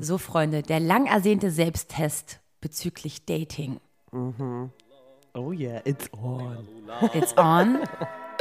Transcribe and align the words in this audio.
So, 0.00 0.18
Freunde, 0.18 0.62
der 0.62 0.78
lang 0.78 1.06
ersehnte 1.06 1.50
Selbsttest 1.50 2.38
bezüglich 2.60 3.24
Dating. 3.26 3.80
Oh 4.12 5.52
yeah, 5.52 5.80
it's 5.84 6.08
on. 6.12 6.68
It's 7.14 7.36
on. 7.36 7.80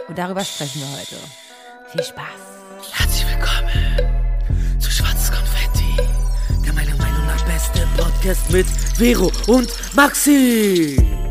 Und 0.07 0.17
darüber 0.17 0.43
sprechen 0.43 0.81
wir 0.81 0.91
heute. 0.91 1.15
Viel 1.91 2.03
Spaß. 2.03 2.93
Herzlich 2.93 3.25
willkommen 3.27 4.79
zu 4.79 4.91
Schwarzes 4.91 5.31
Konfetti, 5.31 5.97
der 6.63 6.73
meiner 6.73 6.95
Meinung 6.95 7.25
nach 7.25 7.43
beste 7.45 7.87
Podcast 7.97 8.51
mit 8.51 8.67
Vero 8.67 9.31
und 9.47 9.67
Maxi. 9.95 11.24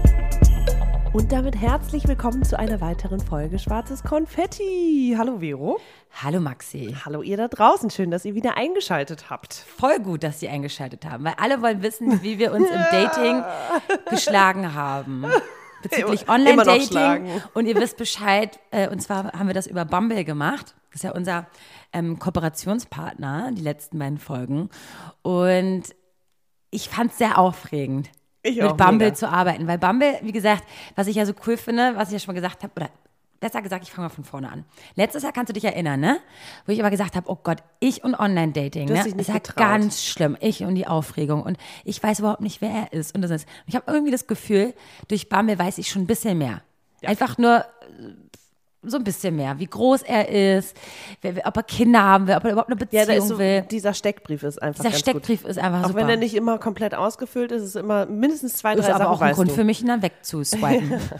Und 1.14 1.30
damit 1.30 1.54
herzlich 1.54 2.08
willkommen 2.08 2.42
zu 2.42 2.58
einer 2.58 2.80
weiteren 2.80 3.20
Folge 3.20 3.60
Schwarzes 3.60 4.02
Konfetti. 4.02 5.14
Hallo 5.16 5.38
Vero. 5.38 5.78
Hallo 6.20 6.40
Maxi. 6.40 6.96
Hallo 7.04 7.22
ihr 7.22 7.36
da 7.36 7.46
draußen. 7.46 7.88
Schön, 7.90 8.10
dass 8.10 8.24
ihr 8.24 8.34
wieder 8.34 8.56
eingeschaltet 8.56 9.30
habt. 9.30 9.54
Voll 9.54 10.00
gut, 10.00 10.24
dass 10.24 10.40
Sie 10.40 10.48
eingeschaltet 10.48 11.04
haben, 11.06 11.22
weil 11.22 11.34
alle 11.36 11.62
wollen 11.62 11.82
wissen, 11.82 12.20
wie 12.24 12.40
wir 12.40 12.52
uns 12.52 12.68
im 12.68 12.80
Dating 12.90 13.44
geschlagen 14.10 14.74
haben. 14.74 15.24
Bezüglich 15.84 16.28
Online-Dating. 16.28 17.42
Und 17.54 17.66
ihr 17.66 17.76
wisst 17.76 17.96
Bescheid, 17.96 18.58
äh, 18.72 18.88
und 18.88 19.00
zwar 19.00 19.34
haben 19.34 19.46
wir 19.46 19.54
das 19.54 19.68
über 19.68 19.84
Bumble 19.84 20.24
gemacht. 20.24 20.74
Das 20.90 20.96
ist 20.96 21.04
ja 21.04 21.12
unser 21.12 21.46
ähm, 21.92 22.18
Kooperationspartner, 22.18 23.52
die 23.52 23.62
letzten 23.62 24.00
beiden 24.00 24.18
Folgen. 24.18 24.68
Und 25.22 25.84
ich 26.72 26.88
fand 26.88 27.12
es 27.12 27.18
sehr 27.18 27.38
aufregend, 27.38 28.10
Ich 28.44 28.60
mit 28.60 28.76
Bumble 28.76 29.06
mega. 29.06 29.14
zu 29.14 29.28
arbeiten. 29.28 29.66
Weil 29.66 29.78
Bumble, 29.78 30.18
wie 30.22 30.32
gesagt, 30.32 30.64
was 30.94 31.06
ich 31.06 31.16
ja 31.16 31.24
so 31.24 31.32
cool 31.46 31.56
finde, 31.56 31.96
was 31.96 32.08
ich 32.08 32.12
ja 32.12 32.18
schon 32.18 32.34
mal 32.34 32.40
gesagt 32.40 32.62
habe, 32.62 32.72
oder 32.76 32.90
besser 33.40 33.62
gesagt, 33.62 33.84
ich 33.84 33.90
fange 33.90 34.08
mal 34.08 34.14
von 34.14 34.24
vorne 34.24 34.52
an. 34.52 34.64
Letztes 34.96 35.22
Jahr 35.22 35.32
kannst 35.32 35.48
du 35.48 35.54
dich 35.54 35.64
erinnern, 35.64 35.98
ne? 35.98 36.20
Wo 36.66 36.72
ich 36.72 36.80
aber 36.80 36.90
gesagt 36.90 37.16
habe, 37.16 37.30
oh 37.30 37.38
Gott, 37.42 37.62
ich 37.80 38.04
und 38.04 38.14
Online-Dating, 38.14 38.88
ne? 38.88 39.02
nicht 39.02 39.16
ist 39.16 39.28
ja 39.28 39.34
getraut. 39.34 39.56
ganz 39.56 40.04
schlimm. 40.04 40.36
Ich 40.40 40.62
und 40.62 40.74
die 40.74 40.86
Aufregung. 40.86 41.42
Und 41.42 41.56
ich 41.84 42.02
weiß 42.02 42.18
überhaupt 42.20 42.42
nicht, 42.42 42.60
wer 42.60 42.70
er 42.70 42.92
ist. 42.92 43.14
Und 43.14 43.22
das 43.22 43.30
ist. 43.30 43.48
Und 43.48 43.68
ich 43.68 43.76
habe 43.76 43.90
irgendwie 43.90 44.12
das 44.12 44.26
Gefühl, 44.26 44.74
durch 45.08 45.30
Bumble 45.30 45.58
weiß 45.58 45.78
ich 45.78 45.88
schon 45.88 46.02
ein 46.02 46.06
bisschen 46.06 46.36
mehr. 46.36 46.62
Einfach 47.02 47.38
nur 47.38 47.64
so 48.86 48.96
ein 48.96 49.04
bisschen 49.04 49.36
mehr, 49.36 49.58
wie 49.58 49.66
groß 49.66 50.02
er 50.02 50.28
ist, 50.28 50.76
wer, 51.22 51.46
ob 51.46 51.56
er 51.56 51.62
Kinder 51.62 52.02
haben 52.02 52.26
will, 52.26 52.36
ob 52.36 52.44
er 52.44 52.52
überhaupt 52.52 52.70
eine 52.70 52.80
Ja, 52.90 53.00
Beziehung 53.04 53.16
ist 53.18 53.28
so, 53.28 53.38
will. 53.38 53.62
dieser 53.70 53.94
Steckbrief 53.94 54.42
ist 54.42 54.62
einfach 54.62 54.84
Dieser 54.84 54.96
Steckbrief 54.96 55.44
ist 55.44 55.58
einfach 55.58 55.78
gut. 55.78 55.84
Auch 55.84 55.88
super. 55.88 56.00
wenn 56.02 56.08
er 56.10 56.16
nicht 56.16 56.34
immer 56.34 56.58
komplett 56.58 56.94
ausgefüllt 56.94 57.52
ist, 57.52 57.62
ist 57.62 57.68
es 57.70 57.76
immer 57.76 58.06
mindestens 58.06 58.54
zwei, 58.54 58.74
ist 58.74 58.86
drei 58.86 58.94
aber 58.94 59.04
Sachen 59.04 59.14
auch 59.16 59.20
ein 59.22 59.34
Grund 59.34 59.50
du. 59.50 59.54
für 59.54 59.64
mich, 59.64 59.80
ihn 59.80 59.88
dann 59.88 60.02
wegzuswipen. 60.02 61.00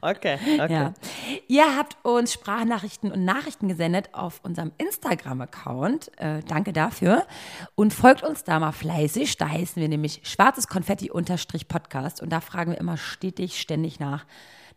Okay, 0.00 0.38
okay. 0.60 0.72
Ja. 0.72 0.94
Ihr 1.48 1.76
habt 1.76 1.96
uns 2.02 2.32
Sprachnachrichten 2.32 3.10
und 3.10 3.24
Nachrichten 3.24 3.68
gesendet 3.68 4.10
auf 4.12 4.40
unserem 4.42 4.72
Instagram-Account. 4.78 6.10
Äh, 6.18 6.40
danke 6.46 6.72
dafür. 6.72 7.24
Und 7.74 7.92
folgt 7.92 8.22
uns 8.22 8.44
da 8.44 8.58
mal 8.60 8.72
fleißig. 8.72 9.36
Da 9.36 9.48
heißen 9.48 9.80
wir 9.80 9.88
nämlich 9.88 10.20
schwarzes 10.24 10.68
Konfetti-Podcast. 10.68 12.22
Und 12.22 12.30
da 12.30 12.40
fragen 12.40 12.72
wir 12.72 12.78
immer 12.78 12.96
stetig, 12.96 13.60
ständig 13.60 13.98
nach, 14.00 14.24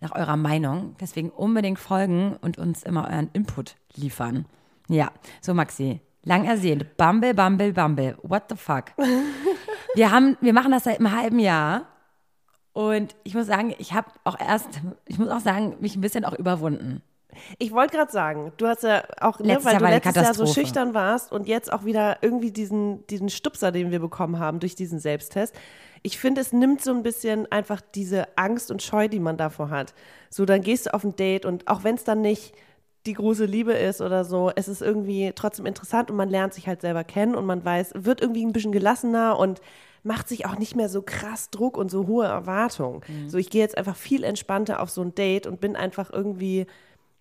nach 0.01 0.13
eurer 0.13 0.37
Meinung. 0.37 0.95
Deswegen 0.99 1.29
unbedingt 1.29 1.79
folgen 1.79 2.37
und 2.41 2.57
uns 2.57 2.83
immer 2.83 3.07
euren 3.09 3.29
Input 3.33 3.75
liefern. 3.95 4.45
Ja, 4.87 5.11
so 5.41 5.53
Maxi. 5.53 6.01
Lang 6.23 6.45
ersehnt. 6.45 6.97
Bumble, 6.97 7.33
Bumble, 7.33 7.73
Bumble. 7.73 8.17
What 8.23 8.43
the 8.49 8.55
fuck? 8.55 8.85
Wir, 9.95 10.11
haben, 10.11 10.37
wir 10.39 10.53
machen 10.53 10.71
das 10.71 10.83
seit 10.83 10.99
einem 10.99 11.15
halben 11.15 11.39
Jahr. 11.39 11.87
Und 12.73 13.15
ich 13.23 13.33
muss 13.33 13.47
sagen, 13.47 13.73
ich 13.79 13.93
habe 13.93 14.07
auch 14.23 14.39
erst, 14.39 14.81
ich 15.07 15.17
muss 15.17 15.29
auch 15.29 15.39
sagen, 15.39 15.77
mich 15.79 15.95
ein 15.95 16.01
bisschen 16.01 16.25
auch 16.25 16.33
überwunden. 16.33 17.01
Ich 17.57 17.71
wollte 17.71 17.95
gerade 17.95 18.11
sagen, 18.11 18.51
du 18.57 18.67
hast 18.67 18.83
ja 18.83 19.03
auch, 19.21 19.39
ne, 19.39 19.59
weil 19.63 19.77
du 19.77 19.85
letztes 19.85 20.15
Jahr 20.15 20.33
so 20.33 20.45
schüchtern 20.45 20.93
warst 20.93 21.31
und 21.31 21.47
jetzt 21.47 21.71
auch 21.71 21.85
wieder 21.85 22.17
irgendwie 22.21 22.51
diesen, 22.51 23.05
diesen 23.07 23.29
Stupser, 23.29 23.71
den 23.71 23.91
wir 23.91 23.99
bekommen 23.99 24.39
haben 24.39 24.59
durch 24.59 24.75
diesen 24.75 24.99
Selbsttest. 24.99 25.55
Ich 26.01 26.17
finde, 26.17 26.41
es 26.41 26.53
nimmt 26.53 26.81
so 26.81 26.91
ein 26.91 27.03
bisschen 27.03 27.51
einfach 27.51 27.81
diese 27.93 28.37
Angst 28.37 28.71
und 28.71 28.81
Scheu, 28.81 29.07
die 29.07 29.19
man 29.19 29.37
davor 29.37 29.69
hat. 29.69 29.93
So, 30.29 30.45
dann 30.45 30.61
gehst 30.61 30.87
du 30.87 30.93
auf 30.93 31.03
ein 31.03 31.15
Date 31.15 31.45
und 31.45 31.67
auch 31.67 31.83
wenn 31.83 31.95
es 31.95 32.03
dann 32.03 32.21
nicht 32.21 32.53
die 33.05 33.13
große 33.13 33.45
Liebe 33.45 33.73
ist 33.73 34.01
oder 34.01 34.25
so, 34.25 34.51
es 34.55 34.67
ist 34.67 34.81
irgendwie 34.81 35.31
trotzdem 35.35 35.65
interessant 35.65 36.11
und 36.11 36.17
man 36.17 36.29
lernt 36.29 36.53
sich 36.53 36.67
halt 36.67 36.81
selber 36.81 37.03
kennen 37.03 37.35
und 37.35 37.45
man 37.45 37.63
weiß, 37.63 37.91
wird 37.95 38.21
irgendwie 38.21 38.45
ein 38.45 38.51
bisschen 38.53 38.71
gelassener 38.71 39.37
und 39.37 39.61
macht 40.03 40.27
sich 40.27 40.45
auch 40.45 40.57
nicht 40.57 40.75
mehr 40.75 40.89
so 40.89 41.01
krass 41.01 41.49
Druck 41.49 41.77
und 41.77 41.91
so 41.91 42.07
hohe 42.07 42.25
Erwartungen. 42.25 43.01
So, 43.27 43.37
ich 43.37 43.49
gehe 43.49 43.61
jetzt 43.61 43.77
einfach 43.77 43.95
viel 43.95 44.23
entspannter 44.23 44.81
auf 44.81 44.89
so 44.89 45.01
ein 45.01 45.15
Date 45.15 45.47
und 45.47 45.59
bin 45.59 45.75
einfach 45.75 46.11
irgendwie 46.11 46.65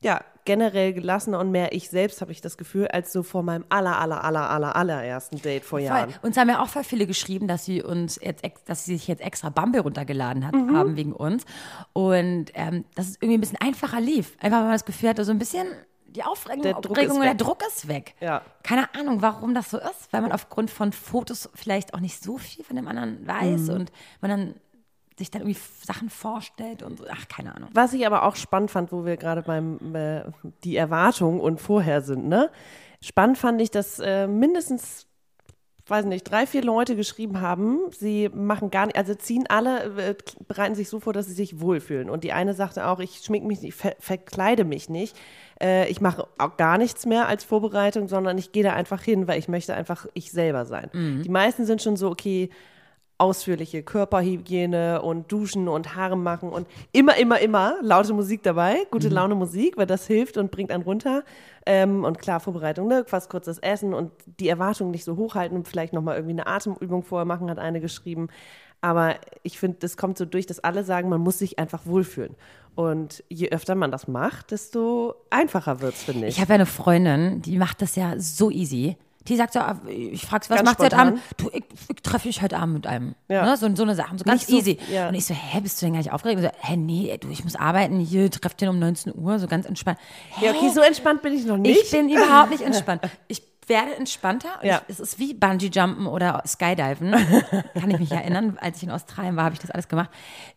ja, 0.02 0.20
generell 0.44 0.94
gelassener 0.94 1.38
und 1.40 1.50
mehr 1.50 1.72
ich 1.74 1.90
selbst, 1.90 2.20
habe 2.22 2.32
ich 2.32 2.40
das 2.40 2.56
Gefühl, 2.56 2.88
als 2.88 3.12
so 3.12 3.22
vor 3.22 3.42
meinem 3.42 3.64
aller, 3.68 3.98
aller, 3.98 4.24
aller, 4.24 4.48
aller, 4.48 4.76
allerersten 4.76 5.42
Date 5.42 5.62
vor 5.64 5.78
Jahren. 5.78 6.10
Voll. 6.10 6.20
Uns 6.22 6.36
haben 6.38 6.48
ja 6.48 6.62
auch 6.62 6.68
voll 6.68 6.84
viele 6.84 7.06
geschrieben, 7.06 7.48
dass 7.48 7.64
sie 7.66 7.82
uns 7.82 8.18
jetzt, 8.22 8.42
dass 8.66 8.84
sie 8.86 8.96
sich 8.96 9.08
jetzt 9.08 9.20
extra 9.20 9.50
Bumble 9.50 9.80
runtergeladen 9.82 10.46
hat, 10.46 10.54
Mhm. 10.54 10.74
haben 10.76 10.96
wegen 10.96 11.12
uns. 11.12 11.44
Und 11.92 12.46
ähm, 12.54 12.84
dass 12.94 13.08
es 13.08 13.16
irgendwie 13.16 13.34
ein 13.38 13.40
bisschen 13.40 13.60
einfacher 13.60 14.00
lief. 14.00 14.36
Einfach, 14.40 14.58
weil 14.58 14.64
man 14.64 14.72
das 14.72 14.84
Gefühl 14.84 15.10
hatte, 15.10 15.24
so 15.24 15.32
ein 15.32 15.38
bisschen 15.38 15.66
die 16.06 16.22
Aufregung, 16.24 16.62
Der 16.62 16.72
Druck 16.74 16.92
Aufregung 16.92 17.10
ist 17.10 17.16
und 17.16 17.22
der 17.24 17.30
weg. 17.32 17.38
Druck 17.38 17.62
ist 17.68 17.88
weg. 17.88 18.14
Ja. 18.20 18.40
Keine 18.62 18.94
Ahnung, 18.94 19.20
warum 19.20 19.52
das 19.54 19.70
so 19.70 19.76
ist, 19.78 20.10
weil 20.12 20.22
man 20.22 20.32
aufgrund 20.32 20.70
von 20.70 20.92
Fotos 20.92 21.50
vielleicht 21.54 21.92
auch 21.92 22.00
nicht 22.00 22.22
so 22.22 22.38
viel 22.38 22.64
von 22.64 22.76
dem 22.76 22.88
anderen 22.88 23.26
weiß 23.26 23.62
Mhm. 23.68 23.74
und 23.74 23.92
man 24.22 24.30
dann 24.30 24.54
sich 25.18 25.30
dann 25.30 25.42
irgendwie 25.42 25.60
Sachen 25.84 26.10
vorstellt 26.10 26.82
und 26.82 26.98
so. 26.98 27.04
Ach, 27.10 27.28
keine 27.28 27.54
Ahnung. 27.54 27.70
Was 27.74 27.92
ich 27.92 28.06
aber 28.06 28.24
auch 28.24 28.36
spannend 28.36 28.70
fand, 28.70 28.92
wo 28.92 29.04
wir 29.04 29.16
gerade 29.16 29.42
beim 29.42 29.94
äh, 29.94 30.22
die 30.64 30.76
Erwartung 30.76 31.40
und 31.40 31.60
vorher 31.60 32.02
sind, 32.02 32.28
ne? 32.28 32.50
Spannend 33.00 33.38
fand 33.38 33.60
ich, 33.60 33.70
dass 33.70 34.00
äh, 34.00 34.26
mindestens 34.26 35.08
weiß 35.90 36.04
nicht, 36.04 36.30
drei, 36.30 36.46
vier 36.46 36.62
Leute 36.62 36.96
geschrieben 36.96 37.40
haben, 37.40 37.80
sie 37.90 38.28
machen 38.28 38.70
gar 38.70 38.86
nicht, 38.86 38.96
also 38.96 39.14
ziehen 39.14 39.46
alle, 39.48 39.84
äh, 39.96 40.14
bereiten 40.46 40.74
sich 40.74 40.88
so 40.88 41.00
vor, 41.00 41.12
dass 41.12 41.26
sie 41.26 41.32
sich 41.32 41.60
wohlfühlen. 41.60 42.10
Und 42.10 42.24
die 42.24 42.32
eine 42.32 42.54
sagte 42.54 42.86
auch, 42.86 43.00
ich 43.00 43.20
schmink 43.24 43.46
mich 43.46 43.62
nicht, 43.62 43.74
ver 43.74 43.94
verkleide 43.98 44.64
mich 44.64 44.88
nicht. 44.88 45.16
Äh, 45.60 45.88
ich 45.88 46.00
mache 46.00 46.26
auch 46.38 46.56
gar 46.56 46.78
nichts 46.78 47.06
mehr 47.06 47.26
als 47.28 47.44
Vorbereitung, 47.44 48.08
sondern 48.08 48.36
ich 48.38 48.52
gehe 48.52 48.62
da 48.62 48.74
einfach 48.74 49.02
hin, 49.02 49.26
weil 49.28 49.38
ich 49.38 49.48
möchte 49.48 49.74
einfach 49.74 50.06
ich 50.14 50.30
selber 50.30 50.66
sein. 50.66 50.90
Die 51.22 51.30
meisten 51.30 51.64
sind 51.64 51.82
schon 51.82 51.96
so, 51.96 52.10
okay, 52.10 52.50
ausführliche 53.18 53.82
Körperhygiene 53.82 55.02
und 55.02 55.30
Duschen 55.30 55.66
und 55.68 55.96
Haare 55.96 56.16
machen 56.16 56.50
und 56.50 56.68
immer, 56.92 57.16
immer, 57.16 57.40
immer 57.40 57.74
laute 57.82 58.12
Musik 58.12 58.44
dabei, 58.44 58.86
gute 58.92 59.08
Laune 59.08 59.34
Musik, 59.34 59.76
weil 59.76 59.86
das 59.86 60.06
hilft 60.06 60.36
und 60.36 60.52
bringt 60.52 60.70
einen 60.70 60.84
runter. 60.84 61.24
Ähm, 61.66 62.04
und 62.04 62.18
klar, 62.18 62.38
Vorbereitung, 62.38 62.86
ne? 62.86 63.04
fast 63.06 63.28
kurzes 63.28 63.58
Essen 63.58 63.92
und 63.92 64.12
die 64.38 64.48
Erwartungen 64.48 64.92
nicht 64.92 65.04
so 65.04 65.16
hochhalten 65.16 65.56
und 65.56 65.66
vielleicht 65.66 65.92
nochmal 65.92 66.16
irgendwie 66.16 66.34
eine 66.34 66.46
Atemübung 66.46 67.02
vorher 67.02 67.26
machen, 67.26 67.50
hat 67.50 67.58
eine 67.58 67.80
geschrieben. 67.80 68.28
Aber 68.80 69.16
ich 69.42 69.58
finde, 69.58 69.78
das 69.80 69.96
kommt 69.96 70.16
so 70.16 70.24
durch, 70.24 70.46
dass 70.46 70.60
alle 70.60 70.84
sagen, 70.84 71.08
man 71.08 71.20
muss 71.20 71.38
sich 71.38 71.58
einfach 71.58 71.86
wohlfühlen. 71.86 72.36
Und 72.76 73.24
je 73.28 73.50
öfter 73.50 73.74
man 73.74 73.90
das 73.90 74.06
macht, 74.06 74.52
desto 74.52 75.16
einfacher 75.30 75.80
wird 75.80 75.94
es, 75.94 76.04
finde 76.04 76.28
ich. 76.28 76.36
Ich 76.36 76.40
habe 76.40 76.50
ja 76.50 76.54
eine 76.54 76.66
Freundin, 76.66 77.42
die 77.42 77.58
macht 77.58 77.82
das 77.82 77.96
ja 77.96 78.14
so 78.18 78.52
easy. 78.52 78.96
Die 79.28 79.36
sagt 79.36 79.52
so, 79.52 79.60
ah, 79.60 79.78
ich 79.86 80.24
frage 80.26 80.44
sie, 80.44 80.50
was 80.50 80.56
Ganz 80.56 80.68
macht 80.68 80.78
sie 80.78 80.84
heute 80.86 80.96
spontan. 80.96 81.08
Abend? 81.14 81.22
Du, 81.36 81.50
ich, 81.52 81.64
ich 81.88 82.02
treffe 82.02 82.26
mich 82.28 82.40
heute 82.42 82.56
Abend 82.58 82.74
mit 82.74 82.86
einem. 82.86 83.14
Ja. 83.28 83.44
Ne? 83.44 83.56
So, 83.56 83.68
so 83.74 83.82
eine 83.82 83.94
Sache, 83.94 84.16
so 84.18 84.24
ganz 84.24 84.46
so- 84.46 84.56
easy. 84.56 84.78
ja. 84.90 85.08
Und 85.08 85.14
ich 85.14 85.26
so, 85.26 85.34
hä, 85.34 85.60
bist 85.60 85.80
du 85.80 85.86
denn 85.86 85.92
gar 85.92 85.98
nicht 85.98 86.12
aufgeregt? 86.12 86.38
Und 86.40 86.44
so, 86.46 86.50
hä, 86.60 86.76
nee, 86.76 87.16
du, 87.20 87.28
ich 87.28 87.44
muss 87.44 87.54
arbeiten, 87.54 88.00
hier, 88.00 88.30
treff 88.30 88.54
den 88.54 88.68
um 88.70 88.78
19 88.78 89.14
Uhr, 89.14 89.38
so 89.38 89.46
ganz 89.46 89.66
entspannt. 89.66 89.98
Hä? 90.30 90.46
ja, 90.46 90.52
okay, 90.52 90.70
so 90.74 90.80
entspannt 90.80 91.22
bin 91.22 91.34
ich 91.34 91.44
noch 91.44 91.58
nicht. 91.58 91.82
Ich 91.82 91.90
bin 91.90 92.08
überhaupt 92.08 92.50
nicht 92.50 92.62
entspannt. 92.64 93.02
Ich 93.28 93.42
werde 93.68 93.94
entspannter. 93.96 94.48
Und 94.62 94.66
Ja. 94.68 94.82
ich, 94.88 94.94
es 94.94 95.00
ist 95.00 95.18
wie 95.18 95.34
Bungee-Jumpen 95.34 96.06
oder 96.06 96.42
Skydiven. 96.46 97.12
Kann 97.80 97.90
ich 97.90 97.98
mich 97.98 98.12
erinnern, 98.12 98.56
als 98.60 98.78
ich 98.78 98.82
in 98.84 98.90
Australien 98.90 99.36
war, 99.36 99.44
habe 99.44 99.54
ich 99.54 99.60
das 99.60 99.70
alles 99.70 99.88
gemacht. 99.88 100.10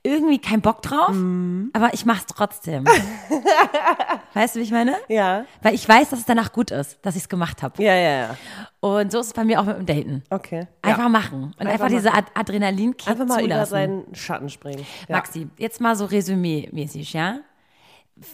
Irgendwie 0.03 0.39
kein 0.39 0.61
Bock 0.61 0.81
drauf, 0.81 1.09
Mhm. 1.11 1.69
aber 1.73 1.93
ich 1.93 2.05
mache 2.05 2.19
es 2.19 2.25
trotzdem. 2.27 2.85
weißt 4.33 4.55
du, 4.55 4.59
wie 4.59 4.63
ich 4.63 4.71
meine? 4.71 4.95
ja, 5.07 5.45
Weil 5.61 5.73
ich 5.75 5.87
weiß, 5.87 6.09
dass 6.09 6.19
es 6.19 6.25
danach 6.25 6.51
gut 6.53 6.71
ist, 6.71 6.97
dass 7.03 7.15
ich 7.15 7.23
es 7.23 7.29
gemacht 7.29 7.61
habe. 7.63 7.81
ja, 7.83 7.93
ja, 7.95 8.17
ja. 8.27 8.37
Und 8.79 9.11
so 9.11 9.19
ist 9.19 9.27
es 9.27 9.33
bei 9.33 9.43
mir 9.43 9.59
auch 9.61 9.65
mit 9.65 9.77
dem 9.77 9.85
Daten. 9.85 10.23
Okay. 10.31 10.67
Einfach 10.81 11.03
ja. 11.03 11.09
machen. 11.09 11.43
Und 11.43 11.59
einfach, 11.67 11.71
Einfach 11.85 11.87
diese 11.89 12.11
Ad 12.13 12.27
Adrenalinkick 12.33 13.07
Einfach 13.07 13.27
mal 13.27 13.37
über 13.39 13.49
zulassen. 13.65 13.69
seinen 13.71 14.15
Schatten 14.15 14.49
springen. 14.49 14.85
Ja. 15.07 15.17
Maxi, 15.17 15.47
jetzt 15.59 15.79
mal 15.81 15.95
so 15.95 16.05
resümee-mäßig, 16.05 17.13
ja? 17.13 17.39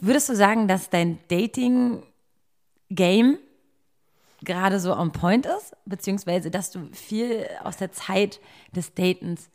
Würdest 0.02 0.30
du 0.30 0.36
sagen, 0.36 0.68
dass 0.70 0.90
dein 0.90 1.18
Dating-Game 1.30 3.38
gerade 4.44 4.80
so 4.80 4.96
on 4.96 5.12
point 5.12 5.46
ist? 5.46 5.76
Beziehungsweise, 5.86 6.52
dass 6.52 6.72
du 6.72 6.88
viel 6.92 7.48
aus 7.64 7.78
der 7.78 7.92
Zeit 7.92 8.40
des 8.76 8.94
Datens 8.94 9.50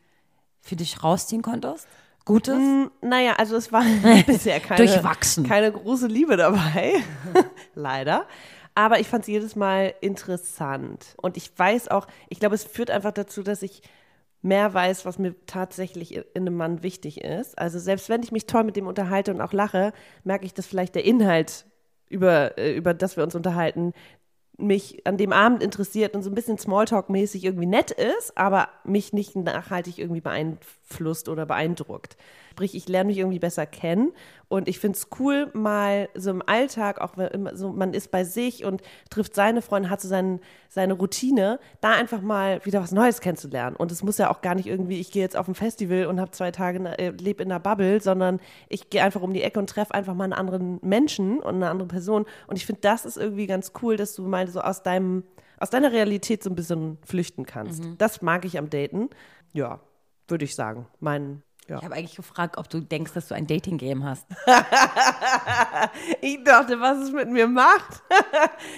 für 0.60 0.76
dich 0.76 1.02
rausziehen 1.02 1.42
konntest? 1.42 1.86
Gutes? 2.24 2.58
Naja, 3.00 3.34
also 3.36 3.56
es 3.56 3.72
war 3.72 3.84
bisher 4.26 4.60
keine, 4.60 4.86
Durchwachsen. 4.86 5.46
keine 5.46 5.72
große 5.72 6.06
Liebe 6.06 6.36
dabei. 6.36 6.94
Leider. 7.74 8.26
Aber 8.74 9.00
ich 9.00 9.08
fand 9.08 9.22
es 9.22 9.28
jedes 9.28 9.56
Mal 9.56 9.94
interessant. 10.00 11.14
Und 11.20 11.36
ich 11.36 11.50
weiß 11.56 11.88
auch, 11.88 12.06
ich 12.28 12.40
glaube, 12.40 12.54
es 12.54 12.64
führt 12.64 12.90
einfach 12.90 13.12
dazu, 13.12 13.42
dass 13.42 13.62
ich 13.62 13.82
mehr 14.40 14.72
weiß, 14.72 15.04
was 15.04 15.18
mir 15.18 15.34
tatsächlich 15.46 16.16
in 16.16 16.24
einem 16.34 16.56
Mann 16.56 16.82
wichtig 16.82 17.20
ist. 17.22 17.58
Also 17.58 17.78
selbst 17.78 18.08
wenn 18.08 18.22
ich 18.22 18.32
mich 18.32 18.46
toll 18.46 18.64
mit 18.64 18.76
dem 18.76 18.86
unterhalte 18.86 19.32
und 19.32 19.40
auch 19.40 19.52
lache, 19.52 19.92
merke 20.24 20.46
ich, 20.46 20.54
dass 20.54 20.66
vielleicht 20.66 20.94
der 20.94 21.04
Inhalt, 21.04 21.64
über, 22.08 22.58
äh, 22.58 22.74
über 22.74 22.94
das 22.94 23.16
wir 23.16 23.24
uns 23.24 23.34
unterhalten, 23.34 23.92
mich 24.58 25.06
an 25.06 25.16
dem 25.16 25.32
Abend 25.32 25.62
interessiert 25.62 26.14
und 26.14 26.22
so 26.22 26.30
ein 26.30 26.34
bisschen 26.34 26.58
Smalltalk-mäßig 26.58 27.44
irgendwie 27.44 27.66
nett 27.66 27.90
ist, 27.90 28.36
aber 28.36 28.68
mich 28.84 29.12
nicht 29.12 29.34
nachhaltig 29.34 29.98
irgendwie 29.98 30.20
beeinflusst 30.20 30.81
oder 31.00 31.46
beeindruckt. 31.46 32.16
Sprich, 32.52 32.74
ich 32.74 32.88
lerne 32.88 33.08
mich 33.08 33.18
irgendwie 33.18 33.38
besser 33.38 33.64
kennen 33.66 34.12
und 34.48 34.68
ich 34.68 34.78
finde 34.78 34.98
es 34.98 35.08
cool, 35.18 35.50
mal 35.54 36.10
so 36.14 36.30
im 36.30 36.42
Alltag, 36.46 37.00
auch 37.00 37.16
wenn 37.16 37.28
immer 37.28 37.56
so, 37.56 37.72
man 37.72 37.94
ist 37.94 38.10
bei 38.10 38.24
sich 38.24 38.66
und 38.66 38.82
trifft 39.08 39.34
seine 39.34 39.62
Freunde, 39.62 39.88
hat 39.88 40.02
so 40.02 40.08
seinen, 40.08 40.40
seine 40.68 40.92
Routine, 40.92 41.58
da 41.80 41.92
einfach 41.92 42.20
mal 42.20 42.62
wieder 42.66 42.82
was 42.82 42.92
Neues 42.92 43.22
kennenzulernen. 43.22 43.76
Und 43.76 43.90
es 43.90 44.02
muss 44.02 44.18
ja 44.18 44.30
auch 44.30 44.42
gar 44.42 44.54
nicht 44.54 44.66
irgendwie, 44.66 45.00
ich 45.00 45.10
gehe 45.10 45.22
jetzt 45.22 45.38
auf 45.38 45.48
ein 45.48 45.54
Festival 45.54 46.04
und 46.04 46.20
habe 46.20 46.32
zwei 46.32 46.50
Tage, 46.50 46.78
äh, 46.98 47.10
lebe 47.10 47.42
in 47.42 47.50
einer 47.50 47.60
Bubble, 47.60 48.02
sondern 48.02 48.40
ich 48.68 48.90
gehe 48.90 49.02
einfach 49.02 49.22
um 49.22 49.32
die 49.32 49.42
Ecke 49.42 49.58
und 49.58 49.70
treffe 49.70 49.94
einfach 49.94 50.12
mal 50.12 50.24
einen 50.24 50.34
anderen 50.34 50.78
Menschen 50.82 51.40
und 51.40 51.54
eine 51.54 51.70
andere 51.70 51.88
Person. 51.88 52.26
Und 52.46 52.56
ich 52.56 52.66
finde, 52.66 52.82
das 52.82 53.06
ist 53.06 53.16
irgendwie 53.16 53.46
ganz 53.46 53.72
cool, 53.80 53.96
dass 53.96 54.14
du 54.14 54.22
mal 54.24 54.46
so 54.48 54.60
aus 54.60 54.82
deinem, 54.82 55.24
aus 55.58 55.70
deiner 55.70 55.92
Realität 55.92 56.42
so 56.42 56.50
ein 56.50 56.56
bisschen 56.56 56.98
flüchten 57.06 57.46
kannst. 57.46 57.84
Das 57.96 58.20
mag 58.20 58.44
ich 58.44 58.58
am 58.58 58.68
Daten. 58.68 59.08
Ja, 59.54 59.80
würde 60.32 60.44
ich 60.44 60.56
sagen. 60.56 60.88
Mein 60.98 61.42
ja. 61.68 61.78
Ich 61.78 61.84
habe 61.84 61.94
eigentlich 61.94 62.16
gefragt, 62.16 62.58
ob 62.58 62.68
du 62.68 62.80
denkst, 62.80 63.12
dass 63.12 63.28
du 63.28 63.36
ein 63.36 63.46
Dating-Game 63.46 64.02
hast. 64.02 64.26
ich 66.20 66.42
dachte, 66.42 66.80
was 66.80 66.98
es 66.98 67.12
mit 67.12 67.30
mir 67.30 67.46
macht. 67.46 68.02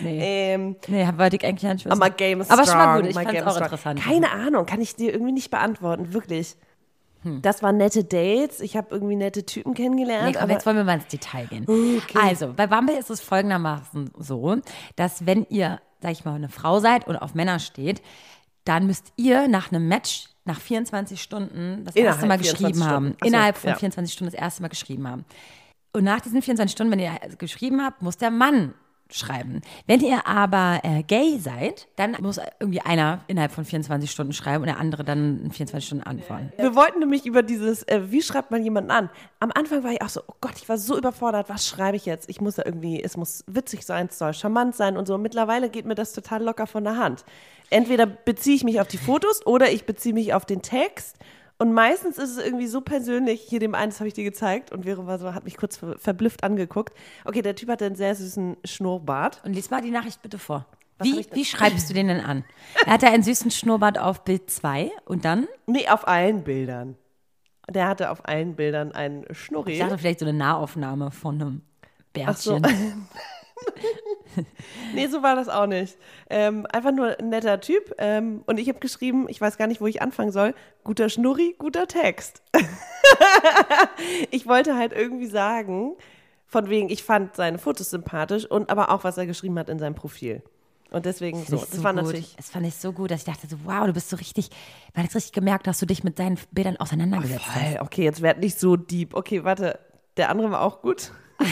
Nee. 0.02 0.18
ähm, 0.52 0.76
Nee, 0.86 1.08
wollte 1.16 1.36
ich 1.36 1.44
eigentlich 1.46 1.62
nicht 1.62 1.86
wissen. 1.86 1.92
aber 1.92 2.10
Game 2.10 2.42
is 2.42 2.50
Aber 2.50 2.64
strong. 2.64 2.78
schon 2.78 2.86
mal 2.86 3.00
gut, 3.00 3.08
ich 3.08 3.14
fand's 3.14 3.32
game 3.32 3.46
auch 3.46 3.56
interessant. 3.56 4.00
Keine 4.00 4.30
Ahnung, 4.30 4.66
kann 4.66 4.82
ich 4.82 4.94
dir 4.96 5.14
irgendwie 5.14 5.32
nicht 5.32 5.50
beantworten, 5.50 6.12
wirklich. 6.12 6.56
Das 7.40 7.62
waren 7.62 7.78
nette 7.78 8.04
Dates. 8.04 8.60
Ich 8.60 8.76
habe 8.76 8.88
irgendwie 8.90 9.16
nette 9.16 9.46
Typen 9.46 9.72
kennengelernt. 9.72 10.26
Nee, 10.26 10.32
komm, 10.34 10.42
aber 10.42 10.52
jetzt 10.52 10.66
wollen 10.66 10.76
wir 10.76 10.84
mal 10.84 10.96
ins 10.96 11.06
Detail 11.06 11.46
gehen. 11.46 11.66
Also, 12.14 12.52
bei 12.52 12.66
Bumble 12.66 12.98
ist 12.98 13.08
es 13.08 13.22
folgendermaßen 13.22 14.10
so, 14.18 14.56
dass 14.96 15.24
wenn 15.24 15.46
ihr, 15.48 15.80
sag 16.02 16.12
ich 16.12 16.26
mal, 16.26 16.34
eine 16.34 16.50
Frau 16.50 16.80
seid 16.80 17.06
und 17.08 17.16
auf 17.16 17.34
Männer 17.34 17.60
steht, 17.60 18.02
dann 18.66 18.86
müsst 18.86 19.14
ihr 19.16 19.48
nach 19.48 19.72
einem 19.72 19.88
Match 19.88 20.33
nach 20.44 20.60
24 20.60 21.20
Stunden 21.20 21.84
das 21.84 21.96
Innerhalb 21.96 22.16
erste 22.16 22.26
Mal 22.26 22.38
24 22.38 22.58
geschrieben 22.60 22.90
haben. 22.90 23.16
So, 23.20 23.26
Innerhalb 23.26 23.56
von 23.56 23.70
ja. 23.70 23.76
24 23.76 24.12
Stunden 24.12 24.32
das 24.32 24.40
erste 24.40 24.62
Mal 24.62 24.68
geschrieben 24.68 25.08
haben. 25.08 25.24
Und 25.92 26.04
nach 26.04 26.20
diesen 26.20 26.42
24 26.42 26.72
Stunden, 26.72 26.92
wenn 26.92 26.98
ihr 26.98 27.12
geschrieben 27.38 27.82
habt, 27.82 28.02
muss 28.02 28.16
der 28.16 28.30
Mann 28.30 28.74
schreiben. 29.12 29.60
Wenn 29.86 30.00
ihr 30.00 30.26
aber 30.26 30.80
äh, 30.82 31.02
gay 31.02 31.38
seid, 31.38 31.88
dann 31.96 32.16
muss 32.20 32.40
irgendwie 32.58 32.80
einer 32.80 33.20
innerhalb 33.26 33.52
von 33.52 33.64
24 33.64 34.10
Stunden 34.10 34.32
schreiben 34.32 34.62
und 34.62 34.66
der 34.66 34.78
andere 34.78 35.04
dann 35.04 35.44
in 35.44 35.52
24 35.52 35.86
Stunden 35.86 36.04
antworten. 36.04 36.52
Wir 36.56 36.74
wollten 36.74 37.00
nämlich 37.00 37.26
über 37.26 37.42
dieses, 37.42 37.82
äh, 37.84 38.10
wie 38.10 38.22
schreibt 38.22 38.50
man 38.50 38.64
jemanden 38.64 38.90
an? 38.90 39.10
Am 39.40 39.52
Anfang 39.54 39.84
war 39.84 39.92
ich 39.92 40.02
auch 40.02 40.08
so, 40.08 40.22
oh 40.26 40.34
Gott, 40.40 40.54
ich 40.56 40.68
war 40.68 40.78
so 40.78 40.96
überfordert, 40.96 41.48
was 41.48 41.68
schreibe 41.68 41.96
ich 41.96 42.06
jetzt? 42.06 42.28
Ich 42.28 42.40
muss 42.40 42.56
ja 42.56 42.64
irgendwie, 42.66 43.02
es 43.02 43.16
muss 43.16 43.44
witzig 43.46 43.84
sein, 43.84 44.08
es 44.10 44.18
soll 44.18 44.32
charmant 44.32 44.74
sein 44.74 44.96
und 44.96 45.06
so. 45.06 45.18
Mittlerweile 45.18 45.68
geht 45.68 45.84
mir 45.84 45.94
das 45.94 46.12
total 46.12 46.42
locker 46.42 46.66
von 46.66 46.82
der 46.84 46.96
Hand. 46.96 47.24
Entweder 47.74 48.06
beziehe 48.06 48.54
ich 48.54 48.62
mich 48.62 48.80
auf 48.80 48.86
die 48.86 48.98
Fotos 48.98 49.44
oder 49.44 49.72
ich 49.72 49.84
beziehe 49.84 50.14
mich 50.14 50.32
auf 50.32 50.46
den 50.46 50.62
Text. 50.62 51.16
Und 51.58 51.72
meistens 51.72 52.18
ist 52.18 52.30
es 52.30 52.38
irgendwie 52.38 52.68
so 52.68 52.80
persönlich, 52.80 53.40
hier 53.40 53.58
dem 53.58 53.74
einen, 53.74 53.90
das 53.90 53.98
habe 53.98 54.06
ich 54.06 54.14
dir 54.14 54.22
gezeigt 54.22 54.70
und 54.70 54.84
Vero 54.84 55.08
war 55.08 55.18
so, 55.18 55.34
hat 55.34 55.42
mich 55.42 55.56
kurz 55.56 55.78
ver 55.78 55.98
verblüfft 55.98 56.44
angeguckt. 56.44 56.96
Okay, 57.24 57.42
der 57.42 57.56
Typ 57.56 57.70
hat 57.70 57.82
einen 57.82 57.96
sehr 57.96 58.14
süßen 58.14 58.58
Schnurrbart. 58.64 59.42
Und 59.44 59.54
lies 59.54 59.70
mal 59.70 59.80
die 59.80 59.90
Nachricht 59.90 60.22
bitte 60.22 60.38
vor. 60.38 60.66
Wie, 61.00 61.26
wie 61.32 61.44
schreibst 61.44 61.90
du 61.90 61.94
den 61.94 62.06
denn 62.06 62.20
an? 62.20 62.44
Er 62.86 62.92
hatte 62.92 63.08
einen 63.08 63.24
süßen 63.24 63.50
Schnurrbart 63.50 63.98
auf 63.98 64.22
Bild 64.22 64.52
2 64.52 64.92
und 65.04 65.24
dann? 65.24 65.48
Nee, 65.66 65.88
auf 65.88 66.06
allen 66.06 66.44
Bildern. 66.44 66.96
Der 67.68 67.88
hatte 67.88 68.10
auf 68.10 68.28
allen 68.28 68.54
Bildern 68.54 68.92
einen 68.92 69.24
Schnurri. 69.34 69.72
Ich 69.72 69.78
dachte 69.80 69.98
vielleicht 69.98 70.20
so 70.20 70.26
eine 70.26 70.38
Nahaufnahme 70.38 71.10
von 71.10 71.40
einem 71.40 71.62
Ach 72.24 72.36
so. 72.36 72.60
Nee, 74.94 75.06
so 75.08 75.22
war 75.22 75.34
das 75.36 75.48
auch 75.48 75.66
nicht. 75.66 75.96
Ähm, 76.30 76.66
einfach 76.72 76.92
nur 76.92 77.18
ein 77.18 77.28
netter 77.30 77.60
Typ. 77.60 77.94
Ähm, 77.98 78.42
und 78.46 78.58
ich 78.58 78.68
habe 78.68 78.78
geschrieben, 78.78 79.26
ich 79.28 79.40
weiß 79.40 79.56
gar 79.56 79.66
nicht, 79.66 79.80
wo 79.80 79.86
ich 79.86 80.02
anfangen 80.02 80.30
soll. 80.32 80.54
Guter 80.84 81.08
Schnurri, 81.08 81.54
guter 81.58 81.86
Text. 81.88 82.42
ich 84.30 84.46
wollte 84.46 84.76
halt 84.76 84.92
irgendwie 84.92 85.26
sagen, 85.26 85.96
von 86.46 86.68
wegen, 86.68 86.90
ich 86.90 87.02
fand 87.02 87.34
seine 87.34 87.58
Fotos 87.58 87.90
sympathisch 87.90 88.44
und 88.46 88.70
aber 88.70 88.90
auch, 88.90 89.02
was 89.04 89.18
er 89.18 89.26
geschrieben 89.26 89.58
hat 89.58 89.68
in 89.68 89.78
seinem 89.78 89.94
Profil. 89.94 90.42
Und 90.90 91.06
deswegen 91.06 91.44
so. 91.44 91.56
Fand 91.58 91.62
ich 91.64 91.70
Das 91.70 91.82
war 91.84 91.92
gut. 91.94 92.02
natürlich. 92.02 92.36
Das 92.36 92.50
fand 92.50 92.66
ich 92.66 92.74
so 92.76 92.92
gut, 92.92 93.10
dass 93.10 93.20
ich 93.20 93.24
dachte 93.26 93.48
so, 93.48 93.56
wow, 93.64 93.86
du 93.86 93.92
bist 93.92 94.10
so 94.10 94.16
richtig, 94.16 94.50
man 94.94 95.04
hat 95.04 95.14
richtig 95.14 95.32
gemerkt, 95.32 95.66
dass 95.66 95.80
du 95.80 95.86
dich 95.86 96.04
mit 96.04 96.16
seinen 96.18 96.38
Bildern 96.52 96.76
auseinandergesetzt 96.76 97.46
hast. 97.48 97.72
Voll. 97.72 97.80
Okay, 97.80 98.04
jetzt 98.04 98.22
werd 98.22 98.38
nicht 98.38 98.60
so 98.60 98.76
deep. 98.76 99.14
Okay, 99.14 99.42
warte. 99.42 99.78
Der 100.16 100.30
andere 100.30 100.52
war 100.52 100.60
auch 100.60 100.82
gut. 100.82 101.10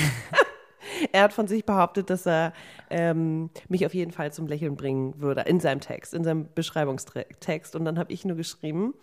er 1.12 1.24
hat 1.24 1.32
von 1.32 1.46
sich 1.46 1.64
behauptet, 1.64 2.10
dass 2.10 2.26
er 2.26 2.52
ähm, 2.90 3.50
mich 3.68 3.84
auf 3.86 3.94
jeden 3.94 4.12
Fall 4.12 4.32
zum 4.32 4.46
Lächeln 4.46 4.76
bringen 4.76 5.20
würde 5.20 5.42
in 5.42 5.60
seinem 5.60 5.80
Text, 5.80 6.14
in 6.14 6.24
seinem 6.24 6.48
Beschreibungstext. 6.54 7.74
Und 7.74 7.84
dann 7.84 7.98
habe 7.98 8.12
ich 8.12 8.24
nur 8.24 8.36
geschrieben, 8.36 8.94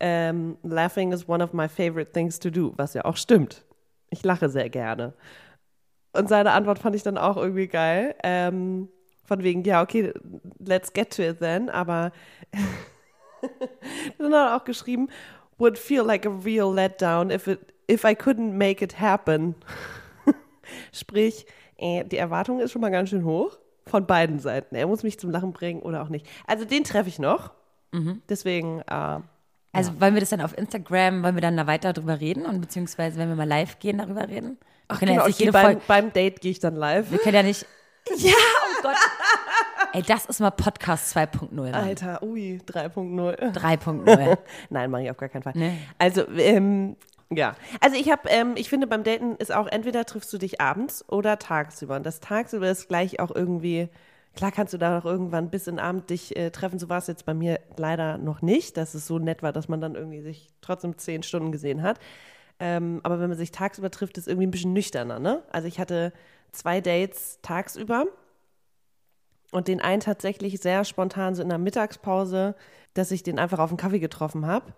ähm, 0.00 0.56
laughing 0.62 1.12
is 1.12 1.28
one 1.28 1.42
of 1.42 1.52
my 1.52 1.68
favorite 1.68 2.12
things 2.12 2.38
to 2.38 2.50
do, 2.50 2.72
was 2.76 2.94
ja 2.94 3.04
auch 3.04 3.16
stimmt. 3.16 3.64
Ich 4.10 4.22
lache 4.22 4.48
sehr 4.48 4.70
gerne. 4.70 5.14
Und 6.12 6.28
seine 6.28 6.52
Antwort 6.52 6.78
fand 6.78 6.96
ich 6.96 7.02
dann 7.02 7.18
auch 7.18 7.36
irgendwie 7.36 7.68
geil. 7.68 8.14
Ähm, 8.22 8.88
von 9.24 9.42
wegen, 9.42 9.62
ja, 9.64 9.82
okay, 9.82 10.12
let's 10.58 10.92
get 10.92 11.14
to 11.14 11.22
it 11.22 11.38
then. 11.38 11.68
Aber 11.68 12.12
dann 14.18 14.32
hat 14.32 14.50
er 14.50 14.56
auch 14.56 14.64
geschrieben, 14.64 15.08
would 15.58 15.76
feel 15.76 16.02
like 16.02 16.24
a 16.24 16.30
real 16.30 16.72
letdown 16.72 17.30
if, 17.30 17.46
it, 17.46 17.60
if 17.88 18.04
I 18.04 18.14
couldn't 18.14 18.52
make 18.52 18.82
it 18.82 19.00
happen. 19.00 19.56
Sprich, 20.92 21.46
äh, 21.76 22.04
die 22.04 22.16
Erwartung 22.16 22.60
ist 22.60 22.72
schon 22.72 22.80
mal 22.80 22.90
ganz 22.90 23.10
schön 23.10 23.24
hoch 23.24 23.58
von 23.86 24.06
beiden 24.06 24.38
Seiten. 24.38 24.74
Er 24.74 24.86
muss 24.86 25.02
mich 25.02 25.18
zum 25.18 25.30
Lachen 25.30 25.52
bringen 25.52 25.80
oder 25.80 26.02
auch 26.02 26.08
nicht. 26.08 26.26
Also 26.46 26.64
den 26.64 26.84
treffe 26.84 27.08
ich 27.08 27.18
noch. 27.18 27.52
Deswegen, 28.28 28.80
äh, 28.80 29.20
Also 29.72 29.98
wollen 30.00 30.12
wir 30.14 30.20
das 30.20 30.28
dann 30.28 30.42
auf 30.42 30.56
Instagram, 30.58 31.22
wollen 31.22 31.34
wir 31.36 31.40
dann 31.40 31.56
da 31.56 31.66
weiter 31.66 31.94
drüber 31.94 32.20
reden 32.20 32.44
und 32.44 32.60
beziehungsweise, 32.60 33.18
wenn 33.18 33.28
wir 33.28 33.36
mal 33.36 33.48
live 33.48 33.78
gehen, 33.78 33.96
darüber 33.98 34.28
reden? 34.28 34.58
Ja 34.90 34.96
genau, 34.98 35.24
geh 35.26 35.32
jede 35.32 35.52
beim, 35.52 35.64
Folge, 35.64 35.80
beim 35.86 36.12
Date 36.12 36.40
gehe 36.42 36.50
ich 36.50 36.58
dann 36.60 36.76
live. 36.76 37.10
wir 37.10 37.18
können 37.18 37.36
ja 37.36 37.42
nicht, 37.42 37.64
ja, 38.16 38.32
oh 38.32 38.82
Gott. 38.82 38.96
Ey, 39.94 40.02
das 40.02 40.26
ist 40.26 40.40
mal 40.40 40.50
Podcast 40.50 41.16
2.0. 41.16 41.50
Mann. 41.54 41.74
Alter, 41.74 42.22
ui, 42.22 42.60
3.0. 42.66 43.52
3.0. 43.54 44.38
Nein, 44.70 44.90
mache 44.90 45.02
ich 45.04 45.10
auf 45.10 45.16
gar 45.16 45.28
keinen 45.30 45.42
Fall. 45.42 45.54
Nee. 45.56 45.78
Also, 45.98 46.28
ähm, 46.36 46.96
ja. 47.30 47.54
Also 47.80 47.96
ich 47.96 48.10
habe, 48.10 48.28
ähm, 48.28 48.54
ich 48.56 48.68
finde 48.68 48.86
beim 48.86 49.04
Daten 49.04 49.36
ist 49.36 49.54
auch, 49.54 49.66
entweder 49.66 50.04
triffst 50.04 50.32
du 50.32 50.38
dich 50.38 50.60
abends 50.60 51.04
oder 51.08 51.38
tagsüber. 51.38 51.96
Und 51.96 52.06
das 52.06 52.20
tagsüber 52.20 52.70
ist 52.70 52.88
gleich 52.88 53.20
auch 53.20 53.34
irgendwie, 53.34 53.88
klar 54.34 54.52
kannst 54.52 54.72
du 54.72 54.78
da 54.78 54.96
noch 54.96 55.04
irgendwann 55.04 55.50
bis 55.50 55.66
in 55.66 55.76
den 55.76 55.84
Abend 55.84 56.10
dich 56.10 56.36
äh, 56.36 56.50
treffen. 56.50 56.78
So 56.78 56.88
war 56.88 56.98
es 56.98 57.06
jetzt 57.06 57.26
bei 57.26 57.34
mir 57.34 57.60
leider 57.76 58.18
noch 58.18 58.40
nicht, 58.40 58.76
dass 58.76 58.94
es 58.94 59.06
so 59.06 59.18
nett 59.18 59.42
war, 59.42 59.52
dass 59.52 59.68
man 59.68 59.80
dann 59.80 59.94
irgendwie 59.94 60.22
sich 60.22 60.48
trotzdem 60.62 60.96
zehn 60.96 61.22
Stunden 61.22 61.52
gesehen 61.52 61.82
hat. 61.82 61.98
Ähm, 62.60 63.00
aber 63.02 63.20
wenn 63.20 63.28
man 63.28 63.38
sich 63.38 63.52
tagsüber 63.52 63.90
trifft, 63.90 64.18
ist 64.18 64.26
irgendwie 64.26 64.46
ein 64.46 64.50
bisschen 64.50 64.72
nüchterner, 64.72 65.18
ne? 65.18 65.42
Also 65.50 65.68
ich 65.68 65.78
hatte 65.78 66.12
zwei 66.50 66.80
Dates 66.80 67.38
tagsüber 67.42 68.06
und 69.52 69.68
den 69.68 69.80
einen 69.80 70.00
tatsächlich 70.00 70.60
sehr 70.60 70.84
spontan 70.84 71.34
so 71.34 71.42
in 71.42 71.48
der 71.48 71.58
Mittagspause, 71.58 72.54
dass 72.94 73.10
ich 73.10 73.22
den 73.22 73.38
einfach 73.38 73.58
auf 73.58 73.70
einen 73.70 73.76
Kaffee 73.76 74.00
getroffen 74.00 74.46
habe. 74.46 74.72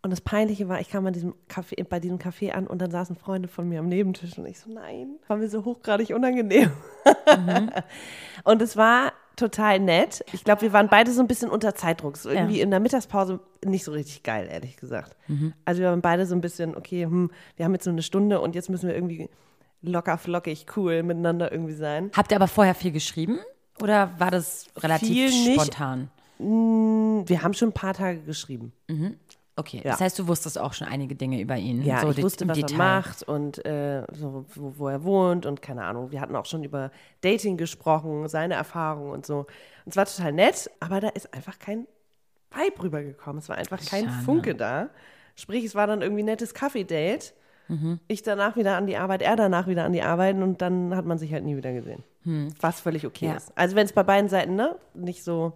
Und 0.00 0.10
das 0.10 0.20
Peinliche 0.20 0.68
war, 0.68 0.80
ich 0.80 0.90
kam 0.90 1.04
an 1.06 1.12
diesem 1.12 1.34
Café, 1.50 1.82
bei 1.84 1.98
diesem 1.98 2.18
Café 2.18 2.50
an 2.52 2.66
und 2.68 2.80
dann 2.80 2.90
saßen 2.90 3.16
Freunde 3.16 3.48
von 3.48 3.68
mir 3.68 3.80
am 3.80 3.88
Nebentisch 3.88 4.38
und 4.38 4.46
ich 4.46 4.60
so, 4.60 4.70
nein, 4.72 5.16
war 5.26 5.36
mir 5.36 5.48
so 5.48 5.64
hochgradig 5.64 6.10
unangenehm. 6.14 6.70
und 8.44 8.62
es 8.62 8.76
war 8.76 9.12
total 9.36 9.80
nett. 9.80 10.24
Ich 10.32 10.44
glaube, 10.44 10.62
wir 10.62 10.72
waren 10.72 10.88
beide 10.88 11.12
so 11.12 11.20
ein 11.20 11.26
bisschen 11.28 11.50
unter 11.50 11.74
Zeitdruck. 11.74 12.16
So 12.16 12.28
irgendwie 12.30 12.58
Ja. 12.58 12.64
in 12.64 12.70
der 12.70 12.80
Mittagspause 12.80 13.40
nicht 13.64 13.84
so 13.84 13.92
richtig 13.92 14.22
geil, 14.22 14.48
ehrlich 14.50 14.76
gesagt. 14.76 15.16
Also 15.64 15.80
wir 15.80 15.88
waren 15.90 16.00
beide 16.00 16.26
so 16.26 16.34
ein 16.34 16.40
bisschen, 16.40 16.76
okay, 16.76 17.04
hm, 17.04 17.30
wir 17.56 17.64
haben 17.64 17.72
jetzt 17.72 17.84
so 17.84 17.90
eine 17.90 18.02
Stunde 18.02 18.40
und 18.40 18.54
jetzt 18.54 18.68
müssen 18.70 18.88
wir 18.88 18.94
irgendwie 18.94 19.28
locker, 19.82 20.18
flockig, 20.18 20.66
cool 20.76 21.02
miteinander 21.02 21.52
irgendwie 21.52 21.74
sein. 21.74 22.10
Habt 22.16 22.30
ihr 22.32 22.36
aber 22.36 22.48
vorher 22.48 22.74
viel 22.74 22.90
geschrieben? 22.92 23.38
Oder 23.80 24.12
war 24.18 24.30
das 24.32 24.66
relativ 24.76 25.08
Viel 25.08 25.28
nicht. 25.30 25.60
spontan? 25.60 26.08
Wir 26.40 27.42
haben 27.42 27.54
schon 27.54 27.70
ein 27.70 27.72
paar 27.74 27.94
Tage 27.94 28.20
geschrieben. 28.20 28.72
Okay, 29.58 29.82
Ja. 29.84 29.90
das 29.92 30.00
heißt, 30.00 30.18
du 30.18 30.28
wusstest 30.28 30.58
auch 30.58 30.72
schon 30.72 30.86
einige 30.88 31.14
Dinge 31.14 31.40
über 31.40 31.56
ihn. 31.56 31.82
Ja, 31.82 32.00
so 32.00 32.10
ich 32.10 32.22
wusste, 32.22 32.46
was 32.48 32.56
Detail. 32.56 32.74
er 32.74 32.78
macht 32.78 33.22
und 33.24 33.64
äh, 33.66 34.04
so, 34.12 34.44
wo, 34.54 34.72
wo 34.78 34.88
er 34.88 35.02
wohnt 35.04 35.46
und 35.46 35.60
keine 35.62 35.84
Ahnung. 35.84 36.10
Wir 36.12 36.20
hatten 36.20 36.36
auch 36.36 36.46
schon 36.46 36.62
über 36.64 36.90
Dating 37.22 37.56
gesprochen, 37.56 38.28
seine 38.28 38.54
Erfahrungen 38.54 39.10
und 39.12 39.26
so. 39.26 39.40
Und 39.40 39.46
es 39.90 39.96
war 39.96 40.04
total 40.06 40.32
nett, 40.32 40.70
aber 40.80 41.00
da 41.00 41.08
ist 41.08 41.34
einfach 41.34 41.58
kein 41.58 41.86
Vibe 42.52 42.82
rübergekommen. 42.84 43.38
Es 43.40 43.48
war 43.48 43.56
einfach 43.56 43.80
kein 43.84 44.04
Schade. 44.06 44.24
Funke 44.24 44.54
da. 44.54 44.88
Sprich, 45.34 45.64
es 45.64 45.74
war 45.74 45.86
dann 45.86 46.02
irgendwie 46.02 46.22
ein 46.22 46.26
nettes 46.26 46.54
Kaffee-Date. 46.54 47.34
Mhm. 47.68 48.00
Ich 48.08 48.22
danach 48.22 48.56
wieder 48.56 48.76
an 48.76 48.86
die 48.86 48.96
Arbeit, 48.96 49.20
er 49.22 49.36
danach 49.36 49.66
wieder 49.66 49.84
an 49.84 49.92
die 49.92 50.02
Arbeit 50.02 50.36
und 50.36 50.62
dann 50.62 50.96
hat 50.96 51.04
man 51.04 51.18
sich 51.18 51.32
halt 51.32 51.44
nie 51.44 51.56
wieder 51.56 51.72
gesehen. 51.72 52.02
Was 52.60 52.80
völlig 52.80 53.06
okay 53.06 53.26
Hm. 53.26 53.30
Ja. 53.32 53.36
ist. 53.36 53.52
Also 53.56 53.74
wenn 53.76 53.84
es 53.86 53.92
bei 53.92 54.02
beiden 54.02 54.28
Seiten, 54.30 54.54
ne, 54.54 54.76
nicht 54.94 55.24
so. 55.24 55.52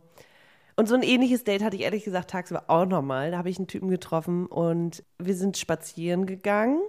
Und 0.77 0.89
so 0.89 0.95
ein 0.95 1.03
ähnliches 1.03 1.45
Date 1.45 1.63
hatte 1.63 1.77
ich 1.77 1.83
ehrlich 1.83 2.05
gesagt 2.05 2.31
tagsüber 2.31 2.65
auch 2.69 2.87
nochmal. 2.87 3.31
Da 3.31 3.39
habe 3.39 3.51
ich 3.51 3.59
einen 3.59 3.67
Typen 3.67 3.89
getroffen 3.89 4.47
und 4.47 5.05
wir 5.19 5.35
sind 5.35 5.57
spazieren 5.57 6.27
gegangen. 6.27 6.81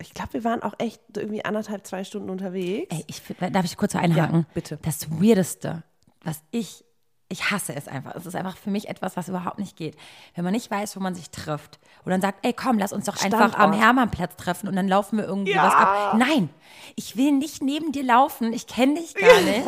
Ich 0.00 0.12
glaube, 0.12 0.34
wir 0.34 0.44
waren 0.44 0.62
auch 0.62 0.74
echt 0.78 1.00
irgendwie 1.16 1.44
anderthalb, 1.44 1.86
zwei 1.86 2.04
Stunden 2.04 2.28
unterwegs. 2.28 2.94
Ey, 2.94 3.04
ich, 3.06 3.22
darf 3.52 3.64
ich 3.64 3.76
kurz 3.76 3.94
einhaken? 3.96 4.40
Ja, 4.40 4.46
bitte. 4.52 4.78
Das 4.82 5.10
Weirdeste, 5.10 5.84
was 6.22 6.42
ich, 6.50 6.84
ich 7.28 7.50
hasse 7.50 7.74
es 7.74 7.88
einfach. 7.88 8.14
Es 8.14 8.24
ist 8.24 8.36
einfach 8.36 8.56
für 8.56 8.70
mich 8.70 8.88
etwas, 8.88 9.16
was 9.16 9.28
überhaupt 9.28 9.58
nicht 9.58 9.76
geht. 9.76 9.96
Wenn 10.36 10.44
man 10.44 10.52
nicht 10.52 10.70
weiß, 10.70 10.96
wo 10.96 11.00
man 11.00 11.14
sich 11.16 11.30
trifft 11.30 11.78
und 12.04 12.10
dann 12.12 12.20
sagt, 12.20 12.46
ey, 12.46 12.52
komm, 12.52 12.78
lass 12.78 12.92
uns 12.92 13.06
doch 13.06 13.20
einfach 13.24 13.58
am. 13.58 13.72
Hermannplatz 13.72 14.36
treffen 14.36 14.68
und 14.68 14.76
dann 14.76 14.86
laufen 14.86 15.18
wir 15.18 15.24
irgendwie 15.24 15.52
Ja. 15.52 15.64
was 15.66 15.74
ab. 15.74 16.14
Nein, 16.18 16.50
ich 16.94 17.16
will 17.16 17.32
nicht 17.32 17.62
neben 17.62 17.90
dir 17.90 18.04
laufen, 18.04 18.52
ich 18.52 18.66
kenne 18.68 18.94
dich 18.94 19.14
gar 19.14 19.40
nicht. 19.42 19.66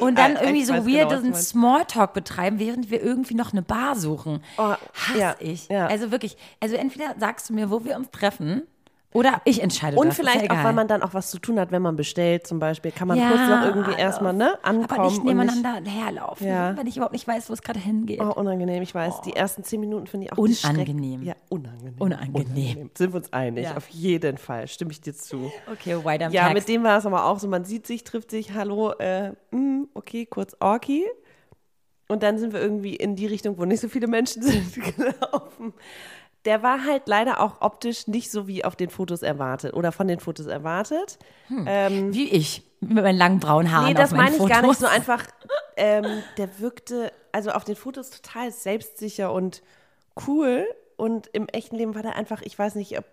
Und 0.00 0.18
dann 0.18 0.34
Ich 0.34 0.40
irgendwie 0.42 0.60
weiß 0.60 0.66
so 0.66 0.72
genau, 0.74 0.86
weirden 1.10 1.30
meinst. 1.30 1.48
Smalltalk 1.48 2.12
betreiben, 2.12 2.58
während 2.58 2.90
wir 2.90 3.02
irgendwie 3.02 3.34
noch 3.34 3.52
eine 3.52 3.62
Bar 3.62 3.96
suchen. 3.96 4.42
Oh, 4.58 4.74
Hasse 4.92 5.18
ja, 5.18 5.34
ich. 5.38 5.68
ja. 5.68 5.86
Also 5.86 6.10
wirklich, 6.10 6.36
also 6.60 6.76
entweder 6.76 7.14
sagst 7.18 7.48
du 7.48 7.54
mir, 7.54 7.70
wo 7.70 7.82
wir 7.84 7.96
uns 7.96 8.10
treffen, 8.10 8.62
oder 9.12 9.40
ich 9.44 9.60
entscheide 9.60 9.96
Und 9.96 10.06
das. 10.08 10.16
vielleicht 10.16 10.48
auch, 10.52 10.62
weil 10.62 10.72
man 10.72 10.86
dann 10.86 11.02
auch 11.02 11.14
was 11.14 11.30
zu 11.32 11.40
tun 11.40 11.58
hat, 11.58 11.72
wenn 11.72 11.82
man 11.82 11.96
bestellt 11.96 12.46
zum 12.46 12.60
Beispiel, 12.60 12.92
kann 12.92 13.08
man 13.08 13.18
Ja, 13.18 13.28
kurz 13.28 13.40
noch 13.48 13.64
irgendwie 13.64 13.98
erstmal 14.00 14.32
ne, 14.32 14.56
ankommen. 14.62 14.84
aber 14.88 15.02
nicht 15.08 15.18
und 15.18 15.24
nicht, 15.24 15.34
nebeneinander 15.34 15.90
herlaufen, 15.90 16.46
Ja. 16.46 16.76
wenn 16.76 16.86
ich 16.86 16.96
überhaupt 16.96 17.12
nicht 17.14 17.26
weiß, 17.26 17.48
wo 17.50 17.52
es 17.54 17.62
gerade 17.62 17.80
hingeht. 17.80 18.20
oh, 18.20 18.32
unangenehm, 18.38 18.82
ich 18.82 18.94
weiß. 18.94 19.22
Die 19.22 19.34
ersten 19.34 19.64
zehn 19.64 19.80
Minuten 19.80 20.06
finde 20.06 20.26
ich 20.26 20.32
auch 20.32 20.38
Unangenehm. 20.38 21.22
Ja, 21.24 21.34
unangenehm. 21.48 21.94
Unangenehm. 21.98 22.90
Sind 22.96 23.12
wir 23.12 23.16
uns 23.16 23.32
einig? 23.32 23.64
Ja. 23.64 23.76
Auf 23.76 23.88
jeden 23.88 24.38
Fall, 24.38 24.68
stimme 24.68 24.92
ich 24.92 25.00
dir 25.00 25.14
zu. 25.14 25.50
Okay, 25.72 25.96
weiter 26.04 26.26
im 26.26 26.32
Ja, 26.32 26.42
Text. 26.48 26.54
mit 26.54 26.68
dem 26.68 26.84
war 26.84 26.98
es 26.98 27.06
aber 27.06 27.24
auch 27.24 27.40
so, 27.40 27.48
man 27.48 27.64
sieht 27.64 27.88
sich, 27.88 28.04
trifft 28.04 28.30
sich, 28.30 28.54
hallo, 28.54 28.92
äh, 29.00 29.32
mm, 29.50 29.88
okay, 29.94 30.24
kurz 30.26 30.56
Orki. 30.60 31.04
Und 32.08 32.22
dann 32.24 32.38
sind 32.38 32.52
wir 32.52 32.60
irgendwie 32.60 32.96
in 32.96 33.14
die 33.14 33.26
Richtung, 33.26 33.56
wo 33.58 33.64
nicht 33.64 33.80
so 33.80 33.88
viele 33.88 34.06
Menschen 34.08 34.42
sind, 34.42 34.72
gelaufen. 34.96 35.72
Der 36.46 36.62
war 36.62 36.84
halt 36.86 37.02
leider 37.06 37.40
auch 37.40 37.60
optisch 37.60 38.06
nicht 38.06 38.30
so 38.30 38.46
wie 38.46 38.64
auf 38.64 38.74
den 38.74 38.88
Fotos 38.88 39.22
erwartet 39.22 39.74
oder 39.74 39.92
von 39.92 40.08
den 40.08 40.20
Fotos 40.20 40.46
erwartet. 40.46 41.18
Wie 41.48 42.28
ich, 42.30 42.62
mit 42.80 43.02
meinen 43.04 43.18
langen 43.18 43.40
braunen 43.40 43.70
Haaren 43.70 43.88
Nee, 43.88 43.94
das 43.94 44.10
meine 44.12 44.30
ich 44.30 44.36
Fotos. 44.38 44.48
gar 44.56 44.62
nicht 44.66 44.80
so 44.80 44.86
einfach. 44.86 45.24
Ähm, 45.76 46.22
der 46.38 46.58
wirkte, 46.58 47.12
also 47.32 47.50
auf 47.50 47.64
den 47.64 47.76
Fotos 47.76 48.10
total 48.10 48.52
selbstsicher 48.52 49.32
und 49.32 49.62
cool. 50.26 50.66
Und 50.96 51.26
im 51.28 51.46
echten 51.48 51.76
Leben 51.76 51.94
war 51.94 52.02
der 52.02 52.16
einfach, 52.16 52.42
ich 52.42 52.58
weiß 52.58 52.74
nicht, 52.74 52.98
ob 52.98 53.04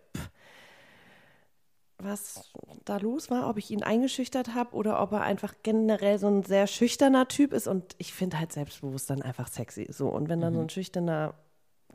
was 2.00 2.52
da 2.86 2.98
los 2.98 3.32
war, 3.32 3.50
ob 3.50 3.58
ich 3.58 3.72
ihn 3.72 3.82
eingeschüchtert 3.84 4.54
habe 4.54 4.76
oder 4.76 5.02
ob 5.02 5.14
er 5.14 5.22
einfach 5.22 5.56
generell 5.64 6.20
so 6.20 6.28
ein 6.28 6.44
sehr 6.44 6.68
schüchterner 6.68 7.28
Typ 7.28 7.54
ist. 7.54 7.68
Und 7.68 7.96
ich 7.98 8.14
finde 8.14 8.40
halt 8.40 8.54
Selbstbewusstsein 8.54 9.22
einfach 9.22 9.48
sexy. 9.48 9.88
So, 9.90 10.08
und 10.08 10.30
wenn 10.30 10.40
dann 10.40 10.54
so 10.54 10.62
ein 10.62 10.70
schüchterner 10.70 11.34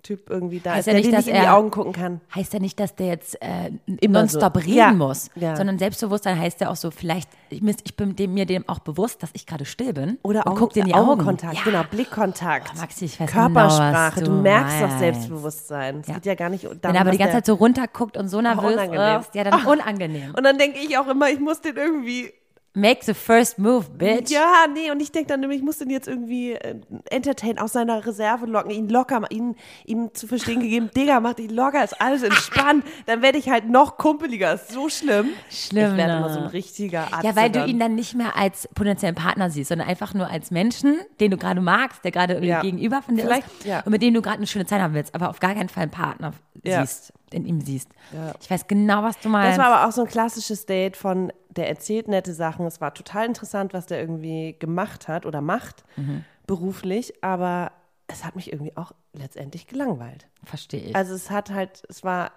Typ 0.02 0.30
irgendwie 0.30 0.58
da 0.58 0.70
Heißt 0.72 0.80
ist, 0.80 0.86
ja 0.86 0.92
der 0.94 1.00
nicht, 1.02 1.12
dass 1.16 1.26
nicht 1.26 1.34
in 1.36 1.40
die 1.42 1.46
Augen 1.48 1.70
gucken 1.70 1.92
kann. 1.92 2.20
Heißt 2.34 2.52
ja 2.52 2.58
nicht, 2.58 2.80
dass 2.80 2.96
der 2.96 3.06
jetzt 3.06 3.40
äh, 3.40 3.70
Immer 4.00 4.20
nonstop 4.22 4.54
so. 4.56 4.60
reden 4.60 4.74
Ja, 4.76 4.92
muss, 4.92 5.30
ja. 5.36 5.54
sondern 5.54 5.78
Selbstbewusstsein 5.78 6.38
heißt 6.40 6.60
ja 6.60 6.70
auch 6.70 6.76
so, 6.76 6.90
vielleicht, 6.90 7.28
ich, 7.50 7.62
ich 7.84 7.96
bin 7.96 8.16
dem, 8.16 8.34
mir 8.34 8.44
dem 8.44 8.68
auch 8.68 8.80
bewusst, 8.80 9.22
dass 9.22 9.30
ich 9.34 9.46
gerade 9.46 9.64
still 9.64 9.92
bin 9.92 10.18
Oder 10.24 10.46
Augen, 10.48 10.56
guck 10.58 10.72
dir 10.72 10.80
in 10.80 10.86
die 10.86 10.94
Augen. 10.94 11.10
Augenkontakt, 11.10 11.54
Ja. 11.58 11.62
genau, 11.64 11.82
Blickkontakt. 11.88 12.72
Oh, 12.74 12.80
Maxi, 12.80 13.04
ich 13.04 13.20
weiß 13.20 13.30
Körpersprache, 13.30 14.14
genau, 14.20 14.30
du, 14.30 14.36
du 14.38 14.42
merkst 14.42 14.80
meinst. 14.80 14.98
Selbstbewusstsein. 14.98 16.00
Es 16.00 16.08
Ja. 16.08 16.14
geht 16.14 16.26
ja 16.26 16.34
gar 16.34 16.48
nicht 16.48 16.64
darum, 16.64 16.78
Wenn 16.82 16.94
er 16.96 17.00
aber 17.02 17.10
die 17.12 17.18
ganze 17.18 17.32
der- 17.34 17.38
Zeit 17.44 17.46
so 17.46 17.54
runterguckt 17.54 18.16
und 18.16 18.28
so 18.28 18.40
nervös 18.40 18.72
unangenehm. 18.72 19.20
ist, 19.20 19.34
ja, 19.34 19.44
dann 19.44 19.64
unangenehm. 19.66 20.34
Und 20.36 20.42
dann 20.44 20.58
denke 20.58 20.78
ich 20.80 20.98
auch 20.98 21.06
immer, 21.08 21.30
ich 21.30 21.38
muss 21.38 21.60
den 21.60 21.76
irgendwie. 21.76 22.32
Make 22.74 23.04
the 23.04 23.12
first 23.12 23.58
move, 23.58 23.90
bitch. 23.90 24.30
Ja, 24.30 24.64
nee, 24.72 24.90
und 24.90 25.00
ich 25.02 25.12
denke 25.12 25.28
dann 25.28 25.40
nämlich, 25.40 25.58
ich 25.58 25.64
muss 25.64 25.76
den 25.76 25.90
jetzt 25.90 26.08
irgendwie 26.08 26.52
äh, 26.52 26.76
entertain, 27.10 27.58
aus 27.58 27.72
seiner 27.74 28.06
Reserve 28.06 28.46
locken, 28.46 28.70
ihn 28.70 28.88
locker, 28.88 29.20
ihn, 29.30 29.56
ihm 29.84 30.14
zu 30.14 30.26
verstehen 30.26 30.60
gegeben, 30.60 30.90
Digga, 30.96 31.20
mach 31.20 31.34
dich 31.34 31.50
locker, 31.50 31.84
ist 31.84 32.00
alles 32.00 32.22
entspannt. 32.22 32.82
dann 33.04 33.20
werde 33.20 33.36
ich 33.36 33.50
halt 33.50 33.68
noch 33.68 33.98
kumpeliger, 33.98 34.54
ist 34.54 34.70
so 34.72 34.88
schlimm. 34.88 35.28
Schlimm, 35.50 35.90
Ich 35.92 35.96
werde 35.98 36.12
ne? 36.14 36.18
immer 36.18 36.30
so 36.30 36.38
ein 36.40 36.46
richtiger 36.46 37.12
Arzt. 37.12 37.24
Ja, 37.24 37.36
weil 37.36 37.50
du 37.50 37.62
ihn 37.66 37.78
dann 37.78 37.94
nicht 37.94 38.14
mehr 38.14 38.36
als 38.36 38.66
potenziellen 38.74 39.16
Partner 39.16 39.50
siehst, 39.50 39.68
sondern 39.68 39.86
einfach 39.88 40.14
nur 40.14 40.28
als 40.30 40.50
Menschen, 40.50 40.96
den 41.20 41.30
du 41.30 41.36
gerade 41.36 41.60
magst, 41.60 42.02
der 42.04 42.10
gerade 42.10 42.32
irgendwie 42.34 42.48
Ja. 42.48 42.62
gegenüber 42.62 43.02
von 43.02 43.16
dir 43.16 43.24
Vielleicht, 43.24 43.48
ist 43.48 43.66
ja. 43.66 43.80
und 43.80 43.92
mit 43.92 44.00
dem 44.00 44.14
du 44.14 44.22
gerade 44.22 44.38
eine 44.38 44.46
schöne 44.46 44.64
Zeit 44.64 44.80
haben 44.80 44.94
willst, 44.94 45.14
aber 45.14 45.28
auf 45.28 45.40
gar 45.40 45.52
keinen 45.54 45.68
Fall 45.68 45.82
einen 45.82 45.90
Partner 45.92 46.32
Ja. 46.64 46.80
siehst, 46.80 47.12
in 47.32 47.44
ihm 47.44 47.60
siehst. 47.60 47.88
Ja. 48.14 48.32
Ich 48.40 48.50
weiß 48.50 48.66
genau, 48.66 49.02
was 49.02 49.16
du 49.18 49.24
Das 49.24 49.32
meinst. 49.32 49.58
war 49.58 49.66
aber 49.66 49.86
auch 49.88 49.92
so 49.92 50.02
ein 50.04 50.08
klassisches 50.08 50.64
Date 50.64 50.96
von, 50.96 51.32
der 51.56 51.68
erzählt 51.68 52.08
nette 52.08 52.32
Sachen. 52.34 52.66
Es 52.66 52.80
war 52.80 52.94
total 52.94 53.26
interessant, 53.26 53.72
was 53.74 53.86
der 53.86 54.00
irgendwie 54.00 54.56
gemacht 54.58 55.08
hat 55.08 55.26
oder 55.26 55.40
macht, 55.40 55.84
Mhm. 55.96 56.24
beruflich, 56.46 57.22
aber 57.22 57.72
es 58.08 58.24
hat 58.24 58.36
mich 58.36 58.52
irgendwie 58.52 58.76
auch 58.76 58.92
letztendlich 59.12 59.66
gelangweilt. 59.66 60.26
Verstehe 60.44 60.80
ich. 60.80 60.96
Also 60.96 61.14
es 61.14 61.30
hat 61.30 61.50
halt, 61.50 61.82
es 61.88 62.02
war 62.04 62.32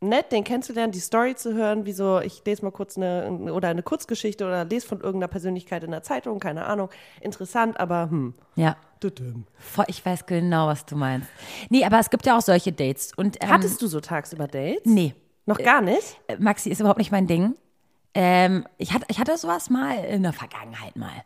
nett, 0.00 0.32
den 0.32 0.42
kennenzulernen, 0.44 0.92
die 0.92 0.98
Story 1.00 1.34
zu 1.36 1.54
hören, 1.54 1.86
wie 1.86 1.92
so, 1.92 2.20
ich 2.20 2.42
lese 2.44 2.64
mal 2.64 2.72
kurz 2.72 2.96
eine, 2.96 3.52
oder 3.52 3.68
eine 3.68 3.82
Kurzgeschichte 3.82 4.44
oder 4.44 4.64
lese 4.64 4.86
von 4.86 5.00
irgendeiner 5.00 5.28
Persönlichkeit 5.28 5.84
in 5.84 5.92
der 5.92 6.02
Zeitung, 6.02 6.40
keine 6.40 6.66
Ahnung. 6.66 6.90
Interessant, 7.20 7.78
aber 7.78 8.10
hm. 8.10 8.34
ja. 8.56 8.76
Ich 9.88 10.06
weiß 10.06 10.26
genau, 10.26 10.68
was 10.68 10.86
du 10.86 10.94
meinst. 10.94 11.28
Nee, 11.70 11.84
aber 11.84 11.98
es 11.98 12.08
gibt 12.08 12.24
ja 12.24 12.36
auch 12.36 12.40
solche 12.42 12.72
Dates. 12.72 13.12
Und, 13.16 13.36
ähm, 13.42 13.50
Hattest 13.50 13.82
du 13.82 13.88
so 13.88 13.98
tagsüber 14.00 14.46
Dates? 14.46 14.82
Nee. 14.84 15.14
Noch 15.44 15.58
gar 15.58 15.80
nicht? 15.80 16.20
Äh, 16.28 16.36
Maxi 16.38 16.70
ist 16.70 16.78
überhaupt 16.78 16.98
nicht 16.98 17.10
mein 17.10 17.26
Ding. 17.26 17.56
Ähm, 18.14 18.66
ich, 18.78 18.92
hatte, 18.92 19.06
ich 19.08 19.18
hatte 19.18 19.36
sowas 19.38 19.70
mal 19.70 19.96
in 20.04 20.22
der 20.22 20.32
Vergangenheit 20.32 20.96
mal. 20.96 21.24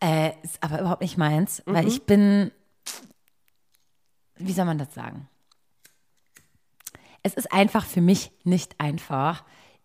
Äh, 0.00 0.30
ist 0.42 0.62
aber 0.62 0.80
überhaupt 0.80 1.02
nicht 1.02 1.18
meins, 1.18 1.62
weil 1.66 1.82
Mhm. 1.82 1.88
ich 1.88 2.04
bin, 2.06 2.52
wie 4.36 4.52
soll 4.52 4.64
man 4.64 4.78
das 4.78 4.94
sagen? 4.94 5.28
Es 7.22 7.34
ist 7.34 7.52
einfach 7.52 7.84
für 7.84 8.00
mich 8.00 8.30
nicht 8.44 8.78
einfach, 8.80 9.44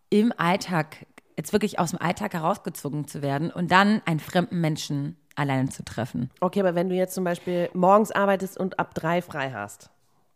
im 0.09 0.31
Alltag, 0.37 1.07
jetzt 1.35 1.51
wirklich 1.51 1.79
aus 1.79 1.89
dem 1.89 1.99
Alltag 1.99 2.33
herausgezogen 2.35 3.07
zu 3.07 3.23
werden 3.23 3.49
und 3.49 3.71
dann 3.71 4.01
einen 4.05 4.19
fremden 4.19 4.61
Menschen 4.61 5.17
alleine 5.35 5.69
zu 5.69 5.83
treffen. 5.83 6.29
Okay, 6.41 6.59
aber 6.59 6.75
wenn 6.75 6.89
du 6.89 6.95
jetzt 6.95 7.15
zum 7.15 7.23
Beispiel 7.23 7.71
morgens 7.73 8.11
arbeitest 8.11 8.55
und 8.59 8.77
ab 8.77 8.93
drei 8.93 9.23
frei 9.23 9.51
hast 9.51 9.89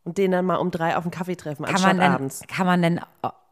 und 0.03 0.17
den 0.17 0.31
dann 0.31 0.43
mal 0.46 0.55
um 0.55 0.72
drei 0.72 0.98
auf 0.98 1.03
einen 1.03 1.12
Kaffee 1.12 1.36
treffen, 1.36 1.65
Kann 1.65 1.75
anstatt 1.75 1.98
man, 1.98 2.00
denn, 2.00 2.12
abends. 2.13 2.41
kann 2.48 2.65
man 2.65 2.81
denn 2.81 3.00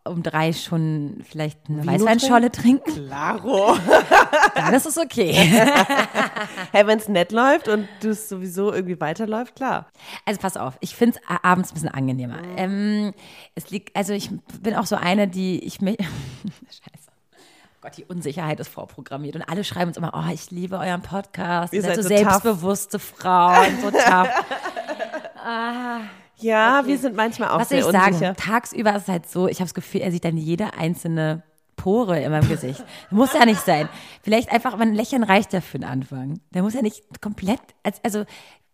um 0.07 0.21
drei 0.23 0.53
schon 0.53 1.23
vielleicht 1.29 1.59
eine 1.67 1.81
Vino 1.81 1.91
Weißweinscholle 1.93 2.51
trinken? 2.51 3.07
Claro. 3.07 3.75
Dann 4.55 4.73
ist 4.73 4.85
es 4.85 4.97
okay. 4.97 5.33
hey, 6.71 6.87
wenn 6.87 6.99
es 6.99 7.07
nett 7.07 7.31
läuft 7.31 7.67
und 7.67 7.87
du 8.01 8.09
es 8.09 8.29
sowieso 8.29 8.71
irgendwie 8.71 8.99
weiterläuft, 8.99 9.55
klar. 9.55 9.87
Also 10.25 10.39
pass 10.39 10.57
auf, 10.57 10.77
ich 10.79 10.95
finde 10.95 11.17
es 11.17 11.39
abends 11.43 11.71
ein 11.71 11.73
bisschen 11.73 11.89
angenehmer. 11.89 12.37
Ähm, 12.55 13.13
es 13.55 13.69
liegt, 13.71 13.95
also 13.95 14.13
ich 14.13 14.29
bin 14.61 14.75
auch 14.75 14.85
so 14.85 14.95
eine, 14.95 15.27
die 15.27 15.63
ich 15.63 15.81
mich. 15.81 15.97
Scheiße. 16.67 17.09
Oh 17.33 17.81
Gott, 17.81 17.97
die 17.97 18.05
Unsicherheit 18.05 18.59
ist 18.59 18.69
vorprogrammiert. 18.69 19.35
Und 19.35 19.41
alle 19.43 19.63
schreiben 19.63 19.89
uns 19.89 19.97
immer, 19.97 20.13
oh, 20.15 20.31
ich 20.31 20.51
liebe 20.51 20.77
euren 20.77 21.01
Podcast. 21.01 21.73
Ihr, 21.73 21.81
seid, 21.81 21.95
seid 21.95 22.03
so 22.03 22.09
so 22.09 22.15
tough. 22.15 22.19
selbstbewusste 22.19 22.99
Frauen, 22.99 23.79
so 23.81 23.91
tough. 23.91 24.29
Ja, 26.37 26.83
wir 26.85 26.97
sind 26.97 27.15
manchmal 27.15 27.49
auch 27.49 27.59
Was 27.59 27.69
soll 27.69 27.79
sehr 27.81 27.87
ich 27.87 27.91
sagen? 27.91 28.13
unsicher. 28.13 28.35
Tagsüber 28.35 28.95
ist 28.95 29.03
es 29.03 29.07
halt 29.07 29.29
so, 29.29 29.47
ich 29.47 29.57
habe 29.59 29.65
das 29.65 29.73
Gefühl, 29.73 30.01
er 30.01 30.11
sieht 30.11 30.25
dann 30.25 30.37
jede 30.37 30.73
einzelne 30.73 31.43
Pore 31.75 32.21
in 32.21 32.31
meinem 32.31 32.47
Gesicht. 32.47 32.83
Muss 33.11 33.33
ja 33.33 33.45
nicht 33.45 33.61
sein. 33.61 33.89
Vielleicht 34.21 34.51
einfach, 34.51 34.73
aber 34.73 34.83
ein 34.83 34.93
Lächeln 34.95 35.23
reicht 35.23 35.53
ja 35.53 35.61
für 35.61 35.77
den 35.79 35.87
Anfang. 35.87 36.39
Der 36.53 36.63
muss 36.63 36.73
ja 36.73 36.81
nicht 36.81 37.03
komplett, 37.21 37.59
als- 37.83 38.03
also 38.03 38.23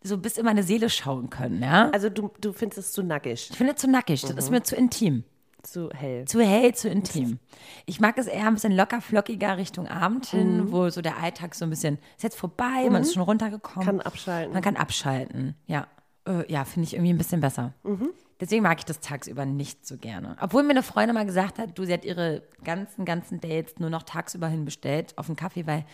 so 0.04 0.18
bis 0.18 0.38
in 0.38 0.46
meine 0.46 0.64
Seele 0.64 0.90
schauen 0.90 1.30
können, 1.30 1.62
ja? 1.62 1.90
Also 1.92 2.10
du, 2.10 2.32
du 2.42 2.54
findest 2.54 2.80
es 2.80 2.92
zu 2.92 3.04
nackig, 3.04 3.50
Ich 3.52 3.58
finde 3.58 3.76
zu 3.76 3.88
nackig, 3.90 4.22
das 4.22 4.32
ist 4.32 4.50
Mhm. 4.50 4.56
mir 4.56 4.64
zu 4.64 4.76
intim. 4.76 5.24
zu 5.64 5.92
hell. 5.94 6.26
Zu 6.26 6.42
hell, 6.42 6.74
zu 6.74 6.90
intim. 6.90 7.38
Ich 7.86 8.00
mag 8.00 8.18
es 8.18 8.26
eher 8.26 8.48
ein 8.48 8.56
bisschen 8.56 8.76
locker, 8.76 9.00
flockiger 9.00 9.58
Richtung 9.58 9.88
Abend 9.88 10.26
hin, 10.26 10.58
Mhm. 10.66 10.72
wo 10.72 10.90
so 10.90 11.02
der 11.04 11.18
Alltag 11.22 11.54
so 11.54 11.66
ein 11.66 11.70
bisschen, 11.70 12.00
ist 12.18 12.24
jetzt 12.24 12.36
vorbei, 12.36 12.88
man 12.90 13.04
ist 13.04 13.14
schon 13.14 13.22
runtergekommen. 13.22 13.86
Kann 13.86 14.02
abschalten. 14.02 14.54
Man 14.54 14.64
kann 14.64 14.76
abschalten, 14.76 15.54
ja. 15.68 15.86
Äh, 16.28 16.52
ja, 16.52 16.66
finde 16.66 16.88
ich 16.88 16.94
irgendwie 16.94 17.14
ein 17.14 17.18
bisschen 17.18 17.42
besser. 17.42 17.74
Mhm. 17.84 18.10
Deswegen 18.40 18.64
mag 18.64 18.80
ich 18.80 18.86
das 18.86 19.00
tagsüber 19.00 19.46
nicht 19.46 19.86
so 19.86 19.98
gerne. 19.98 20.36
Obwohl 20.42 20.64
mir 20.64 20.72
eine 20.72 20.84
Freundin 20.84 21.14
mal 21.14 21.26
gesagt 21.26 21.60
hat, 21.60 21.78
du, 21.78 21.86
sie 21.86 21.94
hat 21.94 22.04
ihre 22.04 22.42
ganzen, 22.64 23.06
ganzen 23.06 23.40
Dates 23.40 23.76
nur 23.78 23.92
noch 23.92 24.04
tagsüber 24.04 24.48
hin 24.48 24.66
bestellt 24.66 25.16
auf 25.18 25.28
einen 25.28 25.36
Kaffee, 25.36 25.68
weil 25.68 25.86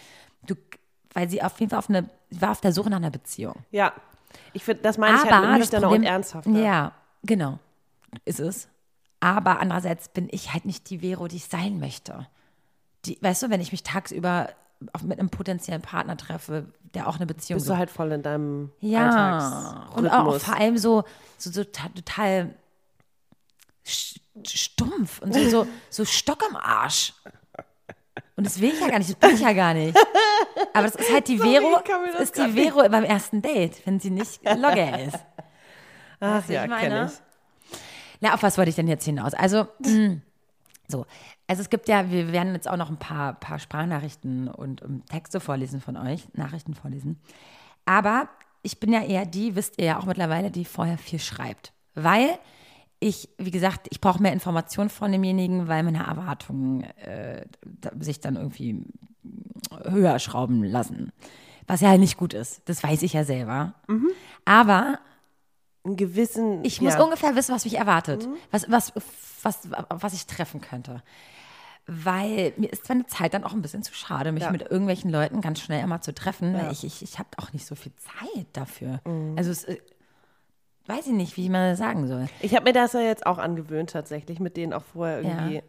du, 0.45 0.55
weil 1.13 1.29
sie 1.29 1.43
auf 1.43 1.59
jeden 1.59 1.69
Fall 1.69 1.79
auf 1.79 1.89
eine, 1.89 2.09
war 2.31 2.51
auf 2.51 2.61
der 2.61 2.71
Suche 2.71 2.89
nach 2.89 2.97
einer 2.97 3.11
Beziehung. 3.11 3.55
Ja, 3.71 3.93
ich 4.53 4.63
finde, 4.63 4.81
das 4.83 4.97
meine 4.97 5.17
ich 5.17 5.29
halt 5.29 5.59
nüchterner 5.59 5.89
und 5.89 6.03
ernsthafter. 6.03 6.49
Ja, 6.51 6.93
genau. 7.23 7.59
Ist 8.23 8.39
es. 8.39 8.69
Aber 9.19 9.59
andererseits 9.59 10.09
bin 10.09 10.27
ich 10.31 10.53
halt 10.53 10.65
nicht 10.65 10.89
die 10.89 10.99
Vero, 10.99 11.27
die 11.27 11.37
ich 11.37 11.45
sein 11.45 11.79
möchte. 11.79 12.27
Die, 13.05 13.17
weißt 13.21 13.43
du, 13.43 13.49
wenn 13.49 13.61
ich 13.61 13.71
mich 13.71 13.83
tagsüber 13.83 14.49
auf, 14.93 15.03
mit 15.03 15.19
einem 15.19 15.29
potenziellen 15.29 15.81
Partner 15.81 16.17
treffe, 16.17 16.65
der 16.93 17.07
auch 17.07 17.15
eine 17.17 17.25
Beziehung 17.25 17.57
Bist 17.57 17.69
du 17.69 17.77
halt 17.77 17.89
voll 17.89 18.11
in 18.11 18.21
deinem 18.23 18.71
ja, 18.79 19.89
und 19.95 20.07
auch 20.07 20.39
vor 20.39 20.55
allem 20.55 20.77
so, 20.77 21.03
so, 21.37 21.51
so 21.51 21.63
ta- 21.63 21.89
total 21.89 22.53
stumpf 24.45 25.19
und 25.21 25.33
so, 25.33 25.49
so, 25.49 25.67
so 25.89 26.05
Stock 26.05 26.43
im 26.49 26.55
Arsch. 26.55 27.13
Und 28.35 28.45
das 28.45 28.61
will 28.61 28.71
ich 28.71 28.79
ja 28.79 28.87
gar 28.87 28.99
nicht, 28.99 29.09
das 29.09 29.15
bin 29.17 29.31
ich 29.31 29.41
ja 29.41 29.53
gar 29.53 29.73
nicht. 29.73 29.97
Aber 30.73 30.83
das 30.85 30.95
ist 30.95 31.11
halt 31.11 31.27
die 31.27 31.37
Sorry, 31.39 31.59
Vero, 31.59 32.21
ist 32.21 32.37
die 32.37 32.51
Vero 32.51 32.87
beim 32.89 33.03
ersten 33.03 33.41
Date, 33.41 33.81
wenn 33.85 33.99
sie 33.99 34.11
nicht 34.11 34.43
locker 34.43 34.99
ist. 35.03 35.17
Ach 36.19 36.45
du, 36.45 36.53
ja, 36.53 36.67
kenne 36.67 37.11
ich. 37.11 37.77
Na, 38.19 38.33
auf 38.33 38.43
was 38.43 38.57
wollte 38.57 38.69
ich 38.69 38.75
denn 38.75 38.87
jetzt 38.87 39.05
hinaus? 39.05 39.33
Also, 39.33 39.67
mh, 39.79 40.17
So, 40.87 41.05
also 41.47 41.61
es 41.61 41.69
gibt 41.69 41.89
ja, 41.89 42.09
wir 42.09 42.31
werden 42.31 42.53
jetzt 42.53 42.69
auch 42.69 42.77
noch 42.77 42.89
ein 42.89 42.97
paar, 42.97 43.33
paar 43.33 43.59
Sprachnachrichten 43.59 44.47
und 44.47 44.81
um, 44.81 45.05
Texte 45.05 45.39
vorlesen 45.39 45.81
von 45.81 45.97
euch, 45.97 46.27
Nachrichten 46.33 46.73
vorlesen. 46.73 47.19
Aber 47.85 48.29
ich 48.61 48.79
bin 48.79 48.93
ja 48.93 49.01
eher 49.01 49.25
die, 49.25 49.55
wisst 49.55 49.77
ihr 49.77 49.85
ja 49.85 49.99
auch 49.99 50.05
mittlerweile, 50.05 50.49
die 50.49 50.65
vorher 50.65 50.97
viel 50.97 51.19
schreibt. 51.19 51.73
Weil 51.93 52.37
ich, 52.99 53.29
wie 53.37 53.51
gesagt, 53.51 53.87
ich 53.91 54.01
brauche 54.01 54.21
mehr 54.21 54.33
Informationen 54.33 54.89
von 54.89 55.11
demjenigen, 55.11 55.67
weil 55.67 55.83
meine 55.83 56.05
Erwartungen 56.05 56.83
äh, 56.83 57.45
sich 57.99 58.19
dann 58.21 58.35
irgendwie 58.35 58.83
höher 59.83 60.19
schrauben 60.19 60.63
lassen. 60.63 61.11
Was 61.67 61.81
ja 61.81 61.89
halt 61.89 61.99
nicht 61.99 62.17
gut 62.17 62.33
ist. 62.33 62.61
Das 62.65 62.81
weiß 62.81 63.01
ich 63.03 63.13
ja 63.13 63.23
selber. 63.25 63.73
Aber 64.45 64.99
Einen 65.83 65.97
gewissen. 65.97 66.63
ich 66.63 66.81
muss 66.81 66.93
ja. 66.93 67.03
ungefähr 67.03 67.35
wissen, 67.35 67.53
was 67.53 67.65
mich 67.65 67.77
erwartet, 67.77 68.27
was, 68.51 68.71
was, 68.71 68.93
was, 69.47 69.69
was 69.89 70.13
ich 70.13 70.27
treffen 70.27 70.61
könnte. 70.61 71.01
Weil 71.89 72.51
mir 72.57 72.71
ist 72.71 72.89
meine 72.89 73.05
Zeit 73.05 73.33
dann 73.33 73.45
auch 73.45 73.53
ein 73.53 73.61
bisschen 73.61 73.81
zu 73.81 73.93
schade, 73.93 74.33
mich 74.33 74.43
Ja. 74.43 74.51
mit 74.51 74.61
irgendwelchen 74.63 75.09
Leuten 75.09 75.39
ganz 75.39 75.61
schnell 75.61 75.81
immer 75.81 76.01
zu 76.01 76.13
treffen, 76.13 76.53
Ja. 76.53 76.63
weil 76.65 76.71
ich, 76.73 76.83
ich, 76.83 77.01
ich 77.01 77.17
habe 77.17 77.29
auch 77.37 77.53
nicht 77.53 77.65
so 77.65 77.75
viel 77.75 77.93
Zeit 77.95 78.45
dafür. 78.51 78.99
Mhm. 79.05 79.35
Also 79.37 79.51
es, 79.51 79.63
äh, 79.63 79.77
weiß 80.87 81.07
ich 81.07 81.13
nicht, 81.13 81.37
wie 81.37 81.49
man 81.49 81.69
das 81.71 81.79
sagen 81.79 82.07
soll. 82.07 82.27
Ich 82.41 82.53
habe 82.55 82.65
mir 82.65 82.73
das 82.73 82.91
ja 82.93 82.99
jetzt 82.99 83.25
auch 83.25 83.37
angewöhnt, 83.37 83.89
tatsächlich, 83.91 84.39
mit 84.41 84.57
denen 84.57 84.73
auch 84.73 84.83
vorher 84.83 85.21
irgendwie. 85.21 85.55
Ja. 85.55 85.61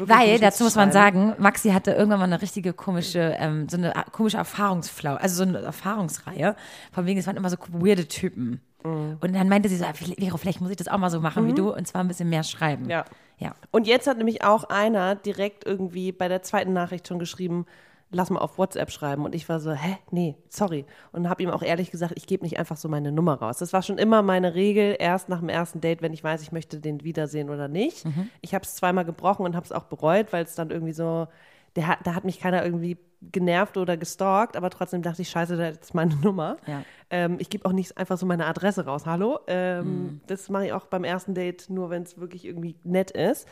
Weil, 0.00 0.40
dazu 0.40 0.58
zu 0.58 0.64
muss 0.64 0.74
man 0.74 0.90
sagen, 0.92 1.34
Maxi 1.38 1.70
hatte 1.70 1.92
irgendwann 1.92 2.18
mal 2.18 2.24
eine 2.24 2.42
richtige 2.42 2.72
komische, 2.72 3.36
ähm, 3.38 3.68
so 3.68 3.76
eine 3.76 3.94
a- 3.94 4.02
komische 4.04 4.36
Erfahrungsflau, 4.38 5.14
also 5.14 5.36
so 5.44 5.48
eine 5.48 5.58
Erfahrungsreihe. 5.60 6.56
Von 6.90 7.06
wegen, 7.06 7.20
es 7.20 7.26
waren 7.28 7.36
immer 7.36 7.50
so 7.50 7.56
weirde 7.68 8.08
Typen. 8.08 8.60
Mhm. 8.82 9.18
Und 9.20 9.32
dann 9.34 9.48
meinte 9.48 9.68
sie 9.68 9.76
so, 9.76 9.84
ah, 9.84 9.92
Vero, 9.92 10.38
vielleicht 10.38 10.60
muss 10.60 10.70
ich 10.70 10.76
das 10.76 10.88
auch 10.88 10.98
mal 10.98 11.10
so 11.10 11.20
machen 11.20 11.46
wie 11.46 11.52
du 11.52 11.72
und 11.72 11.86
zwar 11.86 12.00
ein 12.02 12.08
bisschen 12.08 12.28
mehr 12.30 12.42
schreiben. 12.42 12.88
Ja. 12.90 13.04
Ja. 13.38 13.54
Und 13.70 13.86
jetzt 13.86 14.06
hat 14.06 14.16
nämlich 14.16 14.44
auch 14.44 14.64
einer 14.64 15.14
direkt 15.14 15.66
irgendwie 15.66 16.12
bei 16.12 16.28
der 16.28 16.42
zweiten 16.42 16.72
Nachricht 16.72 17.06
schon 17.06 17.18
geschrieben, 17.18 17.66
lass 18.10 18.30
mal 18.30 18.40
auf 18.40 18.58
WhatsApp 18.58 18.90
schreiben. 18.90 19.24
Und 19.24 19.34
ich 19.34 19.48
war 19.48 19.60
so, 19.60 19.72
hä, 19.72 19.98
nee, 20.10 20.36
sorry. 20.48 20.86
Und 21.12 21.28
habe 21.28 21.42
ihm 21.42 21.50
auch 21.50 21.62
ehrlich 21.62 21.90
gesagt, 21.90 22.14
ich 22.16 22.26
gebe 22.26 22.44
nicht 22.44 22.58
einfach 22.58 22.76
so 22.76 22.88
meine 22.88 23.12
Nummer 23.12 23.34
raus. 23.34 23.58
Das 23.58 23.72
war 23.72 23.82
schon 23.82 23.98
immer 23.98 24.22
meine 24.22 24.54
Regel, 24.54 24.96
erst 24.98 25.28
nach 25.28 25.40
dem 25.40 25.48
ersten 25.48 25.80
Date, 25.80 26.02
wenn 26.02 26.12
ich 26.12 26.22
weiß, 26.24 26.42
ich 26.42 26.52
möchte 26.52 26.80
den 26.80 27.04
wiedersehen 27.04 27.50
oder 27.50 27.68
nicht. 27.68 28.04
Ich 28.40 28.54
habe 28.54 28.64
es 28.64 28.74
zweimal 28.76 29.04
gebrochen 29.04 29.44
und 29.44 29.56
habe 29.56 29.64
es 29.64 29.72
auch 29.72 29.84
bereut, 29.84 30.32
weil 30.32 30.44
es 30.44 30.54
dann 30.54 30.70
irgendwie 30.70 30.92
so, 30.92 31.26
der 31.74 31.98
da 32.04 32.14
hat 32.14 32.24
mich 32.24 32.40
keiner 32.40 32.64
irgendwie 32.64 32.96
genervt 33.22 33.76
oder 33.76 33.96
gestalkt, 33.96 34.56
aber 34.56 34.70
trotzdem 34.70 35.02
dachte 35.02 35.22
ich, 35.22 35.30
scheiße, 35.30 35.56
da 35.56 35.68
ist 35.68 35.94
meine 35.94 36.14
Nummer. 36.22 36.56
Ja. 36.66 36.82
Ähm, 37.10 37.36
ich 37.38 37.50
gebe 37.50 37.64
auch 37.66 37.72
nicht 37.72 37.96
einfach 37.96 38.18
so 38.18 38.26
meine 38.26 38.46
Adresse 38.46 38.84
raus. 38.84 39.06
Hallo? 39.06 39.40
Ähm, 39.46 39.86
Mhm. 39.86 40.20
Das 40.26 40.48
mache 40.48 40.66
ich 40.66 40.72
auch 40.72 40.86
beim 40.86 41.04
ersten 41.04 41.34
Date 41.34 41.70
nur, 41.70 41.90
wenn 41.90 42.02
es 42.02 42.18
wirklich 42.18 42.44
irgendwie 42.44 42.76
nett 42.84 43.10
ist. 43.10 43.48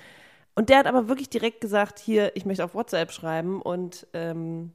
Und 0.55 0.69
der 0.69 0.79
hat 0.79 0.87
aber 0.87 1.09
wirklich 1.09 1.29
direkt 1.31 1.61
gesagt, 1.61 1.99
hier, 1.99 2.37
ich 2.37 2.45
möchte 2.47 2.65
auf 2.65 2.75
WhatsApp 2.75 3.11
schreiben 3.11 3.61
und 3.61 4.07
ähm, 4.13 4.73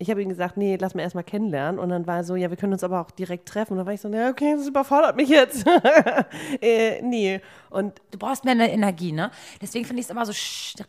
ich 0.00 0.10
habe 0.10 0.22
ihm 0.22 0.30
gesagt, 0.30 0.56
nee, 0.56 0.78
lass 0.80 0.94
mal 0.94 1.02
erstmal 1.02 1.24
kennenlernen. 1.24 1.78
Und 1.78 1.90
dann 1.90 2.06
war 2.06 2.16
er 2.16 2.24
so, 2.24 2.34
ja, 2.34 2.48
wir 2.48 2.56
können 2.56 2.72
uns 2.72 2.82
aber 2.82 3.02
auch 3.02 3.10
direkt 3.10 3.46
treffen. 3.46 3.74
Und 3.74 3.78
dann 3.78 3.86
war 3.86 3.92
ich 3.92 4.00
so, 4.00 4.08
ja, 4.08 4.30
okay, 4.30 4.54
das 4.56 4.66
überfordert 4.66 5.14
mich 5.14 5.28
jetzt. 5.28 5.66
äh, 6.62 7.02
nee. 7.02 7.40
Und 7.68 8.00
Du 8.10 8.18
brauchst 8.18 8.44
mehr 8.46 8.56
Energie, 8.56 9.12
ne? 9.12 9.30
Deswegen 9.60 9.84
finde 9.84 10.00
ich 10.00 10.06
es 10.06 10.10
immer 10.10 10.24
so, 10.24 10.32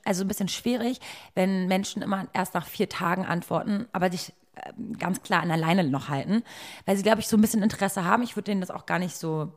also 0.05 0.23
ein 0.23 0.27
bisschen 0.29 0.47
schwierig, 0.47 1.01
wenn 1.35 1.67
Menschen 1.67 2.01
immer 2.01 2.27
erst 2.33 2.53
nach 2.53 2.65
vier 2.65 2.87
Tagen 2.87 3.25
antworten, 3.25 3.85
aber 3.91 4.09
sich 4.09 4.33
ähm, 4.55 4.97
ganz 4.97 5.21
klar 5.21 5.41
an 5.41 5.49
der 5.49 5.57
Leine 5.57 5.83
noch 5.83 6.07
halten, 6.07 6.43
weil 6.85 6.95
sie, 6.95 7.03
glaube 7.03 7.19
ich, 7.19 7.27
so 7.27 7.35
ein 7.35 7.41
bisschen 7.41 7.63
Interesse 7.63 8.05
haben. 8.05 8.23
Ich 8.23 8.37
würde 8.37 8.45
denen 8.45 8.61
das 8.61 8.71
auch 8.71 8.85
gar 8.85 8.99
nicht 8.99 9.17
so. 9.17 9.51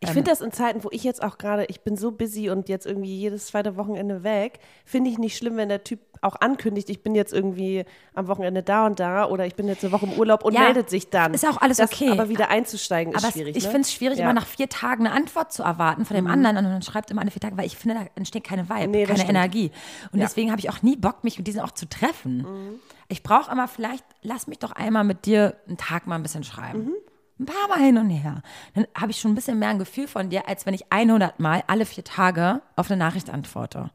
Ich 0.00 0.10
finde 0.10 0.30
das 0.30 0.40
in 0.40 0.52
Zeiten, 0.52 0.84
wo 0.84 0.88
ich 0.90 1.04
jetzt 1.04 1.22
auch 1.22 1.38
gerade, 1.38 1.64
ich 1.66 1.80
bin 1.82 1.96
so 1.96 2.10
busy 2.12 2.50
und 2.50 2.68
jetzt 2.68 2.86
irgendwie 2.86 3.16
jedes 3.16 3.46
zweite 3.46 3.76
Wochenende 3.76 4.22
weg, 4.24 4.58
finde 4.84 5.10
ich 5.10 5.18
nicht 5.18 5.36
schlimm, 5.36 5.56
wenn 5.56 5.68
der 5.68 5.84
Typ 5.84 6.00
auch 6.20 6.36
ankündigt, 6.36 6.88
ich 6.88 7.02
bin 7.02 7.14
jetzt 7.16 7.32
irgendwie 7.32 7.84
am 8.14 8.28
Wochenende 8.28 8.62
da 8.62 8.86
und 8.86 9.00
da 9.00 9.26
oder 9.26 9.44
ich 9.44 9.56
bin 9.56 9.66
jetzt 9.66 9.82
eine 9.84 9.92
Woche 9.92 10.06
im 10.06 10.12
Urlaub 10.12 10.44
und 10.44 10.54
Ja, 10.54 10.60
meldet 10.60 10.88
sich 10.88 11.10
dann. 11.10 11.34
ist 11.34 11.44
auch 11.44 11.60
alles 11.60 11.78
das, 11.78 11.92
okay. 11.92 12.10
Aber 12.10 12.28
wieder 12.28 12.48
einzusteigen 12.48 13.12
ist 13.12 13.18
Aber 13.18 13.28
es- 13.28 13.34
schwierig. 13.34 13.56
ich 13.56 13.64
ne? 13.64 13.70
finde 13.70 13.82
es 13.82 13.92
schwierig, 13.92 14.18
Ja. 14.18 14.24
Mhm. 14.26 14.30
immer 14.30 14.40
nach 14.40 14.46
vier 14.46 14.68
Tagen 14.68 15.06
eine 15.06 15.14
Antwort 15.16 15.52
zu 15.52 15.62
erwarten 15.64 16.04
von 16.04 16.14
dem 16.14 16.28
anderen 16.28 16.56
und 16.58 16.64
dann 16.64 16.82
schreibt 16.82 17.10
immer 17.10 17.22
alle 17.22 17.30
vier 17.32 17.40
Tage, 17.40 17.56
weil 17.56 17.66
ich 17.66 17.76
finde, 17.76 17.96
da 17.96 18.06
entsteht 18.14 18.44
keine 18.44 18.68
Vibe, 18.68 18.88
Nee, 18.88 19.04
keine. 19.06 19.28
Energie. 19.28 19.72
Und 20.12 20.20
Ja. 20.20 20.26
deswegen 20.26 20.50
habe 20.52 20.60
ich 20.60 20.70
auch 20.70 20.82
nie 20.82 20.96
Bock, 20.96 21.24
mich 21.24 21.38
mit 21.38 21.46
diesen 21.48 21.60
auch 21.60 21.72
zu 21.72 21.88
treffen. 21.88 22.38
Mhm. 22.38 22.74
Ich 23.08 23.22
brauche 23.24 23.50
immer 23.50 23.66
vielleicht, 23.66 24.04
lass 24.22 24.46
mich 24.46 24.58
doch 24.60 24.72
einmal 24.72 25.02
mit 25.04 25.26
dir 25.26 25.56
einen 25.66 25.76
Tag 25.76 26.06
mal 26.06 26.14
ein 26.16 26.22
bisschen 26.22 26.44
schreiben. 26.44 26.84
Mhm. 26.84 26.92
Ein 27.38 27.46
paar 27.46 27.68
Mal 27.68 27.78
hin 27.78 27.98
und 27.98 28.10
her. 28.10 28.42
Dann 28.74 28.86
habe 28.96 29.10
ich 29.10 29.18
schon 29.18 29.32
ein 29.32 29.34
bisschen 29.34 29.58
mehr 29.58 29.70
ein 29.70 29.78
Gefühl 29.78 30.06
von 30.06 30.30
dir, 30.30 30.48
als 30.48 30.66
wenn 30.66 30.74
ich 30.74 30.92
100 30.92 31.40
Mal 31.40 31.64
alle 31.66 31.86
vier 31.86 32.04
Tage 32.04 32.62
auf 32.76 32.90
eine 32.90 32.98
Nachricht 32.98 33.30
antworte. 33.30 33.90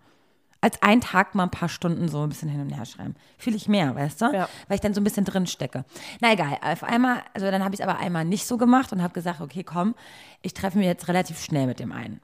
Als 0.60 0.82
einen 0.82 1.02
Tag 1.02 1.36
mal 1.36 1.44
ein 1.44 1.52
paar 1.52 1.70
Stunden 1.70 2.10
so 2.10 2.24
ein 2.24 2.30
bisschen 2.30 2.50
hin 2.50 2.60
und 2.60 2.72
her 2.72 2.86
schreiben. 2.86 3.16
Fühle 3.38 3.56
ich 3.56 3.68
mehr, 3.68 3.96
weißt 3.96 4.22
du? 4.22 4.26
Ja. 4.34 4.50
Weil 4.68 4.76
ich 4.76 4.82
dann 4.82 4.94
so 4.94 5.00
ein 5.00 5.04
bisschen 5.04 5.24
drin 5.24 5.46
stecke. 5.46 5.86
Na 6.20 6.34
egal, 6.34 6.58
auf 6.62 6.84
einmal, 6.84 7.22
also 7.34 7.50
dann 7.52 7.64
habe 7.64 7.76
ich 7.76 7.80
es 7.80 7.88
aber 7.88 8.00
einmal 8.00 8.26
nicht 8.26 8.48
so 8.48 8.58
gemacht 8.58 8.92
und 8.92 9.04
habe 9.04 9.14
gesagt, 9.14 9.40
okay, 9.40 9.64
komm, 9.64 9.94
ich 10.42 10.54
treffe 10.56 10.80
mich 10.80 10.88
jetzt 10.88 11.08
relativ 11.08 11.42
schnell 11.42 11.68
mit 11.68 11.80
dem 11.80 11.92
einen. 11.92 12.22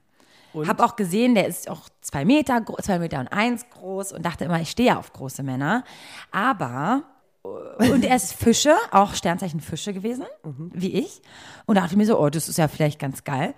Habe 0.66 0.84
auch 0.84 0.94
gesehen, 0.96 1.34
der 1.34 1.46
ist 1.46 1.68
auch 1.68 1.88
zwei 2.00 2.24
Meter, 2.24 2.64
zwei 2.80 2.98
Meter 2.98 3.18
und 3.18 3.28
eins 3.28 3.68
groß 3.70 4.12
und 4.12 4.24
dachte 4.24 4.44
immer, 4.44 4.60
ich 4.60 4.70
stehe 4.70 4.90
ja 4.90 4.98
auf 4.98 5.12
große 5.12 5.42
Männer. 5.42 5.82
Aber, 6.30 7.02
und 7.44 8.04
er 8.04 8.16
ist 8.16 8.32
Fische, 8.32 8.74
auch 8.90 9.14
Sternzeichen 9.14 9.60
Fische 9.60 9.92
gewesen, 9.92 10.24
wie 10.72 10.94
ich. 10.94 11.20
Und 11.66 11.76
dachte 11.76 11.96
mir 11.96 12.06
so, 12.06 12.18
oh, 12.18 12.30
das 12.30 12.48
ist 12.48 12.56
ja 12.56 12.68
vielleicht 12.68 12.98
ganz 12.98 13.24
geil. 13.24 13.54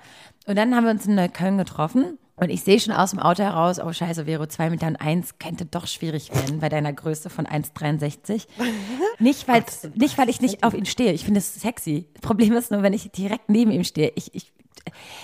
Und 0.46 0.56
dann 0.56 0.74
haben 0.74 0.84
wir 0.84 0.90
uns 0.90 1.06
in 1.06 1.14
Neukölln 1.14 1.56
getroffen. 1.56 2.18
Und 2.34 2.50
ich 2.50 2.62
sehe 2.62 2.78
schon 2.80 2.92
aus 2.92 3.10
dem 3.10 3.20
Auto 3.20 3.42
heraus, 3.42 3.80
oh 3.80 3.92
scheiße, 3.92 4.26
Vero, 4.26 4.46
zwei 4.46 4.68
Meter 4.70 4.88
und 4.88 4.96
eins 4.96 5.38
könnte 5.38 5.64
doch 5.64 5.86
schwierig 5.86 6.34
werden 6.34 6.58
bei 6.58 6.68
deiner 6.68 6.92
Größe 6.92 7.30
von 7.30 7.46
1,63. 7.46 8.46
Nicht, 9.18 9.48
weil, 9.48 9.64
nicht, 9.94 10.18
weil 10.18 10.28
ich 10.28 10.42
nicht 10.42 10.62
auf 10.62 10.74
ihn 10.74 10.84
stehe. 10.84 11.12
Ich 11.12 11.24
finde 11.24 11.38
es 11.38 11.54
sexy. 11.54 12.06
Das 12.12 12.20
Problem 12.20 12.52
ist 12.52 12.70
nur, 12.70 12.82
wenn 12.82 12.92
ich 12.92 13.10
direkt 13.12 13.48
neben 13.48 13.70
ihm 13.70 13.82
stehe. 13.82 14.12
Ich, 14.14 14.34
ich, 14.34 14.52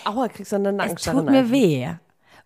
Aua, 0.07 0.29
kriegst 0.29 0.53
du 0.53 0.57
dann 0.57 0.67
eine 0.69 0.77
es 0.77 0.77
Nackenstacheln 0.79 1.27
tut 1.27 1.31
mir 1.31 1.51
weh. 1.51 1.89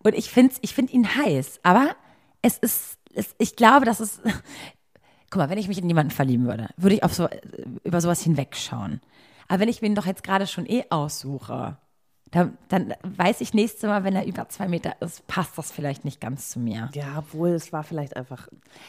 Und 0.03 0.13
ich 0.13 0.29
finde 0.29 0.53
ich 0.59 0.75
find 0.75 0.91
ihn 0.91 1.15
heiß. 1.15 1.61
Aber 1.63 1.95
es 2.41 2.57
ist, 2.57 2.97
es, 3.13 3.33
ich 3.37 3.55
glaube, 3.55 3.85
dass 3.85 4.01
es. 4.01 4.19
Guck 5.29 5.41
mal, 5.41 5.49
wenn 5.49 5.57
ich 5.57 5.67
mich 5.67 5.77
in 5.77 5.87
jemanden 5.87 6.11
verlieben 6.11 6.45
würde, 6.45 6.69
würde 6.77 6.95
ich 6.95 7.03
auf 7.03 7.13
so, 7.13 7.27
über 7.83 8.01
sowas 8.01 8.21
hinwegschauen. 8.21 9.01
Aber 9.47 9.59
wenn 9.59 9.69
ich 9.69 9.81
mir 9.81 9.87
ihn 9.87 9.95
doch 9.95 10.05
jetzt 10.05 10.23
gerade 10.23 10.47
schon 10.47 10.65
eh 10.65 10.85
aussuche, 10.89 11.77
dann, 12.31 12.57
dann 12.67 12.93
weiß 13.03 13.39
ich 13.41 13.53
nächstes 13.53 13.83
Mal, 13.83 14.03
wenn 14.03 14.15
er 14.15 14.25
über 14.25 14.49
zwei 14.49 14.67
Meter 14.67 14.95
ist, 14.99 15.25
passt 15.27 15.57
das 15.57 15.71
vielleicht 15.71 16.03
nicht 16.03 16.19
ganz 16.19 16.49
zu 16.49 16.59
mir. 16.59 16.89
Ja, 16.93 17.19
obwohl 17.19 17.49
es 17.49 17.71
war 17.71 17.83
vielleicht 17.83 18.17
einfach. 18.17 18.47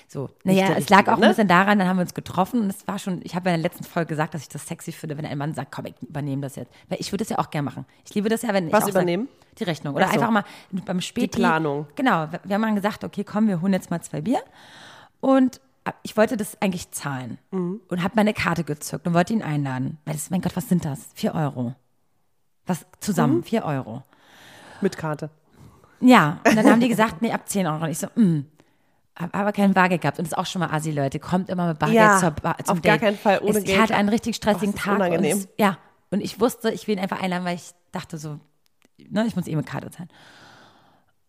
So, 0.08 0.30
naja, 0.42 0.74
es 0.76 0.88
lag 0.88 1.06
auch 1.08 1.14
ein 1.14 1.20
ne? 1.20 1.28
bisschen 1.28 1.46
daran, 1.46 1.78
dann 1.78 1.86
haben 1.86 1.98
wir 1.98 2.02
uns 2.02 2.14
getroffen 2.14 2.62
und 2.62 2.70
es 2.70 2.86
war 2.88 2.98
schon, 2.98 3.20
ich 3.22 3.36
habe 3.36 3.50
ja 3.50 3.54
in 3.54 3.62
der 3.62 3.70
letzten 3.70 3.84
Folge 3.84 4.08
gesagt, 4.08 4.34
dass 4.34 4.42
ich 4.42 4.48
das 4.48 4.66
sexy 4.66 4.90
finde, 4.90 5.16
wenn 5.16 5.24
ein 5.24 5.38
Mann 5.38 5.54
sagt, 5.54 5.70
komm, 5.70 5.86
ich 5.86 5.94
übernehme 6.02 6.42
das 6.42 6.56
jetzt. 6.56 6.72
Weil 6.88 7.00
ich 7.00 7.12
würde 7.12 7.22
es 7.22 7.30
ja 7.30 7.38
auch 7.38 7.50
gerne 7.50 7.64
machen. 7.64 7.84
Ich 8.04 8.14
liebe 8.14 8.28
das 8.28 8.42
ja, 8.42 8.52
wenn 8.52 8.66
ich 8.66 8.72
Was 8.72 8.88
übernehmen? 8.88 9.28
Sag, 9.28 9.56
die 9.58 9.64
Rechnung. 9.64 9.94
Oder 9.94 10.06
so. 10.06 10.14
einfach 10.14 10.30
mal 10.30 10.44
beim 10.84 11.00
Späti. 11.00 11.38
Planung. 11.38 11.86
Genau, 11.94 12.30
wir 12.32 12.40
wir 12.42 12.54
haben 12.54 12.62
dann 12.62 12.74
gesagt, 12.74 13.04
okay, 13.04 13.22
komm, 13.22 13.46
wir 13.46 13.60
holen 13.60 13.72
jetzt 13.72 13.90
mal 13.90 14.00
zwei 14.00 14.20
Bier. 14.20 14.40
Und 15.20 15.60
ich 16.02 16.16
wollte 16.16 16.36
das 16.36 16.60
eigentlich 16.60 16.90
zahlen 16.90 17.38
Mhm. 17.50 17.80
und 17.88 18.02
habe 18.02 18.14
meine 18.16 18.34
Karte 18.34 18.64
gezückt 18.64 19.06
und 19.06 19.14
wollte 19.14 19.32
ihn 19.32 19.42
einladen. 19.42 19.98
Weil 20.04 20.14
das, 20.14 20.30
mein 20.30 20.40
Gott, 20.42 20.54
was 20.56 20.68
sind 20.68 20.84
das? 20.84 21.08
Vier 21.14 21.34
Euro. 21.34 21.74
Was 22.66 22.80
Mhm. 22.82 22.84
zusammen, 23.00 23.42
vier 23.44 23.64
Euro. 23.64 24.02
Mit 24.80 24.96
Karte. 24.96 25.30
Ja, 26.00 26.40
und 26.46 26.56
dann 26.56 26.66
haben 26.70 26.80
die 26.80 26.88
gesagt, 26.94 27.22
nee, 27.22 27.32
ab 27.32 27.48
10 27.48 27.66
Euro. 27.66 27.84
Und 27.84 27.90
ich 27.90 27.98
so, 27.98 28.06
mm. 28.14 28.44
Hab 29.18 29.34
aber 29.34 29.50
kein 29.52 29.74
Bargeld 29.74 30.02
gehabt. 30.02 30.18
Und 30.20 30.26
das 30.26 30.32
ist 30.32 30.38
auch 30.38 30.46
schon 30.46 30.60
mal 30.60 30.70
assi, 30.70 30.92
Leute. 30.92 31.18
Kommt 31.18 31.48
immer 31.48 31.66
mit 31.68 31.80
Bargeld 31.80 31.98
Ja, 31.98 32.18
zur 32.20 32.30
Bar, 32.30 32.56
zum 32.64 32.76
auf 32.76 32.82
gar 32.82 32.92
Date. 32.98 33.00
keinen 33.00 33.16
Fall 33.18 33.40
ohne 33.40 33.50
es, 33.58 33.64
Geld. 33.64 33.68
Ich 33.70 33.78
hatte 33.80 33.96
einen 33.96 34.08
richtig 34.10 34.36
stressigen 34.36 34.74
Oh, 34.76 34.78
Tag. 34.78 34.96
unangenehm. 34.96 35.38
Und 35.38 35.42
es, 35.44 35.48
ja, 35.58 35.76
und 36.10 36.20
ich 36.20 36.38
wusste, 36.40 36.70
ich 36.70 36.86
will 36.86 36.96
ihn 36.96 37.02
einfach 37.02 37.20
einladen, 37.20 37.44
weil 37.44 37.56
ich 37.56 37.70
dachte 37.90 38.16
so, 38.16 38.38
ne, 39.10 39.24
ich 39.26 39.34
muss 39.34 39.48
eh 39.48 39.56
mit 39.56 39.66
Karte 39.66 39.90
zahlen. 39.90 40.08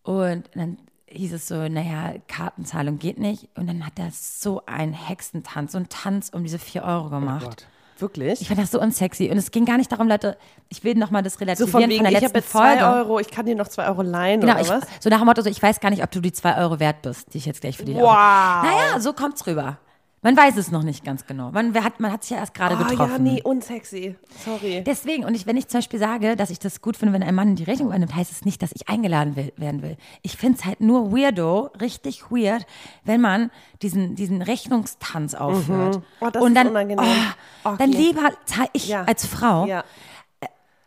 Und 0.03 0.49
dann 0.53 0.77
hieß 1.11 1.33
es 1.33 1.47
so, 1.47 1.67
naja, 1.67 2.13
Kartenzahlung 2.27 2.99
geht 2.99 3.19
nicht. 3.19 3.49
Und 3.55 3.67
dann 3.67 3.85
hat 3.85 3.93
er 3.97 4.09
so 4.11 4.61
einen 4.65 4.93
Hexentanz, 4.93 5.73
so 5.73 5.77
einen 5.77 5.89
Tanz 5.89 6.29
um 6.29 6.43
diese 6.43 6.59
4 6.59 6.83
Euro 6.83 7.09
gemacht. 7.09 7.67
Wirklich? 7.99 8.39
ich 8.41 8.47
fand 8.47 8.59
das 8.61 8.71
so 8.71 8.79
unsexy. 8.79 9.29
Und 9.29 9.37
es 9.37 9.51
ging 9.51 9.65
gar 9.65 9.77
nicht 9.77 9.91
darum, 9.91 10.07
Leute, 10.07 10.37
ich 10.69 10.85
will 10.85 10.95
nochmal 10.95 11.21
das 11.21 11.33
so 11.33 11.39
relativieren 11.39 11.71
von 11.71 11.81
von, 11.81 11.89
wegen, 11.89 12.03
der 12.03 12.11
ich 12.11 12.15
habe 12.17 12.25
letzten 12.25 12.37
jetzt 12.37 12.51
zwei 12.51 12.77
Folge. 12.77 12.95
Euro, 12.97 13.19
ich 13.19 13.29
kann 13.29 13.45
dir 13.45 13.55
noch 13.55 13.67
zwei 13.67 13.87
Euro 13.87 14.01
leihen 14.03 14.39
Genau, 14.39 14.53
oder 14.53 14.61
ich, 14.61 14.69
was? 14.69 14.83
so 15.01 15.09
nach 15.09 15.17
dem 15.17 15.25
Motto, 15.25 15.41
so, 15.41 15.49
ich 15.49 15.61
weiß 15.61 15.81
gar 15.81 15.89
nicht, 15.89 16.01
ob 16.01 16.09
du 16.11 16.21
die 16.21 16.31
zwei 16.31 16.57
Euro 16.57 16.79
wert 16.79 17.01
bist, 17.01 17.33
die 17.33 17.39
ich 17.39 17.45
jetzt 17.45 17.59
gleich 17.59 17.77
für 17.77 17.83
dich 17.83 17.95
Wow. 17.95 18.03
Naja, 18.03 18.99
so 18.99 19.11
kommt's 19.11 19.45
rüber. 19.45 19.79
Man 20.21 20.35
weiß 20.35 20.57
es 20.57 20.69
noch 20.69 20.83
nicht 20.83 21.05
ganz 21.05 21.25
genau. 21.25 21.49
Man, 21.51 21.73
hat, 21.81 22.01
man 22.01 22.11
hat 22.11 22.23
sich 22.23 22.31
ja 22.31 22.37
erst 22.37 22.53
gerade 22.53 22.75
Oh 22.75 22.83
getroffen. 22.85 23.25
ja, 23.25 23.31
nee, 23.33 23.41
unsexy. 23.41 24.15
Sorry. 24.43 24.83
Deswegen, 24.85 25.23
und 25.23 25.33
ich, 25.33 25.45
wenn 25.47 25.55
ich 25.55 25.69
zum 25.69 25.77
Beispiel 25.77 25.97
sage, 25.99 26.35
dass 26.35 26.49
ich 26.49 26.59
das 26.59 26.81
gut 26.81 26.97
finde, 26.97 27.13
wenn 27.13 27.23
ein 27.23 27.33
Mann 27.35 27.55
die 27.55 27.63
Rechnung 27.63 27.87
übernimmt, 27.87 28.13
heißt 28.13 28.29
es 28.31 28.43
nicht, 28.43 28.61
dass 28.61 28.71
ich 28.73 28.89
eingeladen 28.89 29.37
will, 29.37 29.53
werden 29.55 29.81
will. 29.81 29.95
Ich 30.21 30.35
finde 30.35 30.57
es 30.59 30.65
halt 30.65 30.81
nur 30.81 31.13
weirdo, 31.13 31.69
richtig 31.79 32.31
weird, 32.31 32.65
wenn 33.05 33.21
man 33.21 33.49
diesen, 33.81 34.15
diesen 34.15 34.41
Rechnungstanz 34.41 35.35
aufhört. 35.35 36.01
Oh, 36.19 36.29
das 36.29 36.41
und 36.43 36.49
ist 36.49 36.55
dann, 36.57 36.67
unangenehm. 36.67 37.05
Oh, 37.05 37.69
Okay. 37.71 37.75
dann 37.79 37.91
lieber 37.91 38.29
zahl 38.45 38.67
ich 38.73 38.87
Ja. 38.87 39.03
als 39.03 39.25
Frau 39.25 39.65
Ja. 39.67 39.83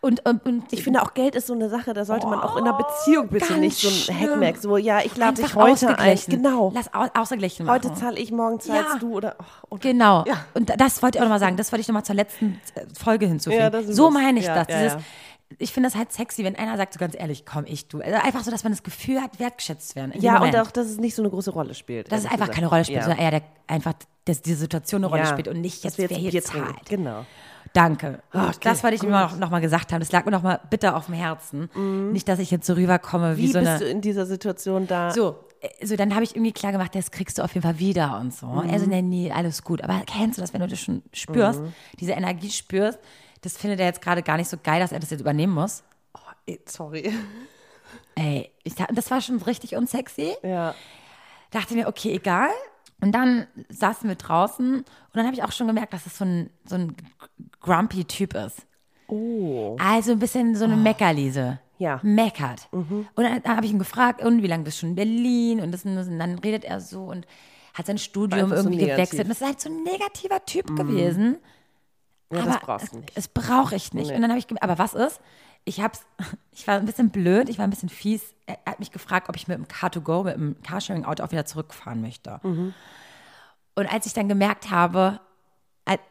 Und, 0.04 0.26
und, 0.28 0.44
und 0.44 0.64
Ich 0.72 0.82
finde 0.82 1.00
auch 1.00 1.14
Geld 1.14 1.36
ist 1.36 1.46
so 1.46 1.54
eine 1.54 1.68
Sache, 1.70 1.94
da 1.94 2.04
sollte 2.04 2.26
man 2.26 2.40
auch 2.40 2.56
in 2.56 2.64
einer 2.64 2.76
Beziehung 2.76 3.28
bitte 3.28 3.54
nicht 3.56 3.78
so 3.78 3.88
ein. 4.12 4.18
Hackmack, 4.20 4.56
so 4.56 4.76
ja, 4.76 4.98
ich 5.00 5.16
lade 5.16 5.40
dich 5.40 5.54
heute 5.54 5.90
ein. 5.90 5.94
ausgeglichen. 5.94 6.42
Genau. 6.42 6.72
Lass 6.74 6.92
au 6.92 7.06
ausgeglichen 7.14 7.70
Heute 7.70 7.86
machen. 7.88 8.00
zahle 8.00 8.18
ich, 8.18 8.32
morgen 8.32 8.58
zahlst 8.58 8.94
Ja. 8.94 8.98
du 8.98 9.14
oder 9.14 9.36
oh, 9.38 9.44
und 9.70 9.80
Genau. 9.82 10.24
Ja. 10.26 10.44
Und 10.54 10.72
das 10.76 11.02
wollte 11.02 11.18
ich 11.18 11.20
auch 11.20 11.26
nochmal 11.26 11.38
sagen. 11.38 11.56
Das 11.56 11.70
wollte 11.70 11.82
ich 11.82 11.88
nochmal 11.88 12.04
zur 12.04 12.16
letzten 12.16 12.60
äh, 12.74 12.80
Folge 13.00 13.26
hinzufügen. 13.26 13.62
Ja, 13.62 13.82
so 13.94 14.10
meine 14.10 14.40
ich 14.40 14.46
das. 14.46 14.66
Dieses. 14.66 14.96
Ich 15.58 15.72
finde 15.72 15.88
das 15.88 15.96
halt 15.96 16.10
sexy, 16.12 16.42
wenn 16.42 16.56
einer 16.56 16.76
sagt, 16.78 16.94
so 16.94 16.98
ganz 16.98 17.14
ehrlich, 17.14 17.44
komm, 17.46 17.64
ich, 17.68 17.86
du. 17.86 18.00
Also 18.00 18.16
einfach 18.16 18.42
so, 18.42 18.50
dass 18.50 18.64
man 18.64 18.72
das 18.72 18.82
Gefühl 18.82 19.20
hat, 19.20 19.38
wertgeschätzt 19.38 19.90
zu 19.90 19.96
werden. 19.96 20.12
Ja, 20.18 20.32
und 20.34 20.38
Moment. 20.46 20.56
auch, 20.66 20.70
dass 20.72 20.86
es 20.88 20.96
nicht 20.98 21.14
so 21.14 21.22
eine 21.22 21.30
große 21.30 21.50
Rolle 21.52 21.74
spielt. 21.74 22.10
dass 22.10 22.20
es 22.20 22.24
einfach 22.24 22.38
gesagt. 22.38 22.54
keine 22.54 22.66
Rolle 22.68 22.84
spielt, 22.84 23.02
sondern 23.02 23.20
eher 23.20 23.30
der, 23.30 23.42
einfach, 23.68 23.92
dass 24.24 24.42
diese 24.42 24.56
Situation 24.58 25.04
eine 25.04 25.08
Rolle 25.14 25.26
spielt 25.26 25.46
und 25.48 25.60
nicht 25.60 25.84
jetzt, 25.84 25.98
wer 25.98 26.10
jetzt 26.10 26.18
hier 26.32 26.42
zahlt. 26.42 26.86
Genau. 26.88 27.24
Danke. 27.74 28.22
Und 28.32 28.40
Okay, 28.42 28.58
das 28.62 28.82
wollte 28.82 28.96
ich 28.96 29.02
mir 29.02 29.10
noch, 29.10 29.36
noch 29.36 29.50
mal 29.50 29.60
gesagt 29.60 29.92
haben. 29.92 30.00
Das 30.00 30.12
lag 30.12 30.24
mir 30.24 30.30
noch 30.30 30.42
mal 30.42 30.60
bitter 30.70 30.94
auf 30.96 31.06
dem 31.06 31.14
Herzen. 31.14 31.70
Nicht, 32.12 32.28
dass 32.28 32.38
ich 32.38 32.50
jetzt 32.50 32.66
so 32.66 32.74
rüberkomme 32.74 33.36
wie, 33.38 33.42
Wie 33.44 33.46
so 33.52 33.58
bist 33.60 33.70
eine... 33.70 33.78
du 33.78 33.86
in 33.88 34.00
dieser 34.00 34.26
Situation 34.26 34.86
da? 34.86 35.10
So, 35.10 35.36
äh, 35.60 35.86
so 35.86 35.96
dann 35.96 36.14
habe 36.14 36.22
ich 36.24 36.36
irgendwie 36.36 36.52
klar 36.52 36.72
gemacht, 36.72 36.94
das 36.94 37.10
kriegst 37.10 37.38
du 37.38 37.42
auf 37.42 37.54
jeden 37.54 37.62
Fall 37.62 37.78
wieder 37.78 38.18
und 38.20 38.34
so. 38.34 38.46
Mhm. 38.46 38.68
Er 38.68 38.78
so, 38.78 38.86
nee, 38.86 39.00
nee, 39.02 39.32
alles 39.32 39.62
gut. 39.64 39.82
Aber 39.82 40.02
kennst 40.06 40.36
du 40.36 40.42
das, 40.42 40.52
wenn 40.52 40.60
du 40.60 40.66
das 40.68 40.80
schon 40.80 41.02
spürst, 41.14 41.60
Mhm. 41.60 41.72
diese 41.98 42.12
Energie 42.12 42.50
spürst, 42.50 42.98
das 43.40 43.56
findet 43.56 43.80
er 43.80 43.86
jetzt 43.86 44.02
gerade 44.02 44.22
gar 44.22 44.36
nicht 44.36 44.50
so 44.50 44.56
geil, 44.62 44.80
dass 44.80 44.92
er 44.92 45.00
das 45.00 45.10
jetzt 45.10 45.20
übernehmen 45.20 45.54
muss. 45.54 45.82
Ey, 46.46 46.60
Sorry. 46.66 47.12
Ey, 48.14 48.50
ich, 48.64 48.74
das 48.74 49.10
war 49.10 49.20
schon 49.20 49.40
richtig 49.42 49.76
unsexy. 49.76 50.34
Ja. 50.42 50.74
Dachte 51.50 51.74
mir, 51.74 51.86
okay, 51.88 52.14
egal. 52.14 52.50
Und 53.02 53.12
dann 53.12 53.46
saßen 53.68 54.08
wir 54.08 54.16
draußen 54.16 54.76
und 54.78 54.86
dann 55.12 55.26
habe 55.26 55.34
ich 55.34 55.42
auch 55.42 55.52
schon 55.52 55.66
gemerkt, 55.66 55.92
dass 55.92 56.06
es 56.06 56.16
so 56.16 56.24
ein, 56.24 56.48
so 56.64 56.76
ein 56.76 56.94
grumpy 57.60 58.04
Typ 58.04 58.34
ist. 58.34 58.64
Oh. 59.08 59.76
Also 59.78 60.12
ein 60.12 60.18
bisschen 60.18 60.54
so 60.56 60.64
eine 60.64 60.76
Meckerlese. 60.76 61.58
Ja. 61.78 61.98
Meckert. 62.02 62.68
Und 62.70 63.06
dann 63.16 63.42
habe 63.44 63.66
ich 63.66 63.72
ihn 63.72 63.78
gefragt, 63.80 64.22
und 64.24 64.42
wie 64.42 64.46
lange 64.46 64.62
bist 64.64 64.78
du 64.78 64.80
schon 64.82 64.90
in 64.90 64.94
Berlin? 64.94 65.60
Und, 65.60 65.72
das, 65.72 65.84
und 65.84 65.96
das- 65.96 66.06
und 66.06 66.18
dann 66.18 66.38
redet 66.38 66.64
er 66.64 66.80
so 66.80 67.04
und 67.06 67.26
hat 67.74 67.86
sein 67.86 67.98
Studium 67.98 68.50
so 68.50 68.54
irgendwie 68.54 68.76
negativ. 68.76 69.10
gewechselt. 69.10 69.22
Und 69.24 69.28
das 69.30 69.40
ist 69.40 69.46
halt 69.46 69.60
so 69.60 69.68
ein 69.68 69.82
negativer 69.82 70.44
Typ 70.46 70.76
gewesen. 70.76 71.38
Ja, 72.32 72.40
aber 72.42 72.50
das 72.52 72.60
brauchst 72.60 72.92
du 72.94 72.98
nicht. 72.98 73.12
es 73.16 73.28
brauche 73.28 73.74
ich 73.76 73.92
nicht. 73.94 74.08
Nee. 74.10 74.14
Und 74.16 74.22
dann 74.22 74.30
habe 74.30 74.38
ich, 74.38 74.46
gem- 74.46 74.58
aber 74.60 74.78
was 74.78 74.94
ist? 74.94 75.20
Ich 75.64 75.80
hab's, 75.80 76.04
ich 76.52 76.66
war 76.66 76.76
ein 76.76 76.86
bisschen 76.86 77.10
blöd, 77.10 77.48
ich 77.48 77.58
war 77.58 77.66
ein 77.66 77.70
bisschen 77.70 77.88
fies. 77.88 78.34
Er 78.46 78.58
hat 78.66 78.78
mich 78.80 78.90
gefragt, 78.92 79.28
ob 79.28 79.36
ich 79.36 79.48
mit 79.48 79.56
dem 79.58 79.66
Car2Go, 79.66 80.24
mit 80.24 80.34
dem 80.34 80.56
Carsharing-Auto 80.62 81.22
auch 81.22 81.30
wieder 81.32 81.46
zurückfahren 81.46 82.00
möchte. 82.00 82.40
Mhm. 82.42 82.74
Und 83.74 83.92
als 83.92 84.06
ich 84.06 84.12
dann 84.12 84.28
gemerkt 84.28 84.70
habe, 84.70 85.20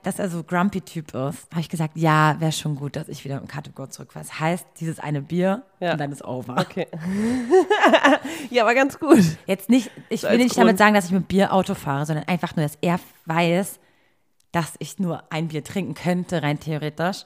dass 0.04 0.20
er 0.20 0.30
so 0.30 0.44
grumpy-Typ 0.44 1.14
ist, 1.14 1.50
habe 1.52 1.62
ich 1.62 1.70
gesagt, 1.70 1.96
ja, 1.96 2.36
wäre 2.40 2.52
schon 2.52 2.76
gut, 2.76 2.96
dass 2.98 3.08
ich 3.08 3.24
wieder 3.24 3.40
mit 3.40 3.50
dem 3.50 3.56
Car2Go 3.58 3.90
zurückfahre. 3.90 4.26
Das 4.26 4.38
heißt, 4.40 4.66
dieses 4.80 5.00
eine 5.00 5.22
Bier 5.22 5.64
Ja. 5.80 5.94
und 5.94 5.98
dann 6.02 6.12
ist 6.12 6.26
over. 6.26 6.58
Okay. 6.58 6.88
ja, 8.50 8.64
aber 8.64 8.74
ganz 8.74 9.00
gut. 9.00 9.24
Jetzt 9.46 9.70
nicht, 9.70 9.90
ich 10.10 10.24
will 10.24 10.30
als 10.32 10.38
nicht 10.40 10.50
Grund. 10.56 10.60
damit 10.66 10.78
sagen, 10.78 10.94
dass 10.94 11.06
ich 11.06 11.12
mit 11.12 11.28
Bier 11.28 11.54
Auto 11.54 11.74
fahre, 11.76 12.06
sondern 12.06 12.28
einfach 12.28 12.56
nur, 12.56 12.66
dass 12.66 12.78
er 12.82 13.00
weiß, 13.26 13.80
dass 14.52 14.74
ich 14.80 15.00
nur 15.00 15.24
ein 15.32 15.48
Bier 15.48 15.64
trinken 15.64 15.94
könnte, 15.94 16.44
rein 16.44 16.60
theoretisch, 16.60 17.24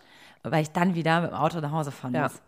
weil 0.51 0.61
ich 0.63 0.71
dann 0.71 0.95
wieder 0.95 1.21
mit 1.21 1.31
dem 1.31 1.35
Auto 1.35 1.59
nach 1.59 1.71
Hause 1.71 1.91
fahren 1.91 2.13
Ja. 2.13 2.23
muss. 2.23 2.41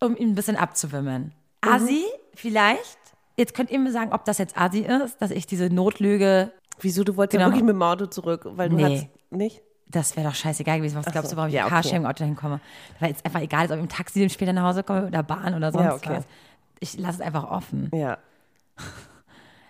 Um 0.00 0.16
ihn 0.16 0.30
ein 0.30 0.34
bisschen 0.34 0.56
abzuwimmeln. 0.56 1.32
Asi, 1.62 2.04
vielleicht. 2.34 2.98
Jetzt 3.36 3.54
könnt 3.54 3.70
ihr 3.70 3.78
mir 3.78 3.92
sagen, 3.92 4.12
ob 4.12 4.24
das 4.24 4.38
jetzt 4.38 4.56
Asi 4.56 4.80
ist, 4.80 5.20
dass 5.20 5.30
ich 5.30 5.46
diese 5.46 5.68
Notlüge, 5.70 6.52
Wieso, 6.80 7.04
du 7.04 7.16
wolltest 7.16 7.32
Genau. 7.32 7.44
ja 7.46 7.48
wirklich 7.52 7.64
mit 7.64 7.74
dem 7.74 7.82
Auto 7.82 8.04
zurück, 8.06 8.42
weil 8.50 8.68
du 8.68 8.76
Nee. 8.76 8.98
hast 8.98 9.32
nicht? 9.32 9.62
das 9.88 10.14
wäre 10.16 10.28
doch 10.28 10.34
scheißegal 10.34 10.78
gewesen. 10.78 10.96
Was 10.96 11.06
glaubst 11.06 11.32
du, 11.32 11.36
warum 11.36 11.48
ich 11.48 11.54
ja, 11.54 11.62
mit 11.64 11.72
okay. 11.72 11.80
Carsharing-Auto 11.82 12.24
hinkomme? 12.24 12.60
Weil 13.00 13.12
es 13.12 13.24
einfach 13.24 13.40
egal 13.40 13.64
ist, 13.64 13.70
ob 13.70 13.76
ich 13.78 13.82
im 13.84 13.88
Taxi 13.88 14.28
später 14.28 14.52
nach 14.52 14.64
Hause 14.64 14.82
komme 14.82 15.06
oder 15.06 15.22
Bahn 15.22 15.54
oder 15.54 15.70
sonst 15.72 15.84
Ja, 15.84 15.94
okay. 15.94 16.16
was. 16.18 16.24
Ich 16.80 16.98
lasse 16.98 17.14
es 17.14 17.20
einfach 17.26 17.44
offen. 17.50 17.90
Ja. 17.94 18.18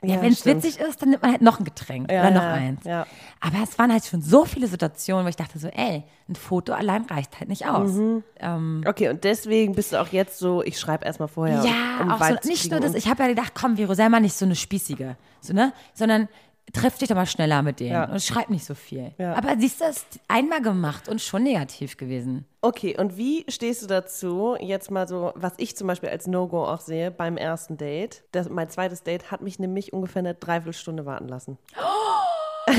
Ja, 0.08 0.22
wenn 0.22 0.32
es 0.32 0.44
witzig 0.44 0.78
ist, 0.78 1.02
dann 1.02 1.10
nimmt 1.10 1.22
man 1.22 1.32
halt 1.32 1.42
noch 1.42 1.58
ein 1.58 1.64
Getränk 1.64 2.10
Ja, 2.10 2.20
oder 2.20 2.30
noch 2.30 2.42
ja, 2.42 2.52
eins. 2.52 2.86
Aber 2.86 3.62
es 3.62 3.78
waren 3.78 3.92
halt 3.92 4.04
schon 4.04 4.22
so 4.22 4.44
viele 4.44 4.66
Situationen, 4.66 5.24
wo 5.24 5.28
ich 5.28 5.36
dachte 5.36 5.58
so, 5.58 5.68
ey, 5.68 6.04
ein 6.28 6.34
Foto 6.34 6.72
allein 6.72 7.04
reicht 7.04 7.38
halt 7.38 7.48
nicht 7.48 7.66
aus. 7.66 7.92
Mhm. 7.92 8.84
Okay, 8.86 9.08
und 9.08 9.24
deswegen 9.24 9.74
bist 9.74 9.92
du 9.92 10.00
auch 10.00 10.08
jetzt 10.08 10.38
so, 10.38 10.62
ich 10.62 10.78
schreibe 10.78 11.04
erstmal 11.04 11.28
vorher. 11.28 11.62
Ja, 11.62 12.02
um 12.02 12.10
auch 12.10 12.22
so, 12.22 12.48
nicht 12.48 12.70
nur 12.70 12.80
das, 12.80 12.94
ich 12.94 13.08
habe 13.08 13.22
ja 13.22 13.28
gedacht, 13.28 13.52
komm, 13.54 13.76
Vero, 13.76 13.94
sei 13.94 14.08
mal 14.08 14.20
nicht 14.20 14.34
so 14.34 14.44
eine 14.44 14.56
Spießige, 14.56 15.16
so, 15.40 15.52
ne? 15.52 15.72
sondern 15.94 16.28
treff 16.72 16.98
dich 16.98 17.08
doch 17.08 17.16
mal 17.16 17.26
schneller 17.26 17.62
mit 17.62 17.80
denen 17.80 17.92
Ja. 17.92 18.04
und 18.10 18.20
schreib 18.22 18.50
nicht 18.50 18.64
so 18.64 18.74
viel. 18.74 19.12
Ja. 19.18 19.34
Aber 19.34 19.56
siehst 19.58 19.80
du, 19.80 19.84
es 19.84 19.98
ist 19.98 20.20
einmal 20.28 20.60
gemacht 20.60 21.08
und 21.08 21.20
schon 21.22 21.42
negativ 21.44 21.96
gewesen. 21.96 22.44
Okay, 22.60 22.96
und 22.98 23.16
wie 23.16 23.44
stehst 23.48 23.82
du 23.82 23.86
dazu, 23.86 24.56
jetzt 24.60 24.90
mal 24.90 25.06
so, 25.06 25.32
was 25.36 25.52
ich 25.58 25.76
zum 25.76 25.86
Beispiel 25.86 26.08
als 26.08 26.26
No-Go 26.26 26.64
auch 26.66 26.80
sehe 26.80 27.10
beim 27.10 27.36
ersten 27.36 27.76
Date? 27.76 28.24
Das, 28.32 28.48
mein 28.48 28.68
zweites 28.68 29.02
Date 29.04 29.30
hat 29.30 29.40
mich 29.40 29.58
nämlich 29.58 29.92
ungefähr 29.92 30.20
eine 30.20 30.34
Dreiviertelstunde 30.34 31.06
warten 31.06 31.28
lassen. 31.28 31.56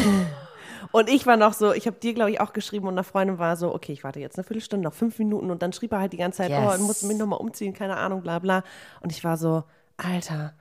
Und 0.91 1.09
ich 1.09 1.25
war 1.25 1.37
noch 1.37 1.53
so, 1.53 1.73
ich 1.73 1.85
habe 1.87 1.97
dir, 1.97 2.13
glaube 2.13 2.31
ich, 2.31 2.39
auch 2.39 2.53
geschrieben 2.53 2.87
und 2.87 2.93
eine 2.93 3.03
Freundin 3.03 3.39
war 3.39 3.57
so, 3.57 3.73
okay, 3.73 3.91
ich 3.91 4.03
warte 4.05 4.19
jetzt 4.19 4.37
eine 4.37 4.43
Viertelstunde, 4.45 4.87
noch 4.87 4.93
fünf 4.93 5.19
Minuten 5.19 5.51
und 5.51 5.61
dann 5.61 5.73
schrieb 5.73 5.91
er 5.91 5.99
halt 5.99 6.13
die 6.13 6.17
ganze 6.17 6.37
Zeit, 6.37 6.49
Yes. 6.49 6.59
oh, 6.65 6.73
ich 6.75 6.81
muss 6.81 7.01
mich 7.03 7.17
nochmal 7.17 7.39
umziehen, 7.39 7.73
keine 7.73 7.97
Ahnung, 7.97 8.21
bla 8.21 8.39
bla. 8.39 8.63
Und 9.01 9.11
ich 9.11 9.23
war 9.23 9.37
so, 9.37 9.63
Alter. 9.97 10.53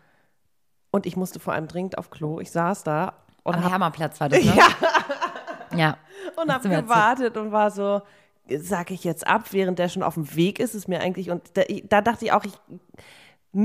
Und 0.90 1.06
ich 1.06 1.16
musste 1.16 1.40
vor 1.40 1.52
allem 1.52 1.68
dringend 1.68 1.98
auf 1.98 2.10
Klo. 2.10 2.40
Ich 2.40 2.50
saß 2.50 2.84
da 2.84 3.14
und 3.42 3.54
Am 3.54 3.60
habe 3.60 3.70
Hermannplatz 3.72 4.20
war 4.20 4.28
das, 4.28 4.44
ne? 4.44 4.54
Ja. 5.72 5.76
ja. 5.76 5.96
und 6.36 6.52
hab 6.52 6.64
erzählt. 6.64 6.84
gewartet 6.84 7.36
und 7.36 7.52
war 7.52 7.70
so, 7.70 8.02
sag 8.48 8.90
ich 8.90 9.04
jetzt 9.04 9.26
ab, 9.26 9.52
während 9.52 9.78
der 9.78 9.88
schon 9.88 10.02
auf 10.02 10.14
dem 10.14 10.34
Weg 10.34 10.58
ist, 10.58 10.74
ist 10.74 10.88
mir 10.88 11.00
eigentlich, 11.00 11.30
und 11.30 11.42
da, 11.54 11.62
da 11.84 12.00
dachte 12.00 12.24
ich 12.24 12.32
auch, 12.32 12.44
ich 12.44 12.52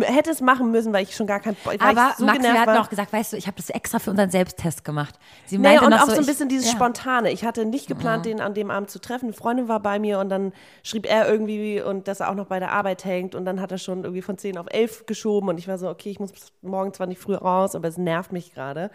hätte 0.03 0.31
es 0.31 0.39
machen 0.41 0.71
müssen, 0.71 0.93
weil 0.93 1.03
ich 1.03 1.15
schon 1.15 1.27
gar 1.27 1.39
kein, 1.39 1.55
Aber 1.79 2.09
ich 2.11 2.15
so 2.17 2.25
Maxi 2.25 2.47
hat 2.47 2.67
noch 2.67 2.89
gesagt, 2.89 3.11
weißt 3.11 3.33
du, 3.33 3.37
ich 3.37 3.47
habe 3.47 3.57
das 3.57 3.69
extra 3.69 3.99
für 3.99 4.11
unseren 4.11 4.29
Selbsttest 4.29 4.85
gemacht. 4.85 5.15
Sie 5.45 5.57
Naja, 5.57 5.81
meinte 5.81 5.85
und 5.85 5.91
noch 5.91 6.01
auch 6.03 6.09
so 6.09 6.15
ein 6.15 6.21
ich- 6.21 6.27
bisschen 6.27 6.47
dieses 6.49 6.67
ja. 6.67 6.73
Spontane. 6.75 7.31
Ich 7.31 7.43
hatte 7.43 7.65
nicht 7.65 7.87
geplant, 7.87 8.25
den 8.25 8.39
an 8.41 8.53
dem 8.53 8.71
Abend 8.71 8.89
zu 8.89 8.99
treffen. 8.99 9.25
Eine 9.25 9.33
Freundin 9.33 9.67
war 9.67 9.79
bei 9.81 9.99
mir 9.99 10.19
und 10.19 10.29
dann 10.29 10.53
schrieb 10.83 11.05
er 11.11 11.27
irgendwie 11.29 11.81
und 11.81 12.07
dass 12.07 12.19
er 12.21 12.29
auch 12.29 12.35
noch 12.35 12.47
bei 12.47 12.59
der 12.59 12.71
Arbeit 12.71 13.03
hängt 13.05 13.35
und 13.35 13.45
dann 13.45 13.59
hat 13.59 13.71
er 13.71 13.77
schon 13.77 14.03
irgendwie 14.03 14.21
von 14.21 14.37
10 14.37 14.57
auf 14.57 14.67
11 14.69 15.05
geschoben 15.05 15.49
und 15.49 15.57
ich 15.57 15.67
war 15.67 15.77
so, 15.77 15.89
okay, 15.89 16.09
ich 16.09 16.19
muss 16.19 16.31
morgen 16.61 16.93
zwar 16.93 17.07
nicht 17.07 17.19
früh 17.21 17.35
raus, 17.35 17.75
aber 17.75 17.87
es 17.87 17.97
nervt 17.97 18.31
mich 18.31 18.53
gerade. 18.53 18.91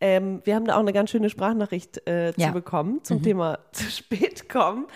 Ähm, 0.00 0.40
wir 0.44 0.56
haben 0.56 0.64
da 0.66 0.74
auch 0.74 0.80
eine 0.80 0.92
ganz 0.92 1.10
schöne 1.10 1.30
Sprachnachricht 1.30 2.06
äh, 2.06 2.32
Ja. 2.36 2.48
zu 2.48 2.52
bekommen 2.52 3.02
zum 3.04 3.22
Thema 3.22 3.60
zu 3.72 3.84
spät 3.90 4.48
kommen. 4.48 4.86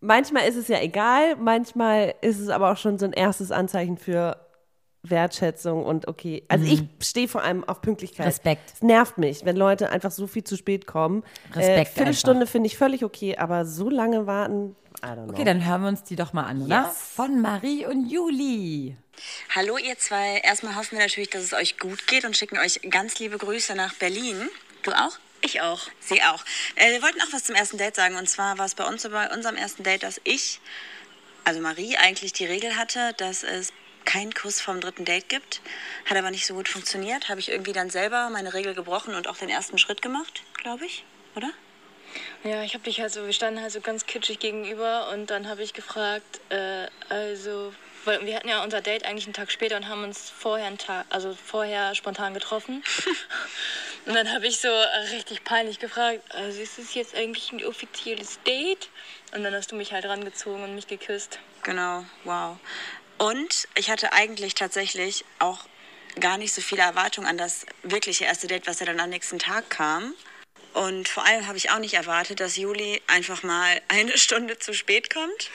Manchmal 0.00 0.48
ist 0.48 0.56
es 0.56 0.68
ja 0.68 0.80
egal, 0.80 1.36
manchmal 1.36 2.14
ist 2.22 2.38
es 2.38 2.48
aber 2.48 2.72
auch 2.72 2.76
schon 2.78 2.98
so 2.98 3.04
ein 3.04 3.12
erstes 3.12 3.50
Anzeichen 3.52 3.98
für 3.98 4.36
Wertschätzung 5.02 5.84
und 5.84 6.08
okay. 6.08 6.44
Also 6.48 6.66
ich 6.66 6.82
stehe 7.00 7.28
vor 7.28 7.42
allem 7.42 7.64
auf 7.64 7.80
Pünktlichkeit. 7.80 8.26
Respekt. 8.26 8.72
Es 8.74 8.82
nervt 8.82 9.18
mich, 9.18 9.44
wenn 9.44 9.56
Leute 9.56 9.90
einfach 9.90 10.10
so 10.10 10.26
viel 10.26 10.44
zu 10.44 10.56
spät 10.56 10.86
kommen. 10.86 11.24
Respekt 11.54 11.92
Äh, 11.92 11.94
Viertelstunde 11.94 12.46
finde 12.46 12.66
ich 12.66 12.76
völlig 12.76 13.04
okay, 13.04 13.36
aber 13.36 13.64
so 13.64 13.88
lange 13.88 14.26
warten, 14.26 14.76
I 15.02 15.06
don't 15.06 15.24
know. 15.24 15.32
Okay, 15.32 15.44
dann 15.44 15.64
hören 15.64 15.82
wir 15.82 15.88
uns 15.88 16.02
die 16.02 16.16
doch 16.16 16.32
mal 16.32 16.44
an, 16.44 16.62
oder? 16.62 16.84
Yes. 16.86 17.12
Von 17.14 17.40
Marie 17.40 17.86
und 17.86 18.10
Juli. 18.10 18.96
Hallo 19.54 19.78
ihr 19.78 19.98
zwei. 19.98 20.38
Erstmal 20.38 20.76
hoffen 20.76 20.92
wir 20.92 21.04
natürlich, 21.04 21.30
dass 21.30 21.42
es 21.42 21.52
euch 21.52 21.78
gut 21.78 22.06
geht 22.06 22.24
und 22.24 22.36
schicken 22.36 22.58
euch 22.58 22.80
ganz 22.90 23.18
liebe 23.18 23.38
Grüße 23.38 23.74
nach 23.74 23.94
Berlin. 23.94 24.48
Du 24.82 24.92
auch? 24.92 25.18
Ich 25.42 25.62
auch. 25.62 25.80
Sie 26.00 26.22
auch. 26.22 26.44
Äh, 26.76 26.92
wir 26.92 27.02
wollten 27.02 27.20
auch 27.22 27.32
was 27.32 27.44
zum 27.44 27.54
ersten 27.54 27.78
Date 27.78 27.96
sagen. 27.96 28.16
Und 28.16 28.28
zwar 28.28 28.58
war 28.58 28.66
es 28.66 28.74
bei 28.74 28.84
uns 28.84 29.02
so 29.02 29.10
bei 29.10 29.32
unserem 29.32 29.56
ersten 29.56 29.82
Date, 29.82 30.02
dass 30.02 30.20
ich, 30.24 30.60
also 31.44 31.60
Marie, 31.60 31.96
eigentlich 31.96 32.34
die 32.34 32.44
Regel 32.44 32.76
hatte, 32.76 33.14
dass 33.16 33.42
es 33.42 33.72
keinen 34.04 34.34
Kuss 34.34 34.60
vom 34.60 34.80
dritten 34.80 35.04
Date 35.04 35.28
gibt. 35.28 35.60
Hat 36.06 36.16
aber 36.16 36.30
nicht 36.30 36.46
so 36.46 36.54
gut 36.54 36.68
funktioniert. 36.68 37.28
Habe 37.28 37.40
ich 37.40 37.50
irgendwie 37.50 37.72
dann 37.72 37.90
selber 37.90 38.30
meine 38.30 38.54
Regel 38.54 38.74
gebrochen 38.74 39.14
und 39.14 39.28
auch 39.28 39.36
den 39.36 39.48
ersten 39.48 39.78
Schritt 39.78 40.02
gemacht, 40.02 40.42
glaube 40.54 40.86
ich. 40.86 41.04
Oder? 41.36 41.50
Ja, 42.42 42.62
ich 42.62 42.74
habe 42.74 42.84
dich 42.84 43.00
halt 43.00 43.12
so, 43.12 43.24
wir 43.26 43.32
standen 43.32 43.60
halt 43.60 43.72
so 43.72 43.80
ganz 43.80 44.06
kitschig 44.06 44.38
gegenüber 44.38 45.10
und 45.12 45.30
dann 45.30 45.48
habe 45.48 45.62
ich 45.62 45.74
gefragt, 45.74 46.40
äh, 46.48 46.86
also, 47.08 47.72
weil 48.04 48.24
wir 48.24 48.34
hatten 48.34 48.48
ja 48.48 48.64
unser 48.64 48.80
Date 48.80 49.04
eigentlich 49.04 49.26
einen 49.26 49.34
Tag 49.34 49.52
später 49.52 49.76
und 49.76 49.88
haben 49.88 50.02
uns 50.02 50.30
vorher 50.30 50.66
einen 50.66 50.78
Tag, 50.78 51.06
also 51.10 51.34
vorher 51.34 51.94
spontan 51.94 52.34
getroffen. 52.34 52.82
und 54.06 54.14
dann 54.14 54.32
habe 54.32 54.46
ich 54.46 54.58
so 54.58 54.68
richtig 55.12 55.44
peinlich 55.44 55.78
gefragt, 55.78 56.22
also 56.34 56.60
ist 56.60 56.78
es 56.78 56.94
jetzt 56.94 57.14
eigentlich 57.14 57.52
ein 57.52 57.64
offizielles 57.64 58.40
Date? 58.46 58.88
Und 59.32 59.44
dann 59.44 59.54
hast 59.54 59.70
du 59.70 59.76
mich 59.76 59.92
halt 59.92 60.06
rangezogen 60.06 60.64
und 60.64 60.74
mich 60.74 60.86
geküsst. 60.86 61.38
Genau, 61.62 62.04
wow. 62.24 62.56
Und 63.20 63.68
ich 63.74 63.90
hatte 63.90 64.14
eigentlich 64.14 64.54
tatsächlich 64.54 65.26
auch 65.40 65.66
gar 66.20 66.38
nicht 66.38 66.54
so 66.54 66.62
viele 66.62 66.80
Erwartungen 66.80 67.26
an 67.26 67.36
das 67.36 67.66
wirkliche 67.82 68.24
erste 68.24 68.46
Date, 68.46 68.66
was 68.66 68.80
ja 68.80 68.86
dann 68.86 68.98
am 68.98 69.10
nächsten 69.10 69.38
Tag 69.38 69.68
kam. 69.68 70.14
Und 70.72 71.06
vor 71.06 71.26
allem 71.26 71.46
habe 71.46 71.58
ich 71.58 71.70
auch 71.70 71.80
nicht 71.80 71.92
erwartet, 71.92 72.40
dass 72.40 72.56
Juli 72.56 73.02
einfach 73.08 73.42
mal 73.42 73.82
eine 73.88 74.16
Stunde 74.16 74.58
zu 74.58 74.72
spät 74.72 75.12
kommt. 75.12 75.50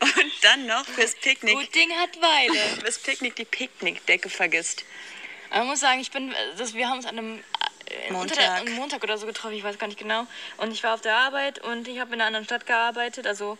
Und 0.00 0.32
dann 0.42 0.66
noch 0.66 0.86
fürs 0.86 1.16
Picknick, 1.16 1.56
Gut 1.56 1.74
Ding 1.74 1.90
hat 1.90 2.22
Weile. 2.22 2.58
fürs 2.80 3.00
Picknick 3.00 3.34
die 3.34 3.44
Picknickdecke 3.44 4.30
vergisst. 4.30 4.84
Aber 5.50 5.64
ich 5.64 5.70
muss 5.70 5.80
sagen, 5.80 6.00
ich 6.00 6.12
bin, 6.12 6.32
das, 6.56 6.74
wir 6.74 6.88
haben 6.88 6.98
uns 6.98 7.06
an 7.06 7.18
einem 7.18 7.44
äh, 7.86 8.12
Montag. 8.12 8.64
Der, 8.64 8.74
Montag 8.74 9.02
oder 9.02 9.18
so 9.18 9.26
getroffen, 9.26 9.56
ich 9.56 9.64
weiß 9.64 9.76
gar 9.80 9.88
nicht 9.88 9.98
genau. 9.98 10.28
Und 10.58 10.70
ich 10.70 10.84
war 10.84 10.94
auf 10.94 11.00
der 11.00 11.16
Arbeit 11.16 11.58
und 11.64 11.88
ich 11.88 11.98
habe 11.98 12.14
in 12.14 12.20
einer 12.20 12.26
anderen 12.28 12.44
Stadt 12.44 12.64
gearbeitet. 12.64 13.26
Also 13.26 13.58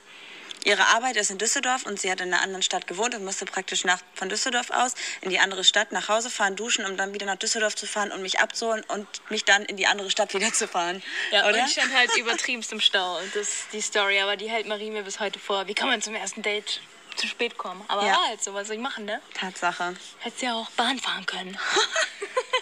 Ihre 0.67 0.85
Arbeit 0.89 1.17
ist 1.17 1.31
in 1.31 1.39
Düsseldorf 1.39 1.87
und 1.87 2.01
sie 2.01 2.11
hat 2.11 2.21
in 2.21 2.35
einer 2.35 2.43
anderen 2.43 2.61
Stadt 2.61 2.89
gewohnt 2.89 3.15
und 3.15 3.25
musste 3.25 3.45
praktisch 3.45 3.85
nach, 3.85 4.01
von 4.15 4.29
Düsseldorf 4.29 4.71
aus 4.71 4.95
in 5.21 5.31
die 5.31 5.39
andere 5.39 5.63
Stadt 5.63 5.93
nach 5.93 6.09
Hause 6.09 6.29
fahren, 6.29 6.57
duschen, 6.57 6.85
um 6.85 6.97
dann 6.97 7.15
wieder 7.15 7.25
nach 7.25 7.37
Düsseldorf 7.37 7.77
zu 7.77 7.87
fahren 7.87 8.11
und 8.11 8.21
mich 8.21 8.41
abzuholen 8.41 8.83
und 8.89 9.07
mich 9.31 9.45
dann 9.45 9.65
in 9.65 9.77
die 9.77 9.87
andere 9.87 10.11
Stadt 10.11 10.35
wieder 10.35 10.53
zu 10.53 10.67
fahren. 10.67 11.05
Ja, 11.31 11.47
oder? 11.47 11.59
und 11.61 11.67
ich 11.67 11.71
stand 11.71 11.95
halt 11.95 12.17
übertriebenst 12.17 12.73
im 12.73 12.81
Stau. 12.81 13.19
Und 13.19 13.37
das 13.37 13.49
ist 13.49 13.67
die 13.73 13.81
Story, 13.81 14.19
aber 14.19 14.37
die 14.37 14.51
hält 14.51 14.67
Marie 14.67 14.91
mir 14.91 15.05
bis 15.05 15.21
heute 15.21 15.39
vor. 15.39 15.69
Wie 15.69 15.75
kann 15.75 15.87
man 15.89 16.03
zum 16.03 16.17
ersten 16.17 16.43
Date 16.43 16.81
zu 17.15 17.29
spät 17.29 17.57
kommen? 17.59 17.85
Aber 17.87 18.03
Ja. 18.05 18.15
war 18.15 18.27
halt 18.27 18.43
so, 18.43 18.53
was 18.53 18.67
soll 18.67 18.75
ich 18.75 18.83
machen, 18.83 19.05
ne? 19.05 19.21
Tatsache. 19.35 19.95
Hättest 20.19 20.43
ja 20.43 20.55
auch 20.55 20.71
Bahn 20.71 20.99
fahren 20.99 21.27
können. 21.27 21.57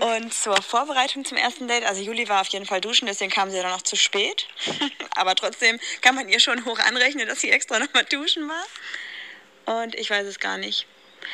Und 0.00 0.32
zur 0.32 0.60
Vorbereitung 0.62 1.24
zum 1.24 1.36
ersten 1.36 1.68
Date, 1.68 1.84
also 1.84 2.00
Juli 2.02 2.28
war 2.28 2.40
auf 2.40 2.48
jeden 2.48 2.66
Fall 2.66 2.80
duschen, 2.80 3.06
deswegen 3.06 3.30
kam 3.30 3.50
sie 3.50 3.60
dann 3.60 3.70
noch 3.70 3.82
zu 3.82 3.96
spät. 3.96 4.46
Aber 5.16 5.34
trotzdem 5.34 5.78
kann 6.00 6.14
man 6.14 6.28
ihr 6.28 6.40
schon 6.40 6.64
hoch 6.64 6.78
anrechnen, 6.78 7.26
dass 7.28 7.40
sie 7.40 7.50
extra 7.50 7.78
nochmal 7.78 8.04
duschen 8.04 8.48
war. 8.48 9.82
Und 9.82 9.94
ich 9.94 10.08
weiß 10.10 10.26
es 10.26 10.38
gar 10.38 10.56
nicht. 10.56 10.86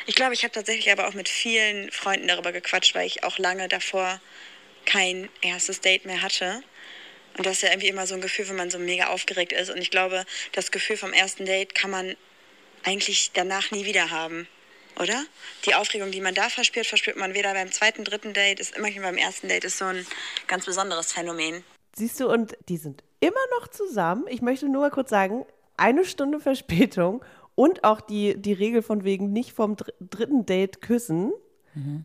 Ich 0.07 0.14
glaube, 0.14 0.35
ich 0.35 0.42
habe 0.42 0.53
tatsächlich 0.53 0.90
aber 0.90 1.07
auch 1.07 1.14
mit 1.14 1.29
vielen 1.29 1.90
Freunden 1.92 2.27
darüber 2.27 2.53
gequatscht, 2.53 2.94
weil 2.94 3.07
ich 3.07 3.23
auch 3.23 3.38
lange 3.38 3.68
davor 3.68 4.20
kein 4.87 5.29
erstes 5.40 5.81
Date 5.81 6.05
mehr 6.05 6.23
hatte. 6.23 6.62
Und 7.37 7.47
das 7.47 7.55
ist 7.55 7.62
ja 7.62 7.70
irgendwie 7.70 7.88
immer 7.88 8.07
so 8.07 8.14
ein 8.14 8.20
Gefühl, 8.20 8.49
wenn 8.49 8.57
man 8.57 8.70
so 8.70 8.79
mega 8.79 9.09
aufgeregt 9.09 9.53
ist. 9.53 9.70
Und 9.70 9.79
ich 9.79 9.90
glaube, 9.90 10.25
das 10.53 10.70
Gefühl 10.70 10.97
vom 10.97 11.12
ersten 11.12 11.47
Date 11.47 11.75
kann 11.75 11.90
man 11.90 12.16
eigentlich 12.85 13.31
danach 13.35 13.70
nie 13.70 13.85
wieder 13.85 14.11
haben. 14.11 14.47
Oder? 15.00 15.24
Die 15.66 15.74
Aufregung, 15.74 16.11
die 16.11 16.20
man 16.20 16.35
da 16.35 16.48
verspürt, 16.48 16.87
verspürt 16.87 17.16
man 17.16 17.35
weder 17.35 17.52
beim 17.52 17.72
zweiten, 17.72 18.04
dritten 18.04 18.33
Date, 18.33 18.61
ist 18.61 18.76
immerhin 18.76 19.02
beim 19.02 19.16
ersten 19.16 19.48
Date, 19.48 19.64
ist 19.64 19.78
so 19.78 19.87
ein 19.87 20.07
ganz 20.46 20.66
besonderes 20.66 21.12
Phänomen. 21.12 21.64
Siehst 21.96 22.20
du, 22.20 22.30
und 22.30 22.57
die 22.68 22.76
sind 22.76 23.02
immer 23.20 23.35
noch 23.59 23.68
zusammen. 23.68 24.24
Ich 24.28 24.42
möchte 24.42 24.68
nur 24.68 24.83
mal 24.83 24.90
kurz 24.90 25.11
sagen, 25.11 25.46
eine 25.76 26.04
Stunde 26.04 26.40
Verspätung 26.40 27.24
und 27.54 27.85
auch 27.85 28.00
die, 28.00 28.40
die 28.40 28.52
Regel 28.52 28.83
von 28.83 29.04
wegen 29.04 29.33
nicht 29.33 29.52
vom 29.52 29.76
dr 29.76 29.94
dritten 30.00 30.46
Date 30.46 30.80
küssen. 30.80 31.33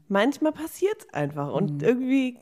Manchmal 0.08 0.52
passiert 0.52 1.00
es 1.00 1.14
einfach 1.14 1.54
und 1.54 1.84
irgendwie 1.84 2.40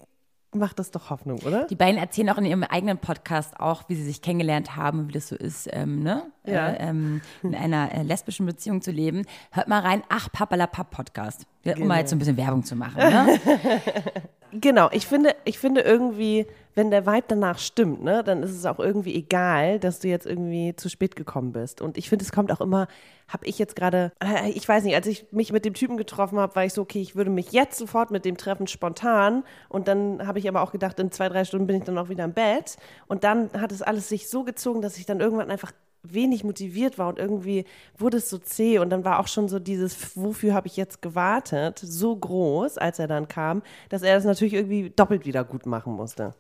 macht 0.58 0.80
das 0.80 0.92
doch 0.92 1.10
Hoffnung, 1.10 1.40
oder? 1.44 1.66
Die 1.66 1.76
beiden 1.76 2.00
erzählen 2.00 2.30
auch 2.30 2.38
in 2.38 2.46
ihrem 2.46 2.64
eigenen 2.64 2.98
Podcast 2.98 3.60
auch, 3.60 3.84
wie 3.88 3.96
sie 3.96 4.04
sich 4.04 4.22
kennengelernt 4.22 4.76
haben, 4.76 5.08
wie 5.08 5.14
das 5.14 5.28
so 5.28 5.36
ist, 5.36 5.70
ähm, 5.72 6.04
ne? 6.04 6.24
Ja. 6.46 6.70
Äh, 6.70 6.90
ähm, 6.90 7.22
in 7.44 7.56
einer 7.56 7.94
äh, 7.94 8.04
lesbischen 8.04 8.46
Beziehung 8.46 8.82
zu 8.82 8.92
leben. 8.92 9.26
Hört 9.52 9.68
mal 9.68 9.82
rein, 9.82 10.04
ach, 10.10 10.32
Papalapap 10.32 10.92
Podcast. 10.92 11.46
Ja, 11.64 11.76
Um 11.78 11.88
mal 11.88 12.00
jetzt 12.00 12.12
so 12.12 12.16
ein 12.16 12.20
bisschen 12.20 12.38
Werbung 12.38 12.64
zu 12.64 12.76
machen. 12.76 12.98
Ne? 12.98 13.40
Genau, 14.52 14.88
ich 14.92 15.08
finde, 15.08 15.36
ich 15.44 15.60
finde 15.60 15.82
irgendwie, 15.82 16.48
wenn 16.74 16.90
der 16.90 17.06
Vibe 17.06 17.26
danach 17.28 17.60
stimmt, 17.60 18.02
ne, 18.02 18.24
dann 18.24 18.44
ist 18.44 18.52
es 18.52 18.66
auch 18.66 18.80
irgendwie 18.80 19.14
egal, 19.14 19.78
dass 19.78 20.00
du 20.00 20.08
jetzt 20.08 20.26
irgendwie 20.26 20.74
zu 20.76 20.90
spät 20.90 21.18
gekommen 21.18 21.52
bist. 21.52 21.82
Und 21.82 21.98
ich 21.98 22.08
finde, 22.08 22.24
es 22.24 22.32
kommt 22.32 22.52
auch 22.52 22.62
immer, 22.62 22.88
habe 23.28 23.46
ich 23.46 23.60
jetzt 23.60 23.76
gerade, 23.76 24.14
äh, 24.24 24.50
ich 24.52 24.68
weiß 24.68 24.86
nicht, 24.86 24.96
als 24.96 25.06
ich 25.08 25.26
mich 25.32 25.52
mit 25.52 25.66
dem 25.66 25.74
Typen 25.74 25.98
getroffen 25.98 26.40
habe, 26.40 26.56
war 26.56 26.64
ich 26.64 26.74
so, 26.74 26.84
okay, 26.84 27.02
ich 27.02 27.16
würde 27.16 27.30
mich 27.30 27.52
jetzt 27.52 27.78
sofort 27.78 28.10
mit 28.10 28.24
dem 28.24 28.38
treffen, 28.38 28.68
spontan. 28.68 29.44
Und 29.68 29.90
dann 29.90 30.26
habe 30.26 30.40
ich 30.40 30.48
aber 30.48 30.62
auch 30.62 30.72
gedacht, 30.72 30.98
in 31.00 31.12
zwei, 31.12 31.28
drei 31.28 31.44
Stunden 31.44 31.68
bin 31.68 31.76
ich 31.76 31.84
dann 31.84 31.98
auch 31.98 32.08
wieder 32.08 32.24
im 32.24 32.34
Bett. 32.34 32.78
Und 33.08 33.26
dann 33.26 33.52
hat 33.52 33.74
es 33.74 33.82
alles 33.82 34.08
sich 34.08 34.30
so 34.30 34.44
gezogen, 34.44 34.82
dass 34.82 34.98
ich 34.98 35.06
dann 35.06 35.20
irgendwann 35.20 35.52
einfach 35.52 35.74
wenig 36.04 36.44
motiviert 36.44 36.98
war 36.98 37.10
und 37.10 37.20
irgendwie 37.20 37.66
wurde 37.98 38.18
es 38.18 38.30
so 38.30 38.38
zäh 38.38 38.80
und 38.80 38.90
dann 38.90 39.04
war 39.04 39.20
auch 39.20 39.28
schon 39.28 39.48
so 39.48 39.60
dieses, 39.60 40.16
wofür 40.16 40.54
habe 40.54 40.68
ich 40.68 40.78
jetzt 40.78 41.02
gewartet, 41.02 41.80
so 41.80 42.16
groß, 42.16 42.78
als 42.78 43.00
er 43.00 43.08
dann 43.08 43.28
kam, 43.28 43.62
dass 43.90 44.04
er 44.04 44.16
das 44.16 44.26
natürlich 44.26 44.54
irgendwie 44.54 44.90
doppelt 44.90 45.26
wieder 45.26 45.44
gut 45.44 45.66
machen 45.66 45.94
musste. 45.94 46.34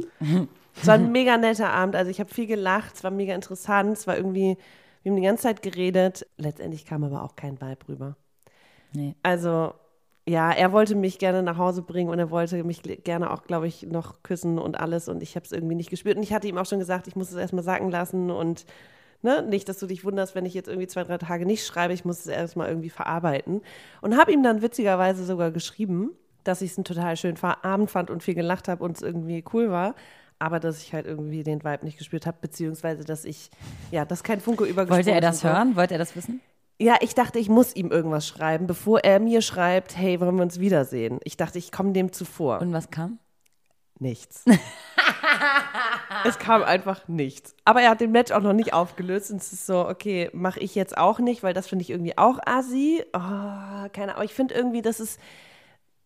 es 0.76 0.88
war 0.88 0.96
ein 0.96 1.12
mega 1.12 1.38
netter 1.38 1.70
Abend, 1.70 1.96
also 1.96 2.10
ich 2.10 2.20
habe 2.20 2.34
viel 2.34 2.48
gelacht, 2.48 2.96
es 2.96 3.04
war 3.04 3.12
mega 3.12 3.34
interessant, 3.34 3.98
es 3.98 4.08
war 4.08 4.16
irgendwie, 4.16 4.58
wir 5.04 5.12
haben 5.12 5.18
die 5.18 5.28
ganze 5.28 5.44
Zeit 5.44 5.62
geredet, 5.62 6.28
letztendlich 6.38 6.86
kam 6.86 7.04
aber 7.04 7.24
auch 7.24 7.36
kein 7.36 7.60
Vibe 7.60 7.88
rüber. 7.90 8.16
Nee. 8.94 9.16
Also 9.24 9.74
ja, 10.28 10.52
er 10.52 10.74
wollte 10.74 10.96
mich 10.96 11.20
gerne 11.20 11.42
nach 11.42 11.58
Hause 11.58 11.82
bringen 11.82 12.10
und 12.10 12.20
er 12.20 12.30
wollte 12.30 12.62
mich 12.66 12.82
gerne 13.06 13.32
auch, 13.32 13.44
glaube 13.44 13.68
ich, 13.68 13.84
noch 13.84 14.24
küssen 14.24 14.60
und 14.60 14.78
alles 14.78 15.08
und 15.08 15.24
ich 15.24 15.36
habe 15.36 15.46
es 15.46 15.54
irgendwie 15.54 15.76
nicht 15.76 15.90
gespürt 15.90 16.18
und 16.18 16.24
ich 16.24 16.34
hatte 16.34 16.50
ihm 16.50 16.58
auch 16.58 16.66
schon 16.66 16.80
gesagt, 16.80 17.08
ich 17.08 17.16
muss 17.16 17.32
es 17.32 17.38
erstmal 17.38 17.64
sacken 17.64 17.90
lassen 17.90 18.30
und 18.30 18.66
Ne? 19.22 19.42
Nicht, 19.42 19.68
dass 19.68 19.80
du 19.80 19.88
dich 19.88 20.06
wunderst, 20.06 20.36
wenn 20.36 20.46
ich 20.46 20.54
jetzt 20.54 20.68
irgendwie 20.68 20.88
zwei, 20.88 21.04
drei 21.04 21.18
Tage 21.18 21.46
nicht 21.46 21.66
schreibe. 21.66 21.94
Ich 21.94 22.06
muss 22.06 22.20
es 22.20 22.28
erstmal 22.28 22.70
irgendwie 22.70 22.90
verarbeiten. 22.90 23.62
Und 24.02 24.18
habe 24.18 24.32
ihm 24.32 24.44
dann 24.44 24.62
witzigerweise 24.62 25.26
sogar 25.26 25.52
geschrieben, 25.52 26.12
dass 26.44 26.62
ich 26.62 26.72
es 26.72 26.78
einen 26.78 26.86
total 26.86 27.18
schönen 27.18 27.38
Abend 27.42 27.92
fand 27.92 28.10
und 28.10 28.24
viel 28.24 28.36
gelacht 28.36 28.68
habe 28.68 28.84
und 28.84 28.96
es 28.96 29.02
irgendwie 29.02 29.44
cool 29.54 29.70
war. 29.70 29.96
Aber 30.40 30.60
dass 30.60 30.82
ich 30.82 30.94
halt 30.94 31.08
irgendwie 31.08 31.44
den 31.44 31.64
Vibe 31.64 31.84
nicht 31.84 31.98
gespürt 31.98 32.28
habe, 32.28 32.38
beziehungsweise 32.40 33.04
dass 33.04 33.26
ich, 33.26 33.50
ja, 33.92 34.06
dass 34.06 34.24
kein 34.24 34.40
Funke 34.40 34.66
übergesprungen 34.66 35.06
Wollte 35.06 35.12
er 35.12 35.22
das 35.22 35.40
so. 35.40 35.48
hören? 35.48 35.76
Wollte 35.76 35.96
er 35.96 35.98
das 35.98 36.16
wissen? 36.16 36.42
Ja, 36.80 36.98
ich 37.02 37.16
dachte, 37.16 37.40
ich 37.40 37.50
muss 37.50 37.76
ihm 37.76 37.90
irgendwas 37.90 38.28
schreiben, 38.28 38.68
bevor 38.68 39.00
er 39.00 39.20
mir 39.20 39.42
schreibt, 39.42 39.98
hey, 39.98 40.20
wollen 40.20 40.36
wir 40.36 40.44
uns 40.44 40.60
wiedersehen? 40.60 41.20
Ich 41.24 41.36
dachte, 41.36 41.58
ich 41.58 41.72
komme 41.72 41.92
dem 41.92 42.14
zuvor. 42.14 42.62
Und 42.62 42.72
was 42.72 42.92
kam? 42.92 43.18
Nichts. 44.00 44.46
es 46.26 46.38
kam 46.40 46.64
einfach 46.64 47.08
nichts. 47.08 47.56
Aber 47.66 47.82
er 47.82 47.90
hat 47.92 48.02
den 48.02 48.12
Match 48.12 48.32
auch 48.32 48.42
noch 48.42 48.54
nicht 48.54 48.74
aufgelöst 48.74 49.32
und 49.32 49.38
es 49.38 49.54
ist 49.54 49.66
so, 49.66 49.88
okay, 49.88 50.30
mache 50.34 50.60
ich 50.60 50.76
jetzt 50.76 50.98
auch 50.98 51.20
nicht, 51.20 51.44
weil 51.44 51.54
das 51.54 51.68
finde 51.68 51.84
ich 51.84 51.90
irgendwie 51.90 52.18
auch 52.18 52.40
assi. 52.46 53.04
Oh, 53.14 53.90
keine 53.94 54.14
Ahnung. 54.14 54.26
Ich 54.26 54.34
finde 54.34 54.54
irgendwie, 54.54 54.82
das 54.82 55.00
ist, 55.00 55.20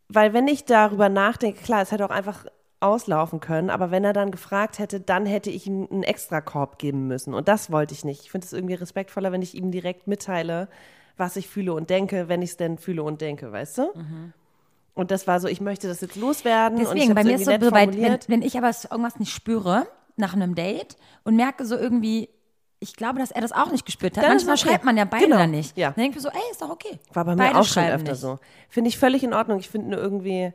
weil 0.08 0.34
wenn 0.34 0.48
ich 0.48 0.66
darüber 0.66 1.10
nachdenke, 1.10 1.62
klar, 1.62 1.82
es 1.82 1.92
hätte 1.92 2.06
auch 2.06 2.12
einfach 2.12 2.46
auslaufen 2.80 3.40
können, 3.40 3.70
aber 3.70 3.92
wenn 3.92 4.04
er 4.04 4.14
dann 4.14 4.32
gefragt 4.32 4.80
hätte, 4.80 5.00
dann 5.00 5.26
hätte 5.26 5.52
ich 5.52 5.68
ihm 5.68 5.88
einen 5.92 6.04
Extrakorb 6.04 6.80
geben 6.80 7.08
müssen 7.08 7.34
und 7.34 7.48
das 7.48 7.72
wollte 7.72 7.94
ich 7.94 8.04
nicht. 8.06 8.22
Ich 8.22 8.32
finde 8.32 8.46
es 8.46 8.54
irgendwie 8.54 8.74
respektvoller, 8.74 9.32
wenn 9.32 9.44
ich 9.44 9.54
ihm 9.54 9.70
direkt 9.70 10.08
mitteile, 10.08 10.68
was 11.16 11.36
ich 11.36 11.48
fühle 11.48 11.74
und 11.74 11.90
denke, 11.92 12.28
wenn 12.28 12.42
ich 12.42 12.52
es 12.52 12.58
denn 12.58 12.80
fühle 12.80 13.04
und 13.04 13.22
denke, 13.22 13.52
weißt 13.52 13.78
du? 13.78 13.94
Und 14.94 15.12
das 15.12 15.26
war 15.28 15.40
so, 15.40 15.48
ich 15.48 15.62
möchte 15.62 15.88
das 15.88 16.02
jetzt 16.02 16.16
loswerden. 16.16 16.78
Deswegen, 16.80 17.16
bei 17.16 17.24
mir 17.24 17.36
ist 17.36 17.46
so, 17.46 17.52
so 17.60 17.72
bei, 17.72 17.88
wenn, 17.92 18.20
wenn 18.28 18.42
ich 18.42 18.58
aber 18.58 18.72
irgendwas 18.90 19.20
nicht 19.20 19.34
spüre 19.34 19.88
nach 20.18 20.34
einem 20.34 20.56
Date 20.56 20.98
und 21.24 21.36
merke 21.36 21.66
so 21.66 21.78
irgendwie, 21.78 22.30
ich 22.80 22.96
glaube, 22.96 23.20
dass 23.20 23.32
er 23.32 23.42
das 23.42 23.52
auch 23.52 23.72
nicht 23.72 23.86
gespürt 23.86 24.18
hat. 24.18 24.24
Dann 24.24 24.32
Manchmal 24.32 24.56
okay. 24.56 24.70
schreibt 24.70 24.86
man 24.86 24.98
ja 24.98 25.06
beide 25.06 25.26
Genau. 25.26 25.38
dann 25.38 25.52
nicht. 25.52 25.78
Ja. 25.78 25.92
Dann 25.92 26.04
denke 26.04 26.18
ich 26.18 26.24
mir 26.24 26.30
so, 26.30 26.36
ey, 26.36 26.52
ist 26.52 26.62
doch 26.62 26.70
okay. 26.70 27.00
War 27.14 27.24
bei 27.26 27.32
mir 27.36 27.38
beide 27.38 27.60
auch 27.60 27.64
schon 27.66 27.84
öfter 27.84 28.12
nicht. 28.12 28.22
so. 28.22 28.40
Finde 28.70 28.90
ich 28.90 28.98
völlig 28.98 29.24
in 29.24 29.34
Ordnung. 29.34 29.60
Ich 29.60 29.70
finde 29.70 29.92
nur 29.92 30.00
irgendwie. 30.00 30.52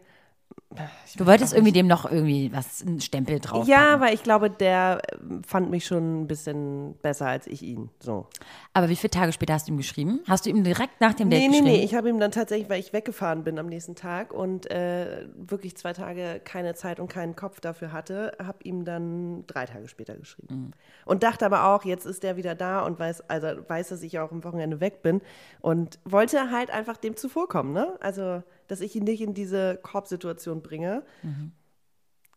Du 1.17 1.25
wolltest 1.27 1.55
irgendwie 1.55 1.73
dem 1.73 1.87
noch 1.87 2.11
irgendwie 2.11 2.53
was, 2.53 2.83
einen 2.83 3.01
Stempel 3.01 3.39
drauf. 3.39 3.67
Ja, 3.67 4.01
weil 4.01 4.13
ich 4.13 4.23
glaube, 4.23 4.51
der 4.51 5.01
ähm, 5.13 5.43
fand 5.45 5.71
mich 5.71 5.87
schon 5.87 6.23
ein 6.23 6.27
bisschen 6.27 6.97
besser 7.01 7.27
als 7.27 7.47
ich 7.47 7.63
ihn. 7.63 7.89
So. 8.01 8.27
Aber 8.75 8.89
wie 8.89 8.97
viele 8.97 9.11
Tage 9.13 9.33
später 9.33 9.55
hast 9.55 9.69
du 9.69 9.73
ihm 9.73 9.79
geschrieben? 9.79 10.21
Hast 10.29 10.45
du 10.45 10.51
ihm 10.51 10.65
direkt 10.65 11.01
nach 11.01 11.15
dem 11.15 11.31
Date 11.31 11.41
Nee, 11.41 11.49
nee, 11.49 11.61
geschrieben? 11.61 11.79
nee. 11.79 11.85
Ich 11.85 11.95
habe 11.95 12.09
ihm 12.09 12.19
dann 12.19 12.33
tatsächlich, 12.33 12.69
weil 12.69 12.81
ich 12.81 12.93
weggefahren 12.93 13.45
bin 13.45 13.59
am 13.59 13.67
nächsten 13.67 13.95
Tag 13.95 14.35
und 14.35 14.71
äh, 14.71 15.29
wirklich 15.37 15.77
zwei 15.77 15.93
Tage 15.93 16.41
keine 16.45 16.75
Zeit 16.75 16.99
und 17.01 17.09
keinen 17.09 17.37
Kopf 17.37 17.61
dafür 17.61 17.93
hatte, 17.93 18.37
habe 18.45 18.59
ihm 18.65 18.85
dann 18.85 19.45
drei 19.47 19.67
Tage 19.67 19.89
später 19.89 20.15
geschrieben. 20.17 20.55
Mhm. 20.55 20.71
Und 21.07 21.23
dachte 21.23 21.47
aber 21.47 21.69
auch, 21.69 21.85
jetzt 21.85 22.05
ist 22.07 22.23
der 22.25 22.37
wieder 22.37 22.55
da 22.57 22.81
und 22.81 22.99
weiß, 22.99 23.31
also 23.31 23.47
weiß, 23.69 23.89
dass 23.89 24.03
ich 24.03 24.19
auch 24.19 24.33
am 24.33 24.43
Wochenende 24.45 24.81
weg 24.81 25.01
bin 25.03 25.23
und 25.61 26.01
wollte 26.05 26.51
halt 26.51 26.71
einfach 26.71 26.97
dem 26.97 27.17
zuvorkommen, 27.17 27.73
ne? 27.73 27.97
Also, 28.01 28.43
dass 28.69 28.81
ich 28.81 28.97
ihn 28.97 29.05
nicht 29.05 29.21
in 29.21 29.33
diese 29.33 29.79
Korbsituation 29.81 30.56
bringe. 30.63 31.03
Mhm. 31.23 31.53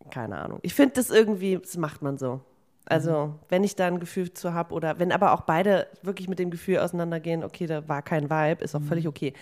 Keine 0.09 0.37
Ahnung. 0.37 0.59
Ich 0.61 0.73
finde 0.73 0.95
das 0.95 1.09
irgendwie, 1.09 1.57
das 1.57 1.77
macht 1.77 2.01
man 2.01 2.17
so. 2.17 2.41
Also, 2.85 3.35
wenn 3.49 3.63
ich 3.63 3.75
da 3.75 3.85
ein 3.85 3.99
Gefühl 3.99 4.33
zu 4.33 4.53
habe 4.53 4.73
oder 4.73 4.97
wenn 4.97 5.11
aber 5.11 5.33
auch 5.33 5.41
beide 5.41 5.87
wirklich 6.01 6.27
mit 6.27 6.39
dem 6.39 6.49
Gefühl 6.49 6.79
auseinandergehen, 6.79 7.43
okay, 7.43 7.67
da 7.67 7.87
war 7.87 8.01
kein 8.01 8.31
Vibe, 8.31 8.63
ist 8.63 8.75
auch 8.75 8.81
völlig 8.81 9.07
okay. 9.07 9.33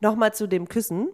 Nochmal 0.00 0.34
zu 0.34 0.46
dem 0.46 0.68
Küssen. 0.68 1.08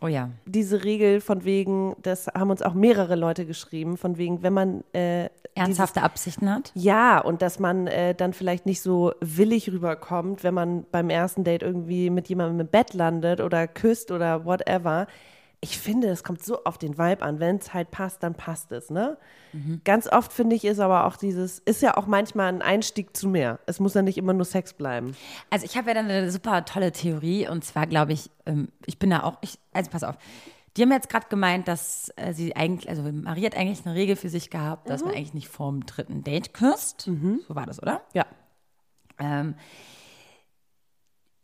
Oh 0.00 0.06
ja. 0.06 0.30
Diese 0.46 0.84
Regel 0.84 1.20
von 1.20 1.44
wegen, 1.44 1.96
das 2.02 2.28
haben 2.28 2.50
uns 2.50 2.62
auch 2.62 2.74
mehrere 2.74 3.14
Leute 3.14 3.44
geschrieben, 3.44 3.96
von 3.96 4.16
wegen, 4.16 4.42
wenn 4.42 4.52
man 4.52 4.84
äh, 4.92 5.28
Ernsthafte 5.54 6.02
Absichten 6.02 6.50
hat? 6.50 6.70
ja, 6.74 7.18
und 7.18 7.40
dass 7.40 7.58
man 7.58 7.86
äh, 7.86 8.14
dann 8.14 8.34
vielleicht 8.34 8.66
nicht 8.66 8.82
so 8.82 9.12
willig 9.20 9.70
rüberkommt, 9.70 10.44
wenn 10.44 10.52
man 10.52 10.84
beim 10.90 11.08
ersten 11.08 11.44
Date 11.44 11.62
irgendwie 11.62 12.10
mit 12.10 12.28
jemandem 12.28 12.60
im 12.60 12.66
Bett 12.66 12.92
landet 12.92 13.40
oder 13.40 13.66
küsst 13.66 14.10
oder 14.10 14.44
whatever. 14.44 15.06
Ich 15.60 15.78
finde, 15.78 16.08
es 16.08 16.22
kommt 16.22 16.44
so 16.44 16.64
auf 16.64 16.78
den 16.78 16.98
Vibe 16.98 17.22
an. 17.22 17.40
Wenn 17.40 17.56
es 17.56 17.74
halt 17.74 17.90
passt, 17.90 18.22
dann 18.22 18.34
passt 18.34 18.72
es, 18.72 18.90
ne? 18.90 19.16
Ganz 19.84 20.06
oft 20.06 20.32
finde 20.32 20.54
ich, 20.54 20.64
ist 20.64 20.80
aber 20.80 21.06
auch 21.06 21.16
dieses, 21.16 21.60
ist 21.60 21.80
ja 21.80 21.96
auch 21.96 22.06
manchmal 22.06 22.48
ein 22.48 22.60
Einstieg 22.60 23.16
zu 23.16 23.28
mehr. 23.28 23.58
Es 23.66 23.80
muss 23.80 23.94
ja 23.94 24.02
nicht 24.02 24.18
immer 24.18 24.34
nur 24.34 24.44
Sex 24.44 24.74
bleiben. 24.74 25.16
Also 25.48 25.64
ich 25.64 25.76
habe 25.76 25.88
ja 25.88 25.94
dann 25.94 26.10
eine 26.10 26.30
super 26.30 26.64
tolle 26.66 26.92
Theorie 26.92 27.48
und 27.48 27.64
zwar 27.64 27.86
glaube 27.86 28.12
ich, 28.12 28.30
ähm, 28.44 28.68
ich 28.84 28.98
bin 28.98 29.10
da 29.10 29.22
auch, 29.22 29.38
ich, 29.40 29.58
also 29.72 29.90
pass 29.90 30.04
auf, 30.04 30.16
die 30.76 30.82
haben 30.82 30.92
jetzt 30.92 31.08
gerade 31.08 31.26
gemeint, 31.28 31.68
dass 31.68 32.12
äh, 32.16 32.34
sie 32.34 32.54
eigentlich, 32.54 32.90
also 32.90 33.02
Marie 33.02 33.46
hat 33.46 33.56
eigentlich 33.56 33.86
eine 33.86 33.94
Regel 33.94 34.14
für 34.14 34.28
sich 34.28 34.50
gehabt, 34.50 34.90
dass 34.90 35.02
man 35.02 35.14
eigentlich 35.14 35.32
nicht 35.32 35.48
vorm 35.48 35.86
dritten 35.86 36.22
Date 36.22 36.52
küsst. 36.52 37.08
So 37.48 37.54
war 37.54 37.64
das, 37.64 37.82
oder? 37.82 38.02
Ja. 38.12 38.26
Ähm, 39.18 39.54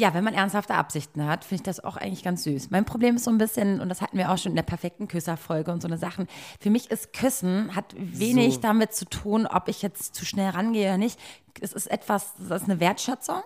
Ja, 0.03 0.15
wenn 0.15 0.25
man 0.25 0.35
ernsthafte 0.35 0.75
Absichten 0.75 1.25
hat, 1.29 1.45
finde 1.45 1.61
ich 1.61 1.63
das 1.63 1.79
auch 1.79 1.97
eigentlich 1.97 2.25
ganz 2.25 2.43
süß. 2.43 2.73
Mein 2.73 2.85
Problem 2.85 3.15
ist 3.15 3.23
so 3.23 3.31
ein 3.31 3.39
bisschen, 3.39 3.81
und 3.81 3.89
das 3.89 4.01
hatten 4.01 4.19
wir 4.19 4.33
auch 4.33 4.37
schon 4.37 4.51
in 4.51 4.57
der 4.57 4.65
perfekten 4.65 5.07
Küsserfolge 5.07 5.71
und 5.71 5.81
so 5.81 5.87
eine 5.87 5.97
Sachen. 5.97 6.27
Für 6.59 6.71
mich 6.71 6.91
ist 6.91 7.13
Küssen, 7.13 7.77
hat 7.77 7.95
wenig 7.97 8.59
damit 8.59 8.95
zu 8.95 9.05
tun, 9.05 9.47
ob 9.47 9.69
ich 9.69 9.81
jetzt 9.81 10.17
zu 10.17 10.25
schnell 10.25 10.51
rangehe 10.51 10.89
oder 10.89 10.99
nicht. 10.99 11.21
Es 11.61 11.73
ist 11.73 11.87
etwas, 11.87 12.35
das 12.37 12.63
ist 12.63 12.69
eine 12.69 12.81
Wertschätzung. 12.81 13.43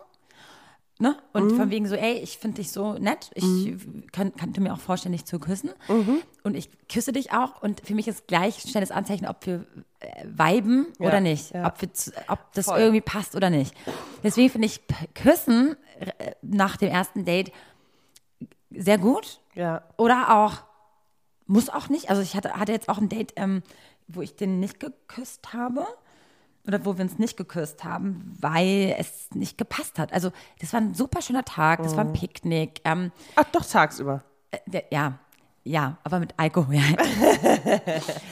Ne? 0.99 1.15
Und 1.35 1.53
Mhm. 1.53 1.57
von 1.57 1.71
wegen 1.71 1.87
so, 1.87 1.95
ey, 1.95 2.15
ich 2.21 2.39
finde 2.39 2.63
dich 2.63 2.73
so 2.73 2.95
nett. 2.95 3.31
Ich 3.35 3.75
kann, 4.13 4.35
könnte 4.35 4.63
mir 4.63 4.73
auch 4.73 4.79
vorstellen, 4.81 5.13
dich 5.13 5.27
zu 5.27 5.39
küssen. 5.39 5.71
Mhm. 5.89 6.23
Und 6.43 6.55
ich 6.57 6.71
küsse 6.89 7.13
dich 7.13 7.33
auch. 7.33 7.63
Und 7.63 7.83
für 7.87 7.95
mich 7.95 8.09
ist 8.09 8.27
gleich 8.29 8.65
ein 8.65 8.69
schnelles 8.71 8.91
Anzeichen, 8.91 9.27
ob 9.27 9.45
wir 9.45 9.67
äh, 10.01 10.25
viben 10.25 10.87
Ja, 10.99 11.09
oder 11.09 11.21
nicht. 11.21 11.53
ja. 11.53 11.67
Ob, 11.67 11.83
wir 11.83 11.91
ob 12.29 12.53
das 12.55 12.65
Voll. 12.65 12.79
irgendwie 12.79 13.03
passt 13.03 13.37
oder 13.37 13.51
nicht. 13.51 13.75
Deswegen 14.23 14.49
finde 14.49 14.67
ich 14.69 14.81
Küssen 15.15 15.77
äh, 16.01 16.33
nach 16.41 16.79
dem 16.79 16.89
ersten 16.91 17.27
Date 17.27 17.53
sehr 18.71 18.97
gut. 18.99 19.41
Ja. 19.55 19.83
Oder 19.99 20.35
auch, 20.39 20.63
muss 21.47 21.69
auch 21.69 21.89
nicht. 21.91 22.09
Also 22.09 22.23
ich 22.23 22.35
hatte, 22.37 22.55
hatte 22.55 22.73
jetzt 22.73 22.89
auch 22.89 22.99
ein 22.99 23.09
Date, 23.11 23.35
ähm, 23.37 23.63
wo 24.09 24.23
ich 24.23 24.35
den 24.35 24.61
nicht 24.61 24.81
geküsst 24.81 25.53
habe. 25.53 25.87
Oder 26.67 26.85
wo 26.85 26.97
wir 26.97 27.05
uns 27.05 27.19
nicht 27.19 27.37
geküsst 27.37 27.85
haben, 27.85 28.35
weil 28.41 28.95
es 28.99 29.29
nicht 29.35 29.57
gepasst 29.59 29.99
hat. 29.99 30.13
Also 30.13 30.33
das 30.61 30.73
war 30.73 30.81
ein 30.81 30.95
super 30.95 31.23
schöner 31.23 31.45
Tag, 31.45 31.83
das 31.83 31.97
war 31.97 32.05
Mhm. 32.05 32.11
ein 32.11 32.13
Picknick. 32.15 32.81
Ähm, 32.85 33.13
Ach, 33.37 33.45
doch 33.53 33.65
tagsüber. 33.65 34.23
äh, 34.51 34.59
der, 34.67 34.85
ja, 34.91 35.19
ja, 35.65 35.99
aber 36.05 36.21
mit 36.21 36.35
Alkohol. 36.37 36.77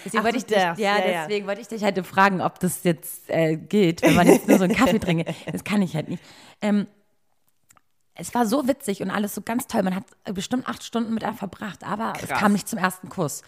deswegen, 0.05 0.19
Ach, 0.19 0.25
wollte 0.25 0.37
ich 0.39 0.47
dich, 0.47 0.57
ja, 0.57 0.75
ja, 0.77 0.99
deswegen 1.01 1.47
wollte 1.47 1.61
ich 1.61 1.69
dich 1.69 1.83
halt 1.83 2.05
fragen, 2.07 2.41
ob 2.41 2.59
das 2.61 2.85
jetzt 2.85 3.29
äh, 3.31 3.57
geht, 3.57 4.03
wenn 4.03 4.15
man 4.15 4.27
jetzt 4.27 4.49
nur 4.49 4.59
so 4.59 4.65
einen 4.65 4.75
Kaffee 4.75 4.99
trinke. 4.99 5.33
Das 5.53 5.65
kann 5.65 5.83
ich 5.83 5.95
halt 5.95 6.09
nicht. 6.09 6.23
Ähm, 6.61 6.87
es 8.17 8.33
war 8.35 8.47
so 8.47 8.69
witzig 8.69 9.03
und 9.03 9.11
alles 9.11 9.35
so 9.35 9.43
ganz 9.43 9.67
toll. 9.67 9.83
Man 9.83 9.97
hat 9.97 10.05
bestimmt 10.33 10.69
acht 10.69 10.85
Stunden 10.85 11.13
mit 11.15 11.25
einem 11.25 11.37
verbracht, 11.37 11.83
aber 11.85 12.13
es 12.21 12.29
Krass. 12.29 12.39
kam 12.39 12.53
nicht 12.53 12.69
zum 12.69 12.79
ersten 12.79 13.09
Kuss. 13.09 13.43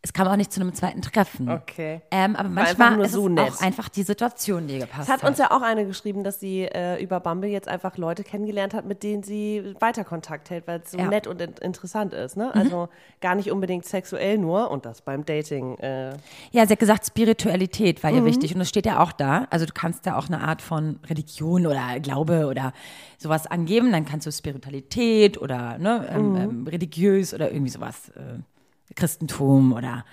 Es 0.00 0.12
kam 0.12 0.28
auch 0.28 0.36
nicht 0.36 0.52
zu 0.52 0.60
einem 0.60 0.72
zweiten 0.74 1.02
Treffen. 1.02 1.48
Okay. 1.48 2.02
Ähm, 2.12 2.36
aber 2.36 2.44
War 2.54 2.64
manchmal 2.64 2.94
nur 2.96 3.04
ist 3.06 3.12
so 3.12 3.26
es 3.26 3.32
nett. 3.34 3.52
auch 3.52 3.60
einfach 3.62 3.88
die 3.88 4.04
Situation, 4.04 4.68
die 4.68 4.78
gepasst 4.78 5.08
Es 5.08 5.12
hat 5.12 5.24
uns 5.28 5.38
ja 5.38 5.50
auch 5.50 5.60
eine 5.60 5.86
geschrieben, 5.86 6.22
dass 6.22 6.38
sie 6.38 6.62
äh, 6.62 7.02
über 7.02 7.18
Bumble 7.18 7.50
jetzt 7.50 7.66
einfach 7.66 7.96
Leute 7.98 8.22
kennengelernt 8.22 8.74
hat, 8.74 8.84
mit 8.86 9.02
denen 9.02 9.24
sie 9.24 9.74
weiter 9.80 10.04
Kontakt 10.04 10.50
hält, 10.50 10.68
weil 10.68 10.80
es 10.84 10.92
so 10.92 10.98
Ja. 10.98 11.04
Mhm. 11.04 11.10
nett 11.10 11.26
und 11.26 11.40
in 11.42 11.50
interessant 11.60 12.14
ist. 12.14 12.36
Ne? 12.36 12.54
Also 12.54 12.88
gar 13.20 13.34
nicht 13.34 13.50
unbedingt 13.50 13.86
sexuell 13.86 14.38
nur 14.38 14.70
und 14.70 14.86
das 14.86 15.02
beim 15.02 15.24
Dating. 15.26 15.76
Äh, 15.78 16.10
Ja, 16.52 16.64
sie 16.64 16.72
hat 16.74 16.78
gesagt, 16.78 17.04
Spiritualität 17.04 17.98
Mhm. 17.98 18.02
war 18.04 18.10
ihr 18.12 18.24
wichtig 18.24 18.52
und 18.54 18.60
das 18.60 18.68
steht 18.68 18.86
ja 18.86 19.00
auch 19.00 19.10
da. 19.10 19.48
Also 19.50 19.66
du 19.66 19.72
kannst 19.74 20.06
ja 20.06 20.16
auch 20.16 20.28
eine 20.28 20.40
Art 20.42 20.62
von 20.62 21.00
Religion 21.08 21.66
oder 21.66 21.98
Glaube 21.98 22.46
oder 22.46 22.72
sowas 23.18 23.48
angeben. 23.48 23.90
Dann 23.90 24.04
kannst 24.06 24.28
du 24.28 24.30
Spiritualität 24.32 25.38
oder 25.42 25.76
ne, 25.78 26.08
ähm, 26.14 26.30
Mhm. 26.30 26.36
ähm, 26.36 26.66
religiös 26.68 27.34
oder 27.34 27.50
irgendwie 27.50 27.70
sowas, 27.72 28.10
äh, 28.10 28.38
Christentum 28.94 29.72
oder 29.72 30.04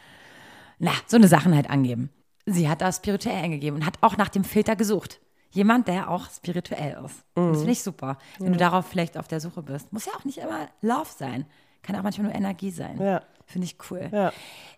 na, 0.80 0.92
so 1.08 1.18
eine 1.18 1.28
Sachen 1.28 1.56
halt 1.56 1.70
angeben. 1.70 2.10
Sie 2.46 2.70
hat 2.70 2.82
da 2.82 2.92
spirituell 2.92 3.36
eingegeben 3.44 3.80
und 3.80 3.86
hat 3.86 3.98
auch 4.02 4.18
nach 4.18 4.30
dem 4.30 4.44
Filter 4.44 4.76
gesucht. 4.76 5.20
Jemand, 5.52 5.88
der 5.88 6.10
auch 6.10 6.30
spirituell 6.30 6.98
ist. 7.06 7.24
Mhm. 7.36 7.50
Das 7.50 7.58
finde 7.60 7.72
ich 7.72 7.82
super. 7.82 8.18
Wenn 8.40 8.52
du 8.52 8.60
darauf 8.60 8.86
vielleicht 8.86 9.18
auf 9.18 9.28
der 9.28 9.40
Suche 9.40 9.64
bist. 9.64 9.94
Muss 9.94 10.06
ja 10.06 10.12
auch 10.14 10.26
nicht 10.26 10.38
immer 10.38 10.68
Love 10.82 11.10
sein. 11.18 11.46
Kann 11.82 11.96
auch 11.96 12.04
manchmal 12.04 12.28
nur 12.28 12.36
Energie 12.36 12.72
sein. 12.72 13.00
Ja. 13.02 13.22
Finde 13.46 13.66
ich 13.66 13.78
cool. 13.90 14.10
ja. 14.12 14.34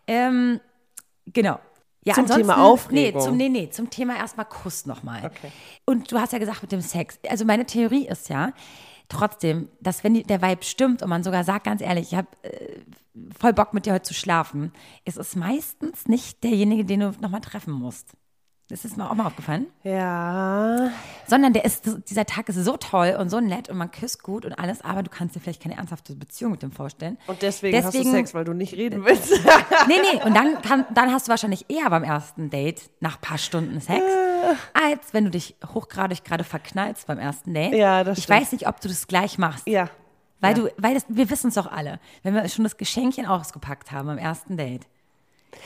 Ähm, 0.05 0.59
genau. 1.25 1.59
Ja, 2.03 2.13
Zum 2.13 2.27
Thema 2.27 2.63
Aufregung. 2.63 3.19
Nee, 3.19 3.25
zum, 3.25 3.35
nee, 3.35 3.49
nee, 3.49 3.69
zum 3.69 3.89
Thema 3.89 4.15
erstmal 4.15 4.45
Kuss 4.45 4.85
nochmal. 4.85 5.25
Okay. 5.25 5.51
Und 5.85 6.09
du 6.09 6.17
hast 6.17 6.31
ja 6.31 6.39
gesagt 6.39 6.61
mit 6.61 6.71
dem 6.71 6.79
Sex. 6.79 7.19
Also 7.27 7.43
meine 7.43 7.65
Theorie 7.65 8.07
ist 8.07 8.29
ja, 8.29 8.53
trotzdem, 9.09 9.69
dass 9.81 10.03
wenn 10.03 10.21
der 10.23 10.41
Vibe 10.41 10.63
stimmt 10.63 11.01
und 11.01 11.09
man 11.09 11.23
sogar 11.23 11.43
sagt, 11.43 11.65
ganz 11.65 11.81
ehrlich, 11.81 12.11
ich 12.11 12.17
habe 12.17 12.27
äh, 12.43 12.79
voll 13.39 13.53
Bock 13.53 13.73
mit 13.73 13.85
dir 13.85 13.93
heute 13.93 14.03
zu 14.03 14.13
schlafen, 14.13 14.71
ist 15.05 15.17
es 15.17 15.35
meistens 15.35 16.07
nicht 16.07 16.43
derjenige, 16.43 16.85
den 16.85 16.99
du 16.99 17.13
nochmal 17.21 17.41
treffen 17.41 17.73
musst. 17.73 18.09
Das 18.69 18.83
ist 18.83 18.97
mir 18.97 19.09
auch 19.09 19.15
mal 19.15 19.25
aufgefallen. 19.27 19.67
Ja. 19.83 20.91
Sondern 21.25 21.53
der 21.53 21.63
ist, 21.63 21.89
dieser 22.09 22.25
Tag 22.25 22.49
ist 22.49 22.57
so 22.57 22.75
toll 22.75 23.15
und 23.17 23.29
so 23.29 23.39
nett 23.39 23.69
und 23.69 23.77
man 23.77 23.91
küsst 23.91 24.23
gut 24.23 24.43
und 24.43 24.51
alles, 24.59 24.81
aber 24.81 25.03
du 25.03 25.09
kannst 25.09 25.37
dir 25.37 25.39
vielleicht 25.39 25.63
keine 25.63 25.77
ernsthafte 25.77 26.13
Beziehung 26.15 26.51
mit 26.51 26.63
dem 26.63 26.73
vorstellen. 26.73 27.17
Und 27.27 27.41
deswegen, 27.41 27.77
hast 27.77 27.93
du 27.93 27.97
Deswegen- 27.99 28.11
Sex, 28.11 28.33
weil 28.33 28.43
du 28.43 28.51
nicht 28.53 28.73
reden 28.73 29.05
willst. 29.05 29.31
Nee, 29.87 29.95
nee, 30.01 30.21
und 30.25 30.35
dann, 30.35 30.61
kann, 30.63 30.85
dann 30.93 31.13
hast 31.13 31.27
du 31.27 31.29
wahrscheinlich 31.29 31.65
eher 31.69 31.89
beim 31.89 32.03
ersten 32.03 32.49
Date 32.49 32.89
nach 32.99 33.15
ein 33.15 33.21
paar 33.21 33.37
Stunden 33.37 33.79
Sex, 33.79 34.03
als 34.73 35.13
wenn 35.13 35.25
du 35.25 35.31
dich 35.31 35.55
hochgradig 35.73 36.23
gerade 36.23 36.43
verknallst 36.43 37.07
beim 37.07 37.19
ersten 37.19 37.53
Date. 37.53 37.73
Ja, 37.73 38.03
das 38.03 38.17
Ich 38.19 38.23
stimmt. 38.25 38.41
weiß 38.41 38.51
nicht, 38.53 38.67
ob 38.67 38.79
du 38.81 38.87
das 38.87 39.07
gleich 39.07 39.37
machst. 39.37 39.67
ja. 39.67 39.89
Weil 40.39 40.55
ja. 40.55 40.63
du, 40.65 40.71
weil 40.77 40.93
das, 40.93 41.03
wir 41.07 41.31
wissen 41.31 41.47
es 41.47 41.55
doch 41.55 41.65
alle, 41.71 41.99
wenn 42.21 42.35
wir 42.35 42.47
schon 42.47 42.63
das 42.63 42.77
Geschenkchen 42.77 43.25
ausgepackt 43.25 43.91
haben 43.91 44.07
am 44.09 44.19
ersten 44.19 44.55
Date. 44.55 44.83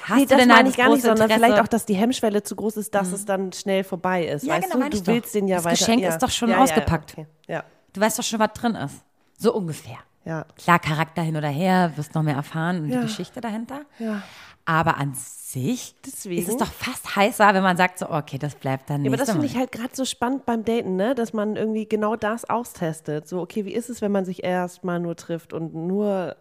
Hast 0.03 0.15
Nee, 0.15 0.21
du 0.23 0.27
das 0.29 0.37
denn 0.39 0.47
meine 0.47 0.63
das 0.63 0.71
ich 0.71 0.77
gar 0.77 0.89
nicht, 0.89 1.01
sondern 1.01 1.23
Interesse? 1.29 1.45
vielleicht 1.45 1.61
auch, 1.61 1.67
dass 1.67 1.85
die 1.85 1.95
Hemmschwelle 1.95 2.41
zu 2.43 2.55
groß 2.55 2.77
ist, 2.77 2.95
dass 2.95 3.11
es 3.11 3.25
dann 3.25 3.51
schnell 3.51 3.83
vorbei 3.83 4.25
ist. 4.27 4.45
Ja, 4.45 4.55
weißt 4.55 4.71
genau, 4.71 4.85
du? 4.85 4.89
Du 4.91 4.95
ich 4.97 5.03
doch. 5.03 5.13
willst 5.13 5.35
den 5.35 5.49
ja 5.49 5.57
Das 5.57 5.65
weiter. 5.65 5.75
Geschenk 5.75 6.01
ja. 6.03 6.09
ist 6.09 6.19
doch 6.23 6.29
schon 6.29 6.51
ja, 6.51 6.59
ausgepackt. 6.59 7.17
Ja, 7.49 7.59
okay. 7.59 7.65
Du 7.91 7.99
weißt 7.99 8.17
doch 8.17 8.23
schon, 8.23 8.39
was 8.39 8.53
drin 8.53 8.75
ist. 8.75 9.03
So 9.37 9.53
ungefähr. 9.53 9.97
ja. 10.23 10.45
Klar, 10.55 10.79
Charakter 10.79 11.21
hin 11.21 11.35
oder 11.35 11.49
her, 11.49 11.91
wirst 11.97 12.15
noch 12.15 12.23
mehr 12.23 12.35
erfahren 12.35 12.77
und 12.83 12.87
die 12.91 12.97
Geschichte 12.99 13.41
dahinter. 13.41 13.81
Ja. 13.99 14.21
Aber 14.65 14.97
an 14.97 15.13
sich 15.15 15.95
Deswegen. 16.05 16.41
ist 16.41 16.49
es 16.49 16.57
doch 16.57 16.71
fast 16.71 17.15
heißer, 17.15 17.53
wenn 17.53 17.63
man 17.63 17.75
sagt 17.77 17.99
so, 17.99 18.09
okay, 18.09 18.37
das 18.37 18.55
bleibt 18.55 18.89
dann 18.89 19.03
Ja, 19.03 19.09
aber 19.09 19.17
das 19.17 19.31
finde 19.31 19.45
ich 19.47 19.57
halt 19.57 19.71
gerade 19.71 19.89
so 19.93 20.05
spannend 20.05 20.45
beim 20.45 20.63
Daten, 20.63 20.95
ne? 20.95 21.13
dass 21.15 21.33
man 21.33 21.55
irgendwie 21.55 21.87
genau 21.87 22.15
das 22.15 22.49
austestet. 22.49 23.27
So, 23.27 23.41
okay, 23.41 23.65
wie 23.65 23.73
ist 23.73 23.89
es, 23.89 24.01
wenn 24.01 24.11
man 24.11 24.23
sich 24.25 24.43
erst 24.43 24.83
mal 24.83 24.99
nur 24.99 25.15
trifft 25.15 25.51
und 25.53 25.73
nur 25.73 26.35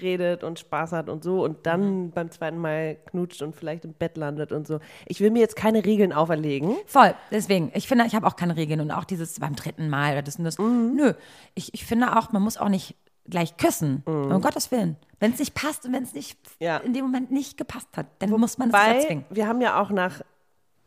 redet 0.00 0.44
und 0.44 0.60
Spaß 0.60 0.92
hat 0.92 1.08
und 1.08 1.24
so 1.24 1.42
und 1.42 1.66
dann 1.66 1.80
Mhm. 2.04 2.10
beim 2.12 2.30
zweiten 2.30 2.58
Mal 2.58 2.96
knutscht 3.06 3.42
und 3.42 3.56
vielleicht 3.56 3.84
im 3.84 3.94
Bett 3.94 4.16
landet 4.16 4.52
und 4.52 4.64
so. 4.64 4.78
Ich 5.06 5.20
will 5.20 5.32
mir 5.32 5.40
jetzt 5.40 5.56
keine 5.56 5.84
Regeln 5.84 6.12
auferlegen. 6.12 6.76
Voll, 6.86 7.14
deswegen. 7.32 7.72
Ich 7.74 7.88
finde, 7.88 8.04
ich 8.06 8.14
habe 8.14 8.24
auch 8.28 8.36
keine 8.36 8.56
Regeln 8.56 8.80
und 8.80 8.92
auch 8.92 9.02
dieses 9.04 9.40
beim 9.40 9.56
dritten 9.56 9.88
Mal 9.88 10.12
oder 10.12 10.22
das 10.22 10.36
und 10.36 10.44
das. 10.44 10.58
Mhm. 10.58 10.92
Nö, 10.94 11.14
ich, 11.56 11.74
ich 11.74 11.84
finde 11.84 12.16
auch, 12.16 12.30
man 12.30 12.42
muss 12.42 12.58
auch 12.58 12.68
nicht 12.68 12.94
gleich 13.28 13.56
küssen. 13.56 14.02
Mhm. 14.06 14.32
Um 14.32 14.40
Gottes 14.40 14.70
Willen. 14.70 14.96
Wenn 15.20 15.32
es 15.32 15.38
nicht 15.38 15.54
passt 15.54 15.84
und 15.86 15.92
wenn 15.92 16.02
es 16.02 16.12
nicht 16.14 16.38
Ja. 16.58 16.78
in 16.78 16.92
dem 16.92 17.04
Moment 17.04 17.30
nicht 17.30 17.56
gepasst 17.56 17.88
hat, 17.96 18.06
dann 18.18 18.30
muss 18.30 18.58
man 18.58 18.68
es 18.68 18.74
Weil 18.74 18.96
erzwingen. 18.96 19.24
wir 19.30 19.46
haben 19.46 19.60
ja 19.60 19.80
auch 19.80 19.90
nach 19.90 20.22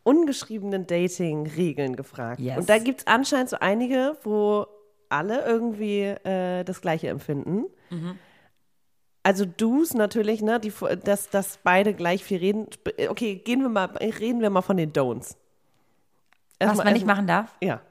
ungeschriebenen 0.04 0.86
Dating-Regeln 0.88 1.95
gefragt. 1.95 2.39
Yes. 2.39 2.58
Und 2.58 2.69
da 2.69 2.78
gibt 2.78 3.02
es 3.02 3.08
anscheinend 3.08 3.50
so 3.50 3.58
einige, 3.60 4.17
wo 4.24 4.67
alle 5.10 5.45
irgendwie 5.45 6.02
äh, 6.02 6.63
das 6.63 6.82
Gleiche 6.82 7.08
empfinden. 7.08 7.65
Mhm. 7.89 8.17
Also 9.24 9.45
Do's 9.45 9.93
natürlich, 9.95 10.41
ne, 10.43 10.60
die, 10.60 10.71
dass, 11.04 11.30
dass 11.30 11.58
beide 11.63 11.93
gleich 11.95 12.24
viel 12.24 12.38
reden. 12.38 12.67
Okay, 13.08 13.38
gehen 13.38 13.62
wir 13.62 13.69
mal, 13.69 13.86
reden 13.86 14.41
wir 14.41 14.50
mal 14.52 14.62
von 14.62 14.78
den 14.78 14.91
Don'ts. 14.93 15.36
Was 16.60 16.67
Erstmal- 16.67 16.86
man 16.86 16.93
nicht 16.93 17.06
machen 17.08 17.26
darf. 17.26 17.56
Ja. 17.62 17.82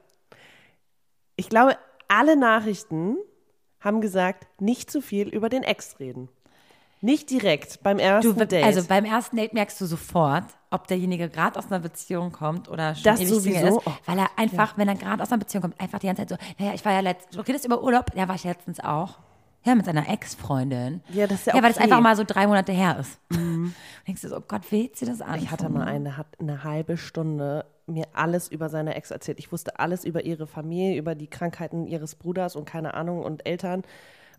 Ich 1.35 1.49
glaube, 1.49 1.75
alle 2.07 2.37
Nachrichten 2.37 3.17
haben 3.85 4.01
gesagt, 4.01 4.47
nicht 4.59 4.91
zu 4.91 5.01
viel 5.01 5.27
über 5.29 5.49
den 5.49 5.63
Ex 5.63 5.99
reden. 5.99 6.29
Nicht 7.01 7.29
direkt 7.29 7.83
beim 7.83 7.99
ersten 7.99 8.35
Du, 8.37 8.45
Date. 8.47 8.63
also 8.63 8.83
beim 8.87 9.05
ersten 9.05 9.35
Date 9.37 9.53
merkst 9.53 9.79
du 9.79 9.85
sofort, 9.85 10.45
ob 10.71 10.87
derjenige 10.87 11.29
gerade 11.29 11.59
aus 11.59 11.67
einer 11.67 11.79
Beziehung 11.79 12.31
kommt 12.31 12.67
oder 12.67 12.95
schon 12.95 13.03
Das 13.03 13.19
ewig 13.19 13.33
Single 13.41 13.61
sowieso. 13.61 13.79
ist, 13.79 13.87
weil 14.07 14.17
er 14.19 14.29
einfach, 14.37 14.77
wenn 14.77 14.87
er 14.87 14.95
gerade 14.95 15.21
aus 15.21 15.31
einer 15.31 15.39
Beziehung 15.39 15.61
kommt, 15.61 15.79
einfach 15.79 15.99
die 15.99 16.07
ganze 16.07 16.25
Zeit 16.25 16.29
so, 16.29 16.37
naja, 16.57 16.73
ich 16.73 16.83
war 16.83 16.93
ja 16.93 17.01
letztens, 17.01 17.35
du 17.35 17.41
redest 17.41 17.65
über 17.65 17.83
Urlaub, 17.83 18.05
ja, 18.15 18.27
war 18.27 18.35
ich 18.35 18.43
letztens 18.43 18.79
auch. 18.79 19.19
Ja, 19.65 19.73
mit 19.75 19.85
seiner 19.85 20.07
Ex-Freundin. 20.09 21.01
Ja, 21.09 21.25
das 21.27 21.39
ist 21.39 21.47
ja 21.47 21.55
Ja, 21.55 21.63
weil 21.63 21.73
das 21.73 21.81
einfach 21.81 21.99
mal 21.99 22.15
so 22.15 22.23
drei 22.23 22.45
Monate 22.47 22.71
her 22.71 22.97
ist. 22.99 23.19
Und 23.31 23.73
denkst 24.07 24.21
du 24.21 24.29
so, 24.29 24.37
oh 24.37 24.43
Gott, 24.47 24.71
wählt 24.71 24.95
sie 24.95 25.05
das 25.05 25.21
an? 25.21 25.39
Ich 25.39 25.49
hatte 25.51 25.69
mal 25.69 25.87
eine, 25.87 26.13
eine 26.39 26.63
halbe 26.63 26.97
Stunde 26.97 27.65
mir 27.87 28.05
alles 28.13 28.47
über 28.47 28.69
seine 28.69 28.95
Ex 28.95 29.11
erzählt. 29.11 29.39
Ich 29.39 29.51
wusste 29.51 29.79
alles 29.79 30.05
über 30.05 30.25
ihre 30.25 30.47
Familie, 30.47 30.97
über 30.97 31.15
die 31.15 31.27
Krankheiten 31.27 31.87
ihres 31.87 32.15
Bruders 32.15 32.55
und 32.55 32.65
keine 32.65 32.93
Ahnung 32.93 33.23
und 33.23 33.45
Eltern. 33.45 33.83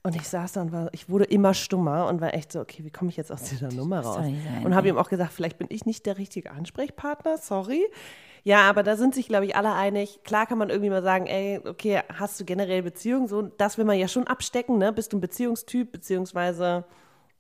Und 0.02 0.14
ich 0.14 0.28
saß 0.28 0.52
da 0.52 0.62
und 0.62 0.72
war, 0.72 0.88
ich 0.92 1.08
wurde 1.08 1.24
immer 1.24 1.52
stummer 1.54 2.06
und 2.06 2.20
war 2.20 2.34
echt 2.34 2.52
so, 2.52 2.60
okay, 2.60 2.84
wie 2.84 2.90
komme 2.90 3.10
ich 3.10 3.16
jetzt 3.16 3.32
aus 3.32 3.42
dieser 3.42 3.72
Nummer 3.72 4.00
raus? 4.00 4.16
sein, 4.16 4.40
und 4.64 4.74
habe 4.74 4.86
ey. 4.86 4.94
ihm 4.94 4.98
auch 4.98 5.08
gesagt, 5.08 5.32
vielleicht 5.32 5.58
bin 5.58 5.66
ich 5.70 5.84
nicht 5.84 6.06
der 6.06 6.18
richtige 6.18 6.52
Ansprechpartner, 6.52 7.38
sorry. 7.38 7.84
Ja, 8.44 8.68
aber 8.70 8.84
da 8.84 8.96
sind 8.96 9.16
sich, 9.16 9.26
glaube 9.26 9.46
ich, 9.46 9.56
alle 9.56 9.72
einig. 9.72 10.20
Klar 10.22 10.46
kann 10.46 10.58
man 10.58 10.70
irgendwie 10.70 10.90
mal 10.90 11.02
sagen, 11.02 11.26
ey, 11.26 11.60
okay, 11.64 12.02
hast 12.14 12.38
du 12.38 12.44
generell 12.44 12.82
Beziehungen? 12.82 13.26
So, 13.26 13.42
das 13.42 13.78
will 13.78 13.84
man 13.84 13.98
ja 13.98 14.06
schon 14.06 14.28
abstecken, 14.28 14.78
ne? 14.78 14.92
Bist 14.92 15.12
du 15.12 15.16
ein 15.16 15.20
Beziehungstyp, 15.20 15.90
beziehungsweise 15.90 16.84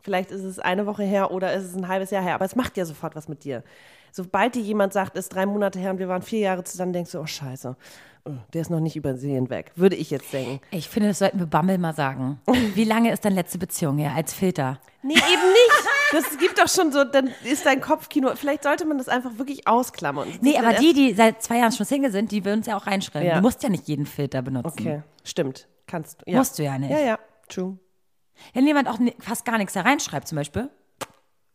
Vielleicht 0.06 0.30
ist 0.30 0.44
es 0.44 0.60
eine 0.60 0.86
Woche 0.86 1.02
her 1.02 1.32
oder 1.32 1.52
ist 1.52 1.64
es 1.64 1.74
ein 1.74 1.88
halbes 1.88 2.12
Jahr 2.12 2.22
her, 2.22 2.36
aber 2.36 2.44
es 2.44 2.54
macht 2.54 2.76
ja 2.76 2.84
sofort 2.84 3.16
was 3.16 3.26
mit 3.26 3.42
dir. 3.42 3.64
Sobald 4.16 4.54
dir 4.54 4.62
jemand 4.62 4.94
sagt, 4.94 5.14
es 5.18 5.26
ist 5.26 5.34
drei 5.34 5.44
Monate 5.44 5.78
her 5.78 5.90
und 5.90 5.98
wir 5.98 6.08
waren 6.08 6.22
vier 6.22 6.38
Jahre 6.38 6.64
zusammen, 6.64 6.94
denkst 6.94 7.12
du, 7.12 7.18
oh 7.18 7.26
Scheiße, 7.26 7.76
oh, 8.24 8.30
der 8.54 8.62
ist 8.62 8.70
noch 8.70 8.80
nicht 8.80 8.96
übersehen 8.96 9.50
weg. 9.50 9.72
Würde 9.76 9.94
ich 9.94 10.08
jetzt 10.08 10.32
denken. 10.32 10.58
Ich 10.70 10.88
finde, 10.88 11.10
das 11.10 11.18
sollten 11.18 11.38
wir 11.38 11.44
Bammel 11.44 11.76
mal 11.76 11.92
sagen. 11.92 12.40
Wie 12.74 12.84
lange 12.84 13.12
ist 13.12 13.26
deine 13.26 13.34
letzte 13.34 13.58
Beziehung 13.58 13.98
her 13.98 14.14
als 14.14 14.32
Filter? 14.32 14.80
Nee, 15.02 15.12
eben 15.12 15.20
nicht. 15.50 15.88
Das 16.12 16.38
gibt 16.38 16.58
doch 16.58 16.66
schon 16.66 16.92
so, 16.92 17.04
dann 17.04 17.28
ist 17.44 17.66
dein 17.66 17.82
Kopfkino. 17.82 18.34
Vielleicht 18.36 18.62
sollte 18.62 18.86
man 18.86 18.96
das 18.96 19.10
einfach 19.10 19.36
wirklich 19.36 19.68
ausklammern. 19.68 20.28
Nee, 20.40 20.56
aber 20.56 20.72
die, 20.72 20.94
die 20.94 21.12
seit 21.12 21.42
zwei 21.42 21.58
Jahren 21.58 21.72
schon 21.72 21.84
Single 21.84 22.10
sind, 22.10 22.32
die 22.32 22.42
würden 22.42 22.60
es 22.60 22.68
ja 22.68 22.78
auch 22.78 22.86
reinschreiben. 22.86 23.28
Ja. 23.28 23.34
Du 23.34 23.42
musst 23.42 23.62
ja 23.62 23.68
nicht 23.68 23.86
jeden 23.86 24.06
Filter 24.06 24.40
benutzen. 24.40 24.80
Okay, 24.80 25.02
stimmt. 25.24 25.68
Kannst 25.86 26.22
du. 26.22 26.30
Ja. 26.30 26.38
Musst 26.38 26.58
du 26.58 26.62
ja 26.62 26.78
nicht. 26.78 26.90
Ja, 26.90 27.00
ja, 27.00 27.18
true. 27.50 27.76
Wenn 28.54 28.66
jemand 28.66 28.88
auch 28.88 28.98
fast 29.18 29.44
gar 29.44 29.58
nichts 29.58 29.74
da 29.74 29.82
reinschreibt, 29.82 30.26
zum 30.26 30.36
Beispiel, 30.36 30.70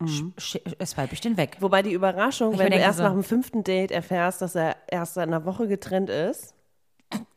Mhm. 0.01 0.33
swipe 0.39 1.13
ich 1.13 1.21
den 1.21 1.37
weg. 1.37 1.57
Wobei 1.59 1.81
die 1.81 1.91
Überraschung, 1.93 2.53
Ich 2.53 2.59
wenn 2.59 2.71
du 2.71 2.77
erst 2.77 2.97
so- 2.97 3.03
nach 3.03 3.11
dem 3.13 3.23
fünften 3.23 3.63
Date 3.63 3.91
erfährst, 3.91 4.41
dass 4.41 4.55
er 4.55 4.75
erst 4.87 5.13
seit 5.15 5.27
einer 5.27 5.45
Woche 5.45 5.67
getrennt 5.67 6.09
ist, 6.09 6.53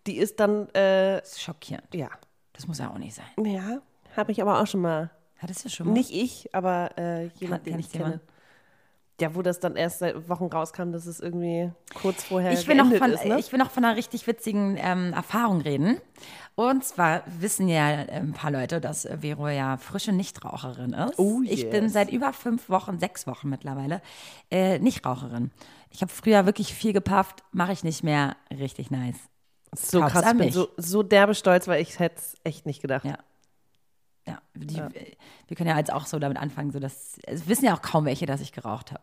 die 0.07 0.17
ist 0.17 0.41
dann, 0.41 0.69
äh, 0.71 1.21
Das 1.21 1.33
ist 1.33 1.43
schockierend. 1.43 1.95
ja. 1.95 2.09
Das 2.53 2.67
muss 2.69 2.79
ja 2.79 2.89
auch 2.91 2.99
nicht 2.99 3.15
sein. 3.15 3.27
Ja, 3.45 3.81
habe 4.17 4.31
ich 4.33 4.41
aber 4.41 4.61
auch 4.61 4.67
schon 4.67 4.81
mal. 4.81 5.11
Hattest 5.39 5.65
du 5.65 5.69
schon 5.69 5.89
mal? 5.89 5.93
Nicht 5.93 6.13
ich, 6.13 6.55
aber 6.55 6.91
äh, 6.97 7.25
jemand, 7.41 7.41
Kann- 7.41 7.63
den 7.65 7.71
kann 7.73 7.81
ich 7.81 7.87
ich 7.87 7.93
kenne. 7.93 8.05
mal- 8.05 8.21
Ja, 9.21 9.35
wo 9.37 9.43
das 9.43 9.61
dann 9.61 9.77
erst 9.77 10.01
seit 10.01 10.29
Wochen 10.29 10.47
rauskam, 10.47 10.91
dass 10.91 11.07
es 11.07 11.21
irgendwie 11.21 11.71
kurz 11.95 12.25
vorher 12.25 12.53
Ich 12.53 12.67
will, 12.67 12.75
noch 12.75 12.93
von, 12.93 13.13
ist, 13.13 13.25
ne? 13.25 13.39
ich 13.39 13.53
will 13.53 13.61
noch 13.61 13.71
von 13.71 13.85
einer 13.85 13.97
richtig 13.97 14.27
witzigen 14.27 14.77
ähm, 14.77 15.13
Erfahrung 15.13 15.61
reden. 15.61 16.01
Und 16.57 16.85
zwar 16.85 17.23
wissen 17.27 17.69
ja 17.69 17.85
ein 17.87 18.33
paar 18.33 18.51
Leute, 18.51 18.81
dass 18.81 19.09
Vero 19.21 19.49
ja 19.49 19.77
frische 19.77 20.13
Nichtraucherin 20.13 20.93
ist. 20.95 21.19
Oh, 21.19 21.43
Ich 21.45 21.71
bin 21.71 21.85
yes. 21.85 21.93
seit 21.93 22.11
über 22.11 22.33
fünf 22.33 22.69
Wochen, 22.69 22.99
sechs 22.99 23.27
Wochen 23.29 23.49
mittlerweile, 23.49 24.03
äh, 24.51 24.81
Nichtraucherin. 24.81 25.53
Ich 25.91 26.03
habe 26.03 26.13
früher 26.13 26.45
wirklich 26.45 26.75
viel 26.75 26.93
gepafft, 26.93 27.45
mache 27.53 27.73
ich 27.73 27.85
nicht 27.85 28.03
mehr. 28.03 28.37
Richtig 28.51 28.91
nice. 28.91 29.17
so 29.77 29.99
glaub's 29.99 30.13
krass, 30.13 30.33
ich 30.33 30.39
bin 30.39 30.53
so, 30.53 30.69
so 30.77 31.05
derbe 31.05 31.37
stolz, 31.37 31.69
weil 31.69 31.81
ich 31.81 32.01
hätte 32.01 32.17
es 32.19 32.35
echt 32.43 32.67
nicht 32.67 32.83
gedacht. 32.83 33.05
Ja. 33.05 33.19
Ja, 34.27 34.39
die, 34.55 34.77
wir 35.49 35.57
können 35.57 35.69
ja 35.69 35.77
jetzt 35.79 35.93
auch 35.93 36.07
so 36.07 36.19
damit 36.19 36.39
anfangen, 36.39 36.71
so 36.71 36.79
dass 36.81 37.19
es 37.27 37.47
wissen 37.49 37.67
ja 37.67 37.75
auch 37.75 37.83
kaum 37.83 38.07
welche, 38.07 38.25
dass 38.27 38.41
ich 38.41 38.53
geraucht 38.53 38.93
habe. 38.93 39.03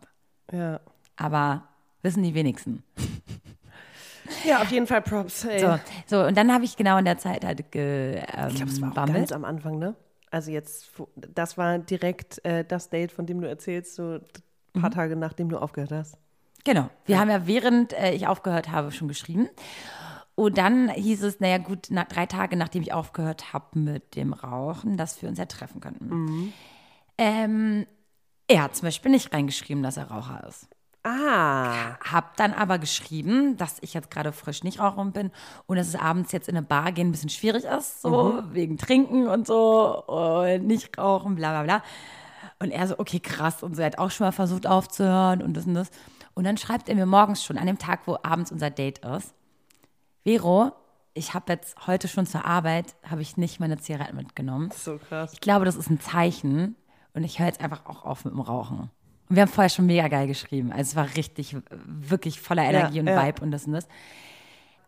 Ja. 0.51 0.79
Aber 1.15 1.63
wissen 2.01 2.23
die 2.23 2.33
wenigsten. 2.33 2.83
Ja, 4.45 4.61
auf 4.61 4.71
jeden 4.71 4.87
Fall 4.87 5.01
Props. 5.01 5.43
Ey. 5.45 5.59
So, 5.59 5.79
so 6.07 6.23
und 6.25 6.37
dann 6.37 6.53
habe 6.53 6.63
ich 6.63 6.77
genau 6.77 6.97
in 6.97 7.05
der 7.05 7.17
Zeit 7.17 7.43
halt 7.43 7.71
ge, 7.71 8.15
ähm, 8.33 8.47
Ich 8.49 8.55
glaube, 8.55 8.71
es 8.71 8.81
war 8.81 8.89
auch 8.91 8.93
bammelt. 8.93 9.17
ganz 9.17 9.31
am 9.31 9.43
Anfang, 9.43 9.77
ne? 9.77 9.95
Also 10.29 10.51
jetzt, 10.51 10.89
das 11.15 11.57
war 11.57 11.79
direkt 11.79 12.43
äh, 12.45 12.63
das 12.63 12.89
Date, 12.89 13.11
von 13.11 13.25
dem 13.25 13.41
du 13.41 13.49
erzählst, 13.49 13.95
so 13.95 14.13
ein 14.13 14.21
Mhm. 14.73 14.81
paar 14.81 14.91
Tage 14.91 15.15
nachdem 15.17 15.49
du 15.49 15.57
aufgehört 15.57 15.91
hast. 15.91 16.17
Genau. 16.63 16.89
Wir 17.05 17.19
haben 17.19 17.29
ja 17.29 17.45
während 17.45 17.91
äh, 17.93 18.13
ich 18.13 18.27
aufgehört 18.27 18.69
habe 18.69 18.91
schon 18.91 19.09
geschrieben. 19.09 19.49
Und 20.35 20.57
dann 20.57 20.89
hieß 20.89 21.23
es, 21.23 21.39
naja 21.39 21.57
gut, 21.57 21.87
nach, 21.89 22.05
drei 22.05 22.25
Tage 22.25 22.55
nachdem 22.55 22.81
ich 22.81 22.93
aufgehört 22.93 23.53
habe 23.53 23.77
mit 23.79 24.15
dem 24.15 24.33
Rauchen, 24.33 24.97
dass 24.97 25.21
wir 25.21 25.29
uns 25.29 25.37
ja 25.37 25.45
treffen 25.45 25.81
könnten. 25.81 26.53
Ähm, 27.17 27.85
er 28.47 28.63
hat 28.63 28.75
zum 28.75 28.87
Beispiel 28.87 29.11
nicht 29.11 29.33
reingeschrieben, 29.33 29.83
dass 29.83 29.97
er 29.97 30.09
Raucher 30.09 30.45
ist. 30.47 30.67
Ah. 31.03 31.97
Hab 31.99 32.37
dann 32.37 32.53
aber 32.53 32.77
geschrieben, 32.77 33.57
dass 33.57 33.77
ich 33.81 33.93
jetzt 33.93 34.11
gerade 34.11 34.31
frisch 34.31 34.63
nicht 34.63 34.79
rauchen 34.79 35.11
bin 35.11 35.31
und 35.65 35.77
dass 35.77 35.87
es 35.87 35.95
abends 35.95 36.31
jetzt 36.31 36.47
in 36.47 36.55
eine 36.55 36.65
Bar 36.65 36.91
gehen 36.91 37.07
ein 37.07 37.11
bisschen 37.11 37.29
schwierig 37.29 37.63
ist, 37.63 38.01
so 38.03 38.43
wegen 38.51 38.77
Trinken 38.77 39.27
und 39.27 39.47
so 39.47 40.03
und 40.05 40.67
nicht 40.67 40.95
rauchen, 40.97 41.35
bla 41.35 41.51
bla 41.51 41.63
bla. 41.63 41.83
Und 42.59 42.69
er 42.69 42.87
so, 42.87 42.99
okay, 42.99 43.19
krass. 43.19 43.63
Und 43.63 43.75
so, 43.75 43.81
er 43.81 43.87
hat 43.87 43.97
auch 43.97 44.11
schon 44.11 44.27
mal 44.27 44.31
versucht 44.31 44.67
aufzuhören 44.67 45.41
und 45.41 45.57
das 45.57 45.65
und 45.65 45.73
das. 45.73 45.89
Und 46.35 46.43
dann 46.43 46.57
schreibt 46.57 46.87
er 46.87 46.95
mir 46.95 47.07
morgens 47.07 47.43
schon, 47.43 47.57
an 47.57 47.65
dem 47.65 47.79
Tag, 47.79 48.01
wo 48.05 48.17
abends 48.21 48.51
unser 48.51 48.69
Date 48.69 48.99
ist, 48.99 49.33
Vero, 50.23 50.71
ich 51.13 51.33
habe 51.33 51.53
jetzt 51.53 51.87
heute 51.87 52.07
schon 52.07 52.25
zur 52.25 52.45
Arbeit, 52.45 52.95
habe 53.09 53.21
ich 53.21 53.37
nicht 53.37 53.59
meine 53.59 53.77
Zigarette 53.77 54.15
mitgenommen. 54.15 54.71
So 54.71 54.97
krass. 54.97 55.33
Ich 55.33 55.41
glaube, 55.41 55.65
das 55.65 55.75
ist 55.75 55.89
ein 55.89 55.99
Zeichen 55.99 56.75
und 57.13 57.23
ich 57.23 57.39
höre 57.39 57.47
jetzt 57.47 57.61
einfach 57.61 57.85
auch 57.85 58.05
auf 58.05 58.23
mit 58.25 58.33
dem 58.33 58.39
Rauchen. 58.39 58.89
Und 59.29 59.35
wir 59.35 59.41
haben 59.41 59.49
vorher 59.49 59.69
schon 59.69 59.85
mega 59.85 60.07
geil 60.07 60.27
geschrieben. 60.27 60.71
Also 60.71 60.91
es 60.91 60.95
war 60.95 61.07
richtig, 61.15 61.55
wirklich 61.85 62.39
voller 62.39 62.63
Energie 62.63 62.99
und 62.99 63.07
ja. 63.07 63.25
Vibe 63.25 63.41
und 63.41 63.51
das 63.51 63.65
und 63.65 63.73
das. 63.73 63.87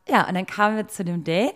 Ja, 0.08 0.28
und 0.28 0.36
dann 0.36 0.46
kamen 0.46 0.78
wir 0.78 0.88
zu 0.88 1.04
dem 1.04 1.24
Date 1.24 1.56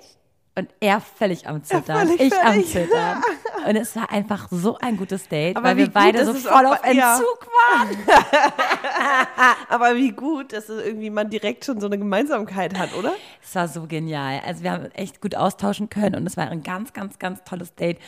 und 0.55 0.69
er 0.79 0.99
völlig 1.01 1.47
am 1.47 1.63
Zittern, 1.63 2.07
völlig 2.07 2.19
ich 2.21 2.33
am 2.33 2.53
fertig. 2.53 2.71
Zittern. 2.71 3.21
Und 3.65 3.75
es 3.75 3.95
war 3.95 4.11
einfach 4.11 4.47
so 4.51 4.77
ein 4.77 4.97
gutes 4.97 5.27
Date, 5.29 5.55
Aber 5.57 5.69
weil 5.69 5.77
wir 5.77 5.89
beide 5.89 6.25
so 6.25 6.33
voll 6.33 6.65
auf 6.65 6.81
bei- 6.81 6.91
ja. 6.93 7.15
Entzug 7.15 7.47
waren. 7.71 7.89
Aber 9.69 9.95
wie 9.95 10.11
gut, 10.11 10.53
dass 10.53 10.69
es 10.69 10.85
irgendwie 10.85 11.09
man 11.09 11.29
direkt 11.29 11.65
schon 11.65 11.79
so 11.79 11.87
eine 11.87 11.97
Gemeinsamkeit 11.97 12.77
hat, 12.77 12.93
oder? 12.95 13.13
Es 13.43 13.55
war 13.55 13.67
so 13.67 13.87
genial. 13.87 14.41
Also 14.45 14.63
wir 14.63 14.71
haben 14.71 14.85
echt 14.91 15.21
gut 15.21 15.35
austauschen 15.35 15.89
können 15.89 16.15
und 16.15 16.25
es 16.27 16.37
war 16.37 16.47
ein 16.49 16.63
ganz, 16.63 16.93
ganz, 16.93 17.19
ganz 17.19 17.43
tolles 17.43 17.73
Date. 17.75 17.99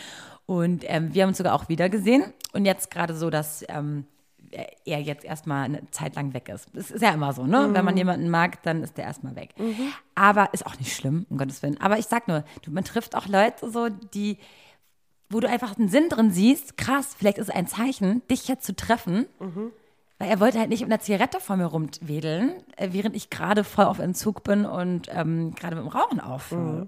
Und 0.46 0.84
ähm, 0.88 1.14
wir 1.14 1.24
haben 1.24 1.30
uns 1.30 1.38
sogar 1.38 1.54
auch 1.54 1.70
wieder 1.70 1.90
gesehen. 1.90 2.34
Und 2.54 2.66
jetzt 2.66 2.90
gerade 2.92 3.14
so, 3.16 3.30
dass 3.30 3.64
ähm, 3.70 4.06
er 4.86 5.00
jetzt 5.00 5.24
erstmal 5.24 5.66
eine 5.66 5.90
Zeit 5.92 6.16
lang 6.16 6.34
weg 6.34 6.50
ist. 6.50 6.68
Das 6.74 6.90
ist 6.90 7.02
ja 7.04 7.12
immer 7.12 7.34
so, 7.34 7.46
ne? 7.46 7.70
Wenn 7.72 7.86
man 7.86 7.96
jemanden 7.96 8.30
mag, 8.30 8.64
dann 8.64 8.82
ist 8.82 8.98
der 8.98 9.06
erstmal 9.06 9.36
weg. 9.36 9.52
Aber 10.16 10.50
ist 10.54 10.66
auch 10.66 10.78
nicht 10.80 10.96
schlimm, 10.96 11.28
um 11.30 11.38
Gottes 11.38 11.62
Willen. 11.62 11.80
Aber 11.80 12.00
ich 12.00 12.08
sag 12.08 12.28
nur, 12.28 12.44
du, 12.64 12.72
man 12.72 12.84
trifft 12.84 13.16
auch 13.16 13.28
Leute 13.28 13.70
so, 13.70 13.90
die, 13.90 14.38
wo 15.30 15.40
du 15.40 15.48
einfach 15.48 15.78
einen 15.78 15.90
Sinn 15.90 16.10
drin 16.10 16.32
siehst, 16.32 16.78
krass, 16.78 17.16
vielleicht 17.18 17.38
ist 17.38 17.50
es 17.50 17.56
ein 17.56 17.68
Zeichen, 17.68 18.22
dich 18.30 18.48
jetzt 18.48 18.66
zu 18.66 18.76
treffen. 18.76 19.28
Weil 20.18 20.30
er 20.30 20.40
wollte 20.42 20.60
halt 20.60 20.70
nicht 20.70 20.82
mit 20.82 20.92
einer 20.92 21.00
Zigarette 21.00 21.40
vor 21.40 21.56
mir 21.56 21.66
rumwedeln, 21.66 22.52
äh, 22.76 22.90
während 22.92 23.16
ich 23.16 23.30
gerade 23.30 23.64
voll 23.64 23.86
auf 23.86 24.00
Entzug 24.00 24.44
bin 24.44 24.66
und 24.66 25.08
ähm, 25.14 25.56
gerade 25.56 25.78
mit 25.78 25.86
dem 25.86 25.88
Rauchen 25.90 26.20
aufhöre. 26.20 26.88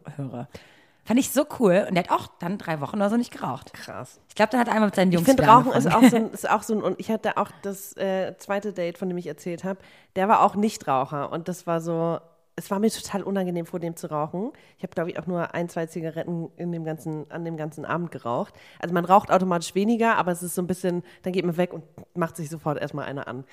Fand 1.03 1.19
ich 1.19 1.31
so 1.31 1.45
cool. 1.59 1.85
Und 1.87 1.95
der 1.95 2.03
hat 2.03 2.11
auch 2.11 2.27
dann 2.39 2.57
drei 2.57 2.79
Wochen 2.81 2.97
oder 2.97 3.09
so 3.09 3.17
nicht 3.17 3.31
geraucht. 3.31 3.73
Krass. 3.73 4.19
Ich 4.27 4.35
glaube, 4.35 4.51
dann 4.51 4.59
hat 4.59 4.67
er 4.67 4.73
einmal 4.73 4.89
mit 4.89 4.95
seinen 4.95 5.11
Jungs 5.11 5.27
Ich 5.27 5.33
finde, 5.33 5.49
Rauchen 5.49 5.71
ist 5.71 5.87
auch, 5.91 6.03
so 6.03 6.15
ein, 6.15 6.29
ist 6.31 6.49
auch 6.49 6.63
so 6.63 6.73
ein, 6.75 6.81
und 6.81 6.99
ich 6.99 7.09
hatte 7.09 7.37
auch 7.37 7.49
das 7.61 7.95
äh, 7.97 8.35
zweite 8.37 8.73
Date, 8.73 8.97
von 8.97 9.07
dem 9.07 9.17
ich 9.17 9.27
erzählt 9.27 9.63
habe, 9.63 9.79
der 10.15 10.27
war 10.27 10.41
auch 10.41 10.55
Nichtraucher 10.55 11.31
und 11.31 11.47
das 11.47 11.65
war 11.65 11.79
so, 11.81 12.19
es 12.55 12.69
war 12.69 12.79
mir 12.79 12.89
total 12.89 13.23
unangenehm, 13.23 13.65
vor 13.65 13.79
dem 13.79 13.95
zu 13.95 14.09
rauchen. 14.09 14.51
Ich 14.77 14.83
habe, 14.83 14.93
glaube 14.93 15.09
ich, 15.09 15.19
auch 15.19 15.25
nur 15.25 15.53
ein, 15.53 15.69
zwei 15.69 15.85
Zigaretten 15.85 16.49
in 16.57 16.71
dem 16.71 16.83
ganzen, 16.83 17.29
an 17.31 17.45
dem 17.45 17.57
ganzen 17.57 17.85
Abend 17.85 18.11
geraucht. 18.11 18.53
Also 18.79 18.93
man 18.93 19.05
raucht 19.05 19.31
automatisch 19.31 19.73
weniger, 19.73 20.17
aber 20.17 20.31
es 20.31 20.43
ist 20.43 20.55
so 20.55 20.61
ein 20.61 20.67
bisschen, 20.67 21.03
dann 21.23 21.33
geht 21.33 21.45
man 21.45 21.57
weg 21.57 21.73
und 21.73 21.83
macht 22.13 22.35
sich 22.35 22.49
sofort 22.49 22.79
erstmal 22.79 23.05
eine 23.05 23.27
an. 23.27 23.45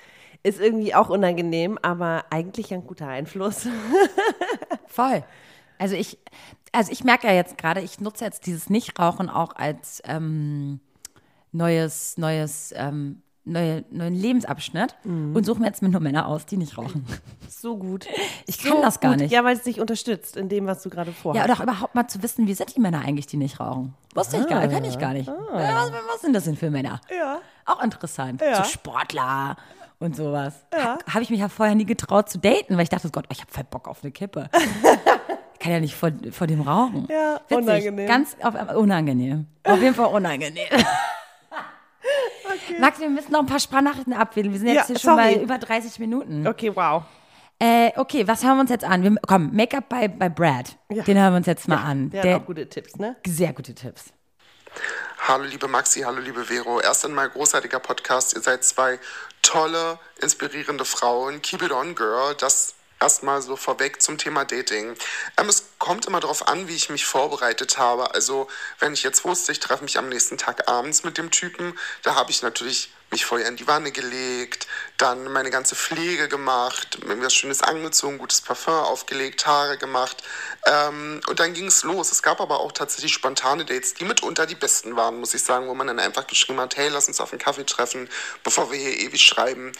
Ist 0.43 0.59
irgendwie 0.59 0.93
auch 0.93 1.09
unangenehm, 1.09 1.77
aber 1.81 2.25
eigentlich 2.29 2.73
ein 2.73 2.85
guter 2.85 3.07
Einfluss. 3.07 3.67
Voll. 4.87 5.23
Also 5.77 5.95
ich, 5.95 6.19
also 6.73 6.91
ich 6.91 7.03
merke 7.03 7.27
ja 7.27 7.33
jetzt 7.33 7.57
gerade, 7.57 7.81
ich 7.81 7.99
nutze 8.01 8.25
jetzt 8.25 8.45
dieses 8.45 8.69
Nichtrauchen 8.69 9.29
auch 9.29 9.55
als 9.55 10.01
ähm, 10.05 10.81
neues, 11.51 12.17
neues, 12.17 12.73
ähm, 12.75 13.21
neue, 13.45 13.83
neuen 13.89 14.13
Lebensabschnitt 14.13 14.95
Mhm. 15.03 15.35
und 15.35 15.45
suche 15.45 15.59
mir 15.59 15.67
jetzt 15.67 15.81
nur 15.81 15.99
Männer 15.99 16.27
aus, 16.27 16.45
die 16.45 16.57
nicht 16.57 16.77
rauchen. 16.77 17.05
So 17.49 17.77
gut. 17.77 18.07
Ich 18.45 18.57
so 18.57 18.69
kann 18.69 18.81
das 18.81 18.99
gar 18.99 19.11
gut. 19.13 19.21
nicht. 19.21 19.31
Ja, 19.31 19.43
weil 19.43 19.55
es 19.55 19.63
dich 19.63 19.79
unterstützt 19.79 20.37
in 20.37 20.49
dem, 20.49 20.65
was 20.67 20.83
du 20.83 20.89
gerade 20.89 21.11
vorhast. 21.11 21.37
Ja, 21.37 21.45
oder 21.45 21.53
auch 21.59 21.63
überhaupt 21.63 21.95
mal 21.95 22.07
zu 22.07 22.21
wissen, 22.23 22.47
wie 22.47 22.53
sind 22.53 22.75
die 22.75 22.79
Männer 22.79 23.01
eigentlich, 23.01 23.27
die 23.27 23.37
nicht 23.37 23.59
rauchen? 23.59 23.95
Wusste 24.13 24.37
ich 24.37 24.47
gar 24.47 24.61
nicht, 24.61 24.71
kann 24.71 24.85
ich 24.85 24.99
gar 24.99 25.13
nicht. 25.13 25.27
Ja, 25.27 25.35
was, 25.75 25.91
was 26.13 26.21
sind 26.21 26.33
das 26.33 26.43
denn 26.45 26.55
für 26.57 26.69
Männer? 26.69 27.01
Ah. 27.09 27.13
Ja. 27.15 27.39
Auch 27.65 27.83
interessant. 27.83 28.41
Ja. 28.41 28.63
So 28.63 28.69
Sportler 28.69 29.55
und 29.99 30.15
sowas. 30.15 30.53
Ja. 30.73 30.97
Habe 31.11 31.23
ich 31.23 31.29
mich 31.29 31.39
ja 31.39 31.49
vorher 31.49 31.75
nie 31.75 31.85
getraut 31.85 32.29
zu 32.29 32.37
daten, 32.39 32.75
weil 32.77 32.83
ich 32.83 32.89
dachte, 32.89 33.09
Gott, 33.09 33.25
ich 33.31 33.41
habe 33.41 33.51
voll 33.51 33.63
Bock 33.69 33.87
auf 33.87 34.03
eine 34.03 34.11
Kippe. 34.11 34.49
Ich 35.61 35.63
kann 35.65 35.73
ja 35.73 35.81
nicht 35.81 35.93
vor, 35.95 36.09
vor 36.31 36.47
dem 36.47 36.61
rauchen. 36.61 37.05
Ja, 37.11 37.41
Witzig. 37.49 37.57
unangenehm. 37.57 38.07
Ganz 38.07 38.37
auf, 38.41 38.53
unangenehm. 38.77 39.45
Auf 39.65 39.81
jeden 39.81 39.93
Fall 39.93 40.05
unangenehm. 40.05 40.69
Max, 42.79 42.99
wir 42.99 43.09
müssen 43.09 43.31
noch 43.31 43.39
ein 43.39 43.45
paar 43.45 43.59
Sprachnachrichten 43.59 44.13
abwählen. 44.13 44.51
Wir 44.51 44.59
sind 44.59 44.67
jetzt 44.69 44.75
Ja, 44.77 44.85
hier 44.87 44.99
schon 44.99 45.15
sorry. 45.17 45.35
bei 45.35 45.41
über 45.41 45.57
30 45.57 45.99
Minuten. 45.99 46.47
Okay, 46.47 46.75
wow. 46.75 47.03
Äh, 47.59 47.91
okay, 47.97 48.25
was 48.27 48.43
hören 48.43 48.55
wir 48.57 48.61
uns 48.61 48.69
jetzt 48.69 48.85
an? 48.85 49.03
Wir, 49.03 49.15
komm, 49.27 49.51
Make-up 49.53 49.89
bei, 49.89 50.07
bei 50.07 50.29
Brad. 50.29 50.77
Ja. 50.91 51.03
Den 51.03 51.17
hören 51.17 51.33
wir 51.33 51.37
uns 51.37 51.47
jetzt 51.47 51.67
mal 51.67 51.77
an. 51.83 52.09
Der, 52.09 52.21
Der 52.21 52.35
hat 52.35 52.41
auch 52.43 52.45
gute 52.45 52.67
Tipps, 52.69 52.95
ne? 52.95 53.15
sehr 53.27 53.51
gute 53.53 53.75
Tipps. 53.75 54.05
Hallo 55.27 55.43
liebe 55.43 55.67
Maxi, 55.67 56.01
hallo 56.01 56.19
liebe 56.21 56.45
Vero. 56.45 56.79
Erst 56.79 57.05
einmal 57.05 57.29
großartiger 57.29 57.79
Podcast. 57.79 58.33
Ihr 58.33 58.41
seid 58.41 58.63
zwei 58.63 58.97
tolle, 59.41 59.99
inspirierende 60.21 60.85
Frauen. 60.85 61.41
Keep 61.41 61.63
it 61.63 61.71
on, 61.71 61.95
girl. 61.95 62.33
Das 62.39 62.75
erstmal 62.99 63.41
so 63.41 63.55
vorweg 63.55 64.01
zum 64.01 64.17
Thema 64.17 64.45
Dating. 64.45 64.95
Ähm, 65.37 65.49
es 65.49 65.63
kommt 65.77 66.05
immer 66.05 66.19
darauf 66.19 66.47
an, 66.47 66.67
wie 66.67 66.75
ich 66.75 66.89
mich 66.89 67.05
vorbereitet 67.05 67.77
habe. 67.77 68.13
Also 68.13 68.47
wenn 68.79 68.93
ich 68.93 69.03
jetzt 69.03 69.23
wusste, 69.25 69.51
ich 69.51 69.59
treffe 69.59 69.83
mich 69.83 69.97
am 69.97 70.09
nächsten 70.09 70.37
Tag 70.37 70.67
abends 70.67 71.03
mit 71.03 71.17
dem 71.17 71.31
Typen, 71.31 71.77
da 72.03 72.15
habe 72.15 72.31
ich 72.31 72.41
natürlich 72.41 72.91
mich 73.11 73.25
vorher 73.25 73.47
in 73.47 73.55
die 73.55 73.67
Wanne 73.67 73.91
gelegt, 73.91 74.67
dann 74.97 75.31
meine 75.31 75.49
ganze 75.49 75.75
Pflege 75.75 76.27
gemacht, 76.27 77.03
mir 77.05 77.19
was 77.21 77.33
Schönes 77.33 77.61
angezogen, 77.61 78.17
gutes 78.17 78.41
Parfum 78.41 78.73
aufgelegt, 78.73 79.47
Haare 79.47 79.77
gemacht. 79.77 80.23
Ähm, 80.65 81.21
und 81.27 81.39
dann 81.39 81.53
ging 81.53 81.65
es 81.65 81.83
los. 81.83 82.11
Es 82.11 82.21
gab 82.21 82.39
aber 82.39 82.59
auch 82.59 82.71
tatsächlich 82.71 83.13
spontane 83.13 83.65
Dates, 83.65 83.95
die 83.95 84.05
mitunter 84.05 84.45
die 84.45 84.55
besten 84.55 84.95
waren, 84.95 85.19
muss 85.19 85.33
ich 85.33 85.43
sagen, 85.43 85.67
wo 85.67 85.73
man 85.73 85.87
dann 85.87 85.99
einfach 85.99 86.27
geschrieben 86.27 86.59
hat, 86.59 86.77
hey, 86.77 86.89
lass 86.89 87.07
uns 87.07 87.19
auf 87.19 87.31
einen 87.31 87.39
Kaffee 87.39 87.65
treffen, 87.65 88.09
bevor 88.43 88.71
wir 88.71 88.77
hier 88.77 88.97
ewig 88.99 89.21
schreiben. 89.21 89.71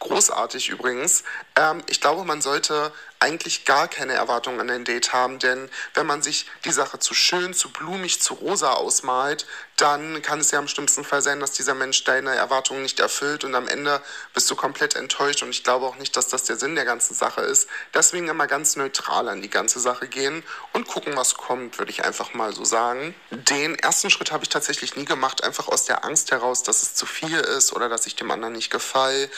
Großartig 0.00 0.68
übrigens. 0.68 1.24
Ähm, 1.56 1.82
ich 1.88 2.00
glaube, 2.00 2.24
man 2.24 2.40
sollte 2.40 2.92
eigentlich 3.20 3.64
gar 3.64 3.88
keine 3.88 4.12
Erwartungen 4.12 4.60
an 4.60 4.70
ein 4.70 4.84
Date 4.84 5.12
haben, 5.12 5.38
denn 5.38 5.68
wenn 5.94 6.06
man 6.06 6.22
sich 6.22 6.46
die 6.64 6.70
Sache 6.70 6.98
zu 6.98 7.14
schön, 7.14 7.52
zu 7.52 7.72
blumig, 7.72 8.20
zu 8.20 8.34
rosa 8.34 8.74
ausmalt, 8.74 9.46
dann 9.76 10.22
kann 10.22 10.40
es 10.40 10.50
ja 10.50 10.58
im 10.58 10.68
schlimmsten 10.68 11.04
Fall 11.04 11.22
sein, 11.22 11.40
dass 11.40 11.52
dieser 11.52 11.74
Mensch 11.74 12.02
deine 12.04 12.34
Erwartungen 12.34 12.82
nicht 12.82 13.00
erfüllt 13.00 13.44
und 13.44 13.54
am 13.54 13.68
Ende 13.68 14.00
bist 14.34 14.50
du 14.50 14.56
komplett 14.56 14.96
enttäuscht 14.96 15.42
und 15.42 15.50
ich 15.50 15.62
glaube 15.64 15.86
auch 15.86 15.96
nicht, 15.96 16.16
dass 16.16 16.28
das 16.28 16.44
der 16.44 16.56
Sinn 16.56 16.74
der 16.74 16.84
ganzen 16.84 17.14
Sache 17.14 17.40
ist. 17.42 17.68
Deswegen 17.94 18.28
immer 18.28 18.46
ganz 18.46 18.76
neutral 18.76 19.28
an 19.28 19.42
die 19.42 19.50
ganze 19.50 19.78
Sache 19.80 20.08
gehen 20.08 20.42
und 20.72 20.86
gucken, 20.86 21.16
was 21.16 21.34
kommt, 21.34 21.78
würde 21.78 21.90
ich 21.90 22.04
einfach 22.04 22.34
mal 22.34 22.52
so 22.52 22.64
sagen. 22.64 23.14
Den 23.30 23.76
ersten 23.76 24.10
Schritt 24.10 24.32
habe 24.32 24.44
ich 24.44 24.48
tatsächlich 24.48 24.96
nie 24.96 25.04
gemacht, 25.04 25.44
einfach 25.44 25.68
aus 25.68 25.84
der 25.84 26.04
Angst 26.04 26.30
heraus, 26.30 26.62
dass 26.62 26.82
es 26.82 26.94
zu 26.94 27.06
viel 27.06 27.38
ist 27.38 27.72
oder 27.72 27.88
dass 27.88 28.06
ich 28.06 28.16
dem 28.16 28.30
anderen 28.30 28.54
nicht 28.54 28.70
gefalle. 28.70 29.30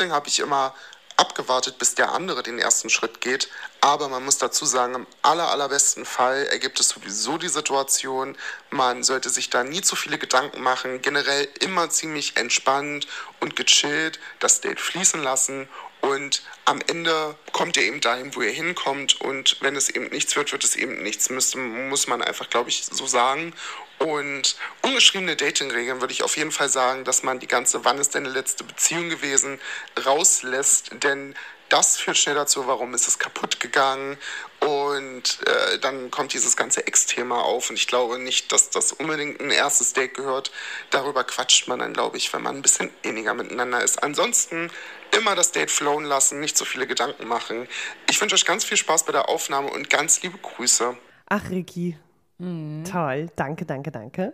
Deswegen 0.00 0.14
habe 0.14 0.28
ich 0.28 0.38
immer 0.38 0.74
abgewartet, 1.18 1.76
bis 1.76 1.94
der 1.94 2.12
andere 2.12 2.42
den 2.42 2.58
ersten 2.58 2.88
Schritt 2.88 3.20
geht. 3.20 3.50
Aber 3.82 4.08
man 4.08 4.24
muss 4.24 4.38
dazu 4.38 4.64
sagen, 4.64 4.94
im 4.94 5.06
aller, 5.20 5.50
allerbesten 5.50 6.06
Fall 6.06 6.46
ergibt 6.46 6.80
es 6.80 6.88
sowieso 6.88 7.36
die 7.36 7.50
Situation, 7.50 8.34
man 8.70 9.04
sollte 9.04 9.28
sich 9.28 9.50
da 9.50 9.62
nie 9.62 9.82
zu 9.82 9.96
viele 9.96 10.16
Gedanken 10.16 10.62
machen, 10.62 11.02
generell 11.02 11.46
immer 11.60 11.90
ziemlich 11.90 12.38
entspannt 12.38 13.06
und 13.40 13.56
gechillt 13.56 14.18
das 14.38 14.62
Date 14.62 14.80
fließen 14.80 15.22
lassen 15.22 15.68
und 16.00 16.42
am 16.64 16.80
Ende 16.86 17.36
kommt 17.52 17.76
ihr 17.76 17.82
eben 17.84 18.00
dahin, 18.00 18.34
wo 18.34 18.42
ihr 18.42 18.52
hinkommt. 18.52 19.20
Und 19.20 19.56
wenn 19.60 19.76
es 19.76 19.90
eben 19.90 20.06
nichts 20.06 20.34
wird, 20.36 20.52
wird 20.52 20.64
es 20.64 20.76
eben 20.76 21.02
nichts. 21.02 21.30
Muss, 21.30 21.54
muss 21.54 22.06
man 22.06 22.22
einfach, 22.22 22.48
glaube 22.48 22.70
ich, 22.70 22.84
so 22.84 23.06
sagen. 23.06 23.52
Und 23.98 24.56
ungeschriebene 24.82 25.36
Datingregeln 25.36 26.00
würde 26.00 26.12
ich 26.12 26.22
auf 26.22 26.36
jeden 26.36 26.52
Fall 26.52 26.68
sagen, 26.68 27.04
dass 27.04 27.22
man 27.22 27.38
die 27.38 27.46
ganze 27.46 27.84
Wann 27.84 27.98
ist 27.98 28.14
deine 28.14 28.30
letzte 28.30 28.64
Beziehung 28.64 29.10
gewesen 29.10 29.60
rauslässt. 30.04 30.90
Denn 31.02 31.34
das 31.70 31.96
führt 31.96 32.18
schnell 32.18 32.34
dazu, 32.34 32.66
warum 32.66 32.92
ist 32.94 33.08
es 33.08 33.18
kaputt 33.18 33.60
gegangen 33.60 34.18
und 34.60 35.38
äh, 35.46 35.78
dann 35.78 36.10
kommt 36.10 36.34
dieses 36.34 36.56
ganze 36.56 36.86
Ex-Thema 36.86 37.42
auf 37.42 37.70
und 37.70 37.76
ich 37.76 37.86
glaube 37.86 38.18
nicht, 38.18 38.52
dass 38.52 38.70
das 38.70 38.92
unbedingt 38.92 39.40
ein 39.40 39.50
erstes 39.50 39.94
Date 39.94 40.14
gehört. 40.14 40.50
Darüber 40.90 41.24
quatscht 41.24 41.68
man 41.68 41.78
dann, 41.78 41.94
glaube 41.94 42.18
ich, 42.18 42.32
wenn 42.32 42.42
man 42.42 42.56
ein 42.56 42.62
bisschen 42.62 42.90
inniger 43.02 43.34
miteinander 43.34 43.82
ist. 43.82 44.02
Ansonsten 44.02 44.70
immer 45.16 45.34
das 45.34 45.52
Date 45.52 45.70
flowen 45.70 46.04
lassen, 46.04 46.40
nicht 46.40 46.56
so 46.56 46.64
viele 46.64 46.86
Gedanken 46.86 47.26
machen. 47.26 47.66
Ich 48.08 48.20
wünsche 48.20 48.34
euch 48.34 48.44
ganz 48.44 48.64
viel 48.64 48.76
Spaß 48.76 49.04
bei 49.04 49.12
der 49.12 49.28
Aufnahme 49.28 49.70
und 49.70 49.88
ganz 49.88 50.22
liebe 50.22 50.38
Grüße. 50.38 50.96
Ach, 51.28 51.50
Ricky. 51.50 51.96
Toll. 52.38 53.28
Danke, 53.36 53.66
danke, 53.66 53.90
danke. 53.90 54.32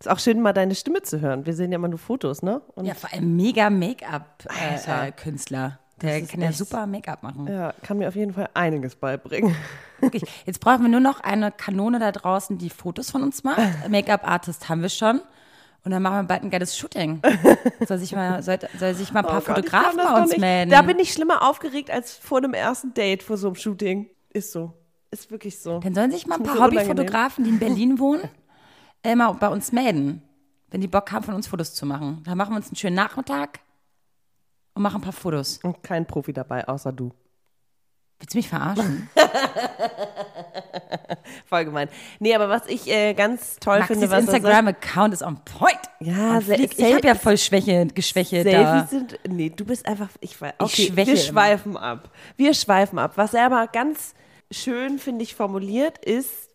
Ist 0.00 0.08
auch 0.08 0.18
schön, 0.18 0.42
mal 0.42 0.52
deine 0.52 0.74
Stimme 0.74 1.02
zu 1.02 1.20
hören. 1.20 1.46
Wir 1.46 1.54
sehen 1.54 1.72
ja 1.72 1.76
immer 1.76 1.88
nur 1.88 1.98
Fotos, 1.98 2.42
ne? 2.42 2.60
Und 2.74 2.84
Ja, 2.84 2.94
vor 2.94 3.12
allem 3.12 3.36
mega. 3.36 3.70
Make-up-Künstler. 3.70 5.78
Der 6.02 6.22
kann 6.22 6.40
ja 6.40 6.52
super 6.52 6.86
Make-up 6.86 7.22
machen. 7.22 7.46
ja, 7.46 7.72
kann 7.82 7.98
mir 7.98 8.08
auf 8.08 8.16
jeden 8.16 8.32
Fall 8.32 8.48
einiges 8.54 8.96
beibringen. 8.96 9.54
Wirklich. 10.00 10.24
Jetzt 10.44 10.60
brauchen 10.60 10.82
wir 10.82 10.88
nur 10.88 11.00
noch 11.00 11.20
eine 11.20 11.52
Kanone 11.52 11.98
da 11.98 12.12
draußen, 12.12 12.58
die 12.58 12.70
Fotos 12.70 13.10
von 13.10 13.22
uns 13.22 13.44
macht. 13.44 13.60
Make-up-Artist 13.88 14.68
haben 14.68 14.82
wir 14.82 14.88
schon. 14.88 15.20
Und 15.84 15.90
dann 15.90 16.02
machen 16.02 16.16
wir 16.16 16.22
bald 16.24 16.42
ein 16.42 16.50
geiles 16.50 16.76
Shooting. 16.76 17.20
Soll 17.86 17.98
sich 17.98 18.14
mal, 18.14 18.42
soll, 18.42 18.58
soll 18.78 18.94
sich 18.94 19.12
mal 19.12 19.20
ein 19.20 19.26
paar 19.26 19.42
Oh 19.42 19.44
Gott, 19.44 19.56
Fotografen 19.56 19.98
bei 19.98 20.22
uns 20.22 20.36
melden? 20.38 20.70
Da 20.70 20.80
bin 20.80 20.98
ich 20.98 21.12
schlimmer 21.12 21.46
aufgeregt 21.46 21.90
als 21.90 22.14
vor 22.14 22.38
einem 22.38 22.54
ersten 22.54 22.94
Date, 22.94 23.22
vor 23.22 23.36
so 23.36 23.48
einem 23.48 23.56
Shooting. 23.56 24.08
Ist 24.30 24.52
so. 24.52 24.72
Ist 25.10 25.30
wirklich 25.30 25.60
so. 25.60 25.80
Dann 25.80 25.94
sollen 25.94 26.10
sich 26.10 26.26
mal 26.26 26.36
ein 26.36 26.42
paar. 26.42 26.58
Hobbyfotografen, 26.58 27.44
die 27.44 27.50
in 27.50 27.58
Berlin 27.58 27.98
wohnen, 27.98 28.22
äh, 29.02 29.14
mal 29.14 29.30
bei 29.32 29.48
uns 29.48 29.72
melden. 29.72 30.22
Wenn 30.70 30.80
die 30.80 30.88
Bock 30.88 31.12
haben, 31.12 31.22
von 31.22 31.34
uns 31.34 31.46
Fotos 31.46 31.74
zu 31.74 31.84
machen. 31.86 32.22
Dann 32.24 32.36
machen 32.38 32.52
wir 32.52 32.56
uns 32.56 32.68
einen 32.68 32.76
schönen 32.76 32.96
Nachmittag 32.96 33.60
und 34.74 34.82
machen 34.82 34.96
ein 34.96 35.00
paar 35.04 35.12
Fotos. 35.12 35.58
Und 35.62 35.82
kein 35.82 36.06
Profi 36.06 36.32
dabei, 36.32 36.66
außer 36.66 36.92
du. 36.92 37.12
Willst 38.18 38.34
du 38.34 38.38
mich 38.38 38.48
verarschen? 38.48 39.08
Voll 41.46 41.64
gemein. 41.64 41.88
Nee, 42.20 42.34
aber 42.34 42.48
was 42.48 42.66
ich 42.66 42.88
äh, 42.90 43.14
ganz 43.14 43.56
toll 43.56 43.78
Maxis 43.80 43.98
finde, 43.98 44.10
was 44.10 44.24
Instagram-Account 44.24 45.14
ist 45.14 45.22
on 45.22 45.38
point. 45.44 45.78
Ja, 46.00 46.36
On 46.36 46.38
ich 46.52 46.76
sehr- 46.76 46.96
habe 46.96 47.06
ja 47.06 47.14
voll 47.14 47.36
Schwäche, 47.38 47.86
Geschwäche 47.86 48.44
da. 48.44 48.50
Selfies 48.86 48.90
sind. 48.90 49.18
Nee, 49.28 49.50
du 49.50 49.64
bist 49.64 49.86
einfach. 49.86 50.08
Ich 50.20 50.40
weiß. 50.40 50.54
Okay, 50.58 50.86
schwäche 50.92 51.12
wir 51.12 51.14
immer. 51.14 51.22
schweifen 51.24 51.76
ab. 51.76 52.10
Wir 52.36 52.54
schweifen 52.54 52.98
ab. 52.98 53.12
Was 53.16 53.34
er 53.34 53.46
aber 53.46 53.66
ganz 53.68 54.14
schön, 54.50 54.98
finde 54.98 55.22
ich, 55.24 55.34
formuliert, 55.34 55.98
ist 55.98 56.50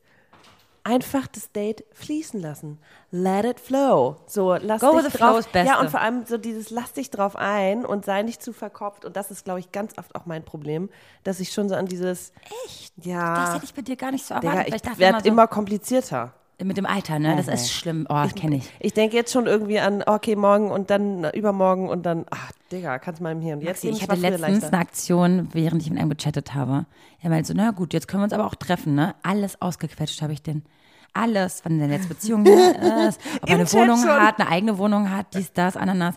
einfach 0.90 1.28
das 1.28 1.52
Date 1.52 1.84
fließen 1.94 2.42
lassen. 2.42 2.80
Let 3.12 3.46
it 3.46 3.60
flow. 3.60 4.18
So, 4.26 4.56
lass 4.56 4.82
Go 4.82 5.00
dich 5.00 5.14
drauf. 5.14 5.30
flow 5.30 5.38
ist 5.38 5.52
Beste. 5.52 5.68
Ja, 5.74 5.80
und 5.80 5.90
vor 5.92 6.02
allem 6.02 6.26
so 6.26 6.38
dieses 6.38 6.72
lass 6.72 6.94
dich 6.94 7.12
drauf 7.12 7.36
ein 7.36 7.86
und 7.86 8.06
sei 8.06 8.24
nicht 8.24 8.42
zu 8.42 8.54
verkopft. 8.54 9.06
Und 9.06 9.16
das 9.16 9.30
ist, 9.30 9.46
glaube 9.46 9.60
ich, 9.60 9.72
ganz 9.72 9.98
oft 9.98 10.16
auch 10.16 10.26
mein 10.26 10.44
Problem, 10.44 10.90
dass 11.24 11.40
ich 11.40 11.52
schon 11.52 11.70
so 11.70 11.76
an 11.76 11.86
dieses. 11.86 12.34
Echt? 12.66 12.94
Ja. 13.06 13.36
Das 13.36 13.56
hätte 13.56 13.66
ich 13.66 13.74
bei 13.74 13.84
dir 13.84 13.96
gar 13.96 14.12
nicht 14.12 14.26
so 14.26 14.34
erwartet. 14.34 14.66
Weil 14.68 14.76
ich 14.76 14.82
dachte 14.82 15.00
werde 15.00 15.20
so, 15.24 15.30
immer 15.30 15.48
komplizierter. 15.48 16.34
Mit 16.62 16.76
dem 16.76 16.86
Alter, 16.86 17.20
ne? 17.20 17.38
Das 17.38 17.48
ist 17.48 17.72
schlimm. 17.72 18.06
Oh, 18.10 18.16
das 18.16 18.36
kenne 18.36 18.58
ich. 18.58 18.70
Ich 18.82 18.94
denke 18.94 19.16
jetzt 19.16 19.32
schon 19.32 19.46
irgendwie 19.48 19.80
an, 19.80 20.04
okay, 20.06 20.36
morgen 20.36 20.72
und 20.72 20.90
dann 20.90 21.24
äh, 21.24 21.30
übermorgen 21.30 21.88
und 21.88 22.06
dann, 22.06 22.26
ach, 22.32 22.52
Digga, 22.70 23.00
kannst 23.00 23.22
mal 23.22 23.32
im 23.32 23.40
Hier 23.40 23.54
und 23.54 23.62
Jetzt 23.62 23.84
leben, 23.84 23.96
Ich 23.96 24.04
hatte 24.04 24.16
letztens 24.16 24.66
eine 24.66 24.78
Aktion, 24.78 25.48
während 25.54 25.82
ich 25.82 25.90
mit 25.90 26.00
einem 26.00 26.10
gechattet 26.10 26.54
habe. 26.54 26.86
Er 27.22 27.30
meinte 27.30 27.48
so, 27.48 27.54
na 27.56 27.72
gut, 27.72 27.94
jetzt 27.94 28.10
können 28.10 28.22
wir 28.22 28.26
uns 28.26 28.34
aber 28.34 28.46
auch 28.46 28.56
treffen, 28.56 28.94
ne? 28.94 29.16
Alles 29.24 29.62
ausgequetscht 29.62 30.22
habe 30.22 30.34
ich 30.34 30.42
den. 30.42 30.64
Alles, 31.14 31.62
wann 31.64 31.80
denn 31.80 31.91
jetzt 31.91 32.07
Beziehung 32.07 32.45
ist, 32.45 33.20
ob 33.41 33.49
er 33.49 33.55
eine 33.55 33.72
Wohnung 33.74 33.97
schon. 33.99 34.10
hat, 34.10 34.39
eine 34.39 34.49
eigene 34.49 34.78
Wohnung 34.78 35.10
hat, 35.10 35.34
dies, 35.34 35.51
das, 35.53 35.76
Ananas. 35.76 36.16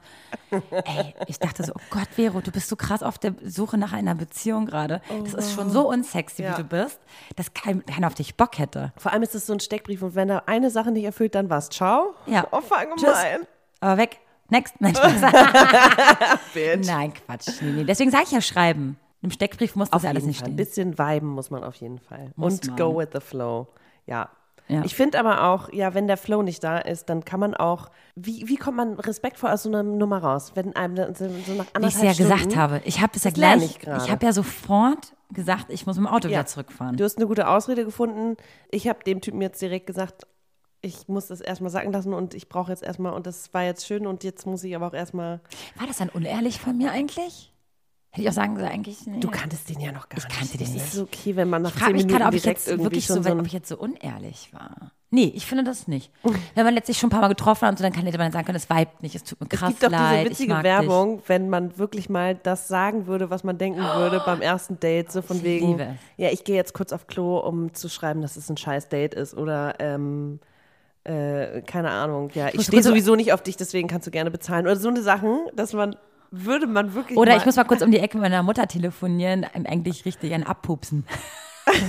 Ey, 0.50 1.14
ich 1.26 1.38
dachte 1.38 1.64
so, 1.64 1.72
oh 1.74 1.80
Gott, 1.90 2.08
Vero, 2.14 2.40
du 2.40 2.50
bist 2.52 2.68
so 2.68 2.76
krass 2.76 3.02
auf 3.02 3.18
der 3.18 3.34
Suche 3.44 3.78
nach 3.78 3.92
einer 3.92 4.14
Beziehung 4.14 4.66
gerade. 4.66 5.00
Das 5.24 5.34
ist 5.34 5.54
schon 5.54 5.70
so 5.70 5.88
unsexy, 5.88 6.42
Ja. 6.42 6.52
wie 6.58 6.62
du 6.62 6.68
bist, 6.68 7.00
dass 7.36 7.54
kein, 7.54 7.84
keiner 7.86 8.06
auf 8.06 8.14
dich 8.14 8.36
Bock 8.36 8.58
hätte. 8.58 8.92
Vor 8.96 9.12
allem 9.12 9.22
ist 9.22 9.34
es 9.34 9.46
so 9.46 9.52
ein 9.54 9.60
Steckbrief 9.60 10.02
und 10.02 10.14
wenn 10.14 10.28
er 10.30 10.48
eine 10.48 10.70
Sache 10.70 10.90
nicht 10.92 11.04
erfüllt, 11.04 11.34
dann 11.34 11.48
war's. 11.50 11.70
Ciao. 11.70 12.14
Ja. 12.26 12.46
Oh, 12.50 12.60
fang 12.60 12.94
gemein. 12.94 13.40
Aber 13.80 13.96
weg. 13.96 14.18
Next. 14.50 14.74
Nein. 14.80 14.92
Nein, 16.84 17.12
Quatsch. 17.14 17.48
Nee, 17.60 17.70
nee. 17.72 17.84
Deswegen 17.84 18.10
sage 18.10 18.24
ich 18.24 18.32
ja 18.32 18.40
schreiben. 18.40 18.98
Im 19.22 19.30
Steckbrief 19.30 19.76
muss 19.76 19.88
das 19.90 19.96
Auf 19.96 20.02
ja 20.02 20.10
alles 20.10 20.22
jeden 20.22 20.28
nicht 20.28 20.40
Fall. 20.40 20.48
Ein 20.48 20.52
stehen. 20.54 20.56
bisschen 20.56 20.98
viben 20.98 21.28
muss 21.28 21.50
man 21.50 21.62
auf 21.64 21.76
jeden 21.76 21.98
Fall. 21.98 22.32
Muss 22.36 22.54
und 22.54 22.66
man. 22.68 22.76
go 22.76 22.98
with 22.98 23.08
the 23.12 23.20
flow. 23.20 23.68
Ja. 24.06 24.28
Ja. 24.68 24.82
Ich 24.84 24.94
finde 24.94 25.18
aber 25.18 25.44
auch, 25.44 25.72
ja, 25.72 25.92
wenn 25.94 26.06
der 26.06 26.16
Flow 26.16 26.42
nicht 26.42 26.62
da 26.64 26.78
ist, 26.78 27.08
dann 27.10 27.24
kann 27.24 27.40
man 27.40 27.54
auch, 27.54 27.90
wie, 28.14 28.48
wie 28.48 28.56
kommt 28.56 28.76
man 28.76 28.94
respektvoll 28.94 29.50
aus 29.50 29.64
so 29.64 29.68
einer 29.68 29.82
Nummer 29.82 30.18
raus? 30.18 30.52
Wenn 30.54 30.74
einem 30.76 31.14
so, 31.14 31.28
so 31.28 31.28
nach 31.28 31.38
Wie 31.38 31.52
ich 31.60 31.66
es 31.66 31.74
anderthalb 31.74 32.04
ja 32.04 32.14
Stunden, 32.14 32.32
gesagt 32.32 32.56
habe. 32.56 32.80
Ich 32.84 33.00
habe 33.00 33.12
es 33.16 33.24
ja 33.24 33.30
gleich, 33.30 33.62
ich 33.62 33.82
ich 33.82 34.10
habe 34.10 34.24
ja 34.24 34.32
sofort 34.32 35.14
gesagt, 35.32 35.66
ich 35.68 35.86
muss 35.86 35.96
mit 35.96 36.06
dem 36.06 36.12
Auto 36.12 36.28
Ja. 36.28 36.38
wieder 36.38 36.46
zurückfahren. 36.46 36.96
Du 36.96 37.04
hast 37.04 37.16
eine 37.16 37.26
gute 37.26 37.48
Ausrede 37.48 37.84
gefunden. 37.84 38.36
Ich 38.70 38.88
habe 38.88 39.02
dem 39.04 39.20
Typen 39.20 39.40
jetzt 39.42 39.60
direkt 39.60 39.86
gesagt, 39.86 40.26
ich 40.80 41.06
muss 41.08 41.28
das 41.28 41.40
erstmal 41.40 41.70
sacken 41.70 41.92
lassen 41.92 42.12
und 42.12 42.34
ich 42.34 42.48
brauche 42.48 42.70
jetzt 42.70 42.82
erstmal, 42.82 43.12
und 43.12 43.26
das 43.26 43.52
war 43.54 43.62
jetzt 43.62 43.86
schön 43.86 44.06
und 44.06 44.24
jetzt 44.24 44.46
muss 44.46 44.64
ich 44.64 44.74
aber 44.74 44.88
auch 44.88 44.94
erstmal. 44.94 45.40
War 45.76 45.86
das 45.86 45.98
dann 45.98 46.08
unehrlich 46.08 46.60
von 46.60 46.76
mir 46.76 46.90
eigentlich? 46.90 47.51
Hätte 48.14 48.22
ich 48.24 48.28
auch 48.28 48.34
sagen 48.34 48.56
sollen, 48.56 48.68
eigentlich. 48.68 49.06
Nee. 49.06 49.20
Du 49.20 49.30
kanntest 49.30 49.70
den 49.70 49.80
ja 49.80 49.90
noch 49.90 50.08
gar 50.10 50.18
Ich 50.18 50.24
nicht. 50.24 50.36
kannte 50.38 50.58
den 50.58 50.66
das 50.66 50.74
nicht. 50.74 50.84
ist 50.94 50.98
okay, 51.00 51.34
wenn 51.34 51.48
man 51.48 51.62
nach 51.62 51.74
ich 51.74 51.80
frage 51.80 51.94
mich 51.94 52.06
gerade, 52.06 52.26
ob 52.26 52.34
ich 52.34 52.42
direkt 52.42 52.58
jetzt 52.60 52.68
irgendwie 52.68 52.84
wirklich 52.84 53.06
schon 53.06 53.22
so, 53.22 53.30
ein, 53.30 53.40
ob 53.40 53.46
ich 53.46 53.52
jetzt 53.54 53.68
so 53.68 53.78
unehrlich 53.78 54.50
war. 54.52 54.92
Nee, 55.14 55.32
ich 55.34 55.44
finde 55.46 55.64
das 55.64 55.88
nicht. 55.88 56.10
Wenn 56.54 56.64
man 56.64 56.72
letztlich 56.72 56.98
schon 56.98 57.08
ein 57.08 57.10
paar 57.10 57.20
Mal 57.20 57.28
getroffen 57.28 57.62
hat 57.66 57.72
und 57.72 57.76
so, 57.78 57.84
dann 57.84 57.92
kann 57.92 58.06
hätte 58.06 58.16
man 58.16 58.32
sagen 58.32 58.46
können, 58.46 58.56
es 58.56 58.70
vibet 58.70 59.02
nicht, 59.02 59.14
es 59.14 59.24
tut 59.24 59.38
mir 59.40 59.46
Es 59.50 59.58
krass 59.58 59.68
gibt 59.70 59.82
doch 59.82 59.90
leid, 59.90 60.20
diese 60.30 60.44
ich 60.44 60.48
witzige 60.48 60.62
Werbung, 60.62 61.22
wenn 61.26 61.50
man 61.50 61.76
wirklich 61.78 62.08
mal 62.08 62.34
das 62.34 62.66
sagen 62.68 63.06
würde, 63.06 63.28
was 63.28 63.44
man 63.44 63.58
denken 63.58 63.80
würde 63.82 64.22
beim 64.24 64.40
ersten 64.40 64.80
Date, 64.80 65.12
so 65.12 65.20
von 65.20 65.36
Ich 65.38 65.42
wegen, 65.44 65.68
liebe 65.68 65.82
es. 65.82 65.88
ja, 66.16 66.30
ich 66.30 66.44
gehe 66.44 66.56
jetzt 66.56 66.72
kurz 66.72 66.92
auf 66.94 67.06
Klo, 67.08 67.38
um 67.38 67.74
zu 67.74 67.90
schreiben, 67.90 68.22
dass 68.22 68.36
es 68.36 68.48
ein 68.48 68.56
scheiß 68.56 68.88
Date 68.88 69.12
ist 69.14 69.34
oder 69.36 69.74
ähm, 69.80 70.40
äh, 71.04 71.60
keine 71.62 71.90
Ahnung, 71.90 72.30
ja, 72.34 72.48
ich 72.52 72.62
stehe 72.62 72.82
sowieso 72.82 73.14
nicht 73.14 73.32
auf 73.34 73.42
dich, 73.42 73.56
deswegen 73.58 73.88
kannst 73.88 74.06
du 74.06 74.10
gerne 74.10 74.30
bezahlen 74.30 74.64
oder 74.66 74.76
so 74.76 74.88
eine 74.88 75.02
Sachen, 75.02 75.40
dass 75.54 75.72
man 75.74 75.94
würde 76.32 76.66
man 76.66 76.94
wirklich. 76.94 77.16
Oder 77.16 77.32
mal, 77.32 77.38
ich 77.38 77.46
muss 77.46 77.56
mal 77.56 77.64
kurz 77.64 77.82
um 77.82 77.90
die 77.90 77.98
Ecke 77.98 78.18
meiner 78.18 78.42
Mutter 78.42 78.66
telefonieren, 78.66 79.44
eigentlich 79.44 80.04
richtig 80.04 80.32
ein 80.32 80.44
Abpupsen. 80.44 81.06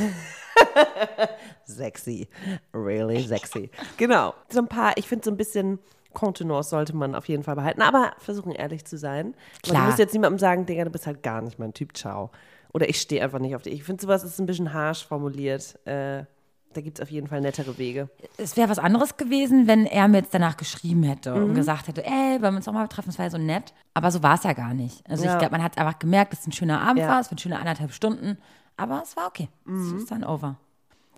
sexy, 1.65 2.27
really 2.73 3.23
sexy, 3.23 3.71
genau, 3.97 4.35
so 4.49 4.59
ein 4.59 4.67
paar, 4.67 4.97
ich 4.97 5.07
finde 5.07 5.25
so 5.25 5.31
ein 5.31 5.37
bisschen 5.37 5.79
Kontenance 6.13 6.69
sollte 6.69 6.95
man 6.95 7.15
auf 7.15 7.27
jeden 7.27 7.43
Fall 7.43 7.55
behalten, 7.55 7.81
aber 7.81 8.13
versuchen 8.19 8.51
ehrlich 8.51 8.85
zu 8.85 8.97
sein. 8.97 9.33
Klar. 9.63 9.81
Du 9.81 9.85
musst 9.87 9.99
jetzt 9.99 10.13
niemandem 10.13 10.39
sagen, 10.39 10.65
Digga, 10.65 10.85
du 10.85 10.91
bist 10.91 11.07
halt 11.07 11.23
gar 11.23 11.41
nicht 11.41 11.59
mein 11.59 11.73
Typ, 11.73 11.97
ciao. 11.97 12.29
Oder 12.71 12.87
ich 12.89 12.99
stehe 12.99 13.23
einfach 13.23 13.39
nicht 13.39 13.55
auf 13.55 13.61
dich. 13.63 13.73
Ich 13.73 13.83
finde, 13.83 14.01
sowas 14.01 14.23
ist 14.23 14.39
ein 14.39 14.45
bisschen 14.45 14.73
harsch 14.73 15.05
formuliert. 15.05 15.79
Äh, 15.85 16.25
da 16.73 16.81
gibt 16.81 16.99
es 16.99 17.03
auf 17.03 17.09
jeden 17.11 17.27
Fall 17.27 17.41
nettere 17.41 17.77
Wege. 17.77 18.09
Es 18.37 18.57
wäre 18.57 18.69
was 18.69 18.79
anderes 18.79 19.17
gewesen, 19.17 19.67
wenn 19.67 19.85
er 19.85 20.07
mir 20.07 20.17
jetzt 20.19 20.33
danach 20.33 20.57
geschrieben 20.57 21.03
hätte 21.03 21.33
Mhm. 21.35 21.43
und 21.45 21.53
gesagt 21.55 21.87
hätte, 21.87 22.05
ey, 22.05 22.41
wollen 22.41 22.53
wir 22.53 22.57
uns 22.57 22.65
noch 22.65 22.73
mal 22.73 22.87
treffen, 22.87 23.09
das 23.09 23.17
war 23.17 23.25
ja 23.25 23.31
so 23.31 23.37
nett. 23.37 23.73
Aber 23.93 24.11
so 24.11 24.21
war 24.23 24.35
es 24.35 24.43
ja 24.43 24.53
gar 24.53 24.73
nicht. 24.73 25.07
Also 25.09 25.25
Ja. 25.25 25.33
ich 25.33 25.39
glaube, 25.39 25.51
man 25.53 25.63
hat 25.63 25.77
einfach 25.77 25.99
gemerkt, 25.99 26.33
dass 26.33 26.41
es 26.41 26.47
ein 26.47 26.51
schöner 26.51 26.81
Abend 26.81 26.99
Ja. 26.99 27.09
war, 27.09 27.19
es 27.21 27.29
waren 27.31 27.37
schöne 27.37 27.57
anderthalb 27.59 27.91
Stunden, 27.93 28.37
aber 28.77 29.01
es 29.03 29.15
war 29.15 29.27
okay. 29.27 29.49
Mhm. 29.65 29.95
Es 29.95 30.01
ist 30.03 30.11
dann 30.11 30.23
over. 30.23 30.57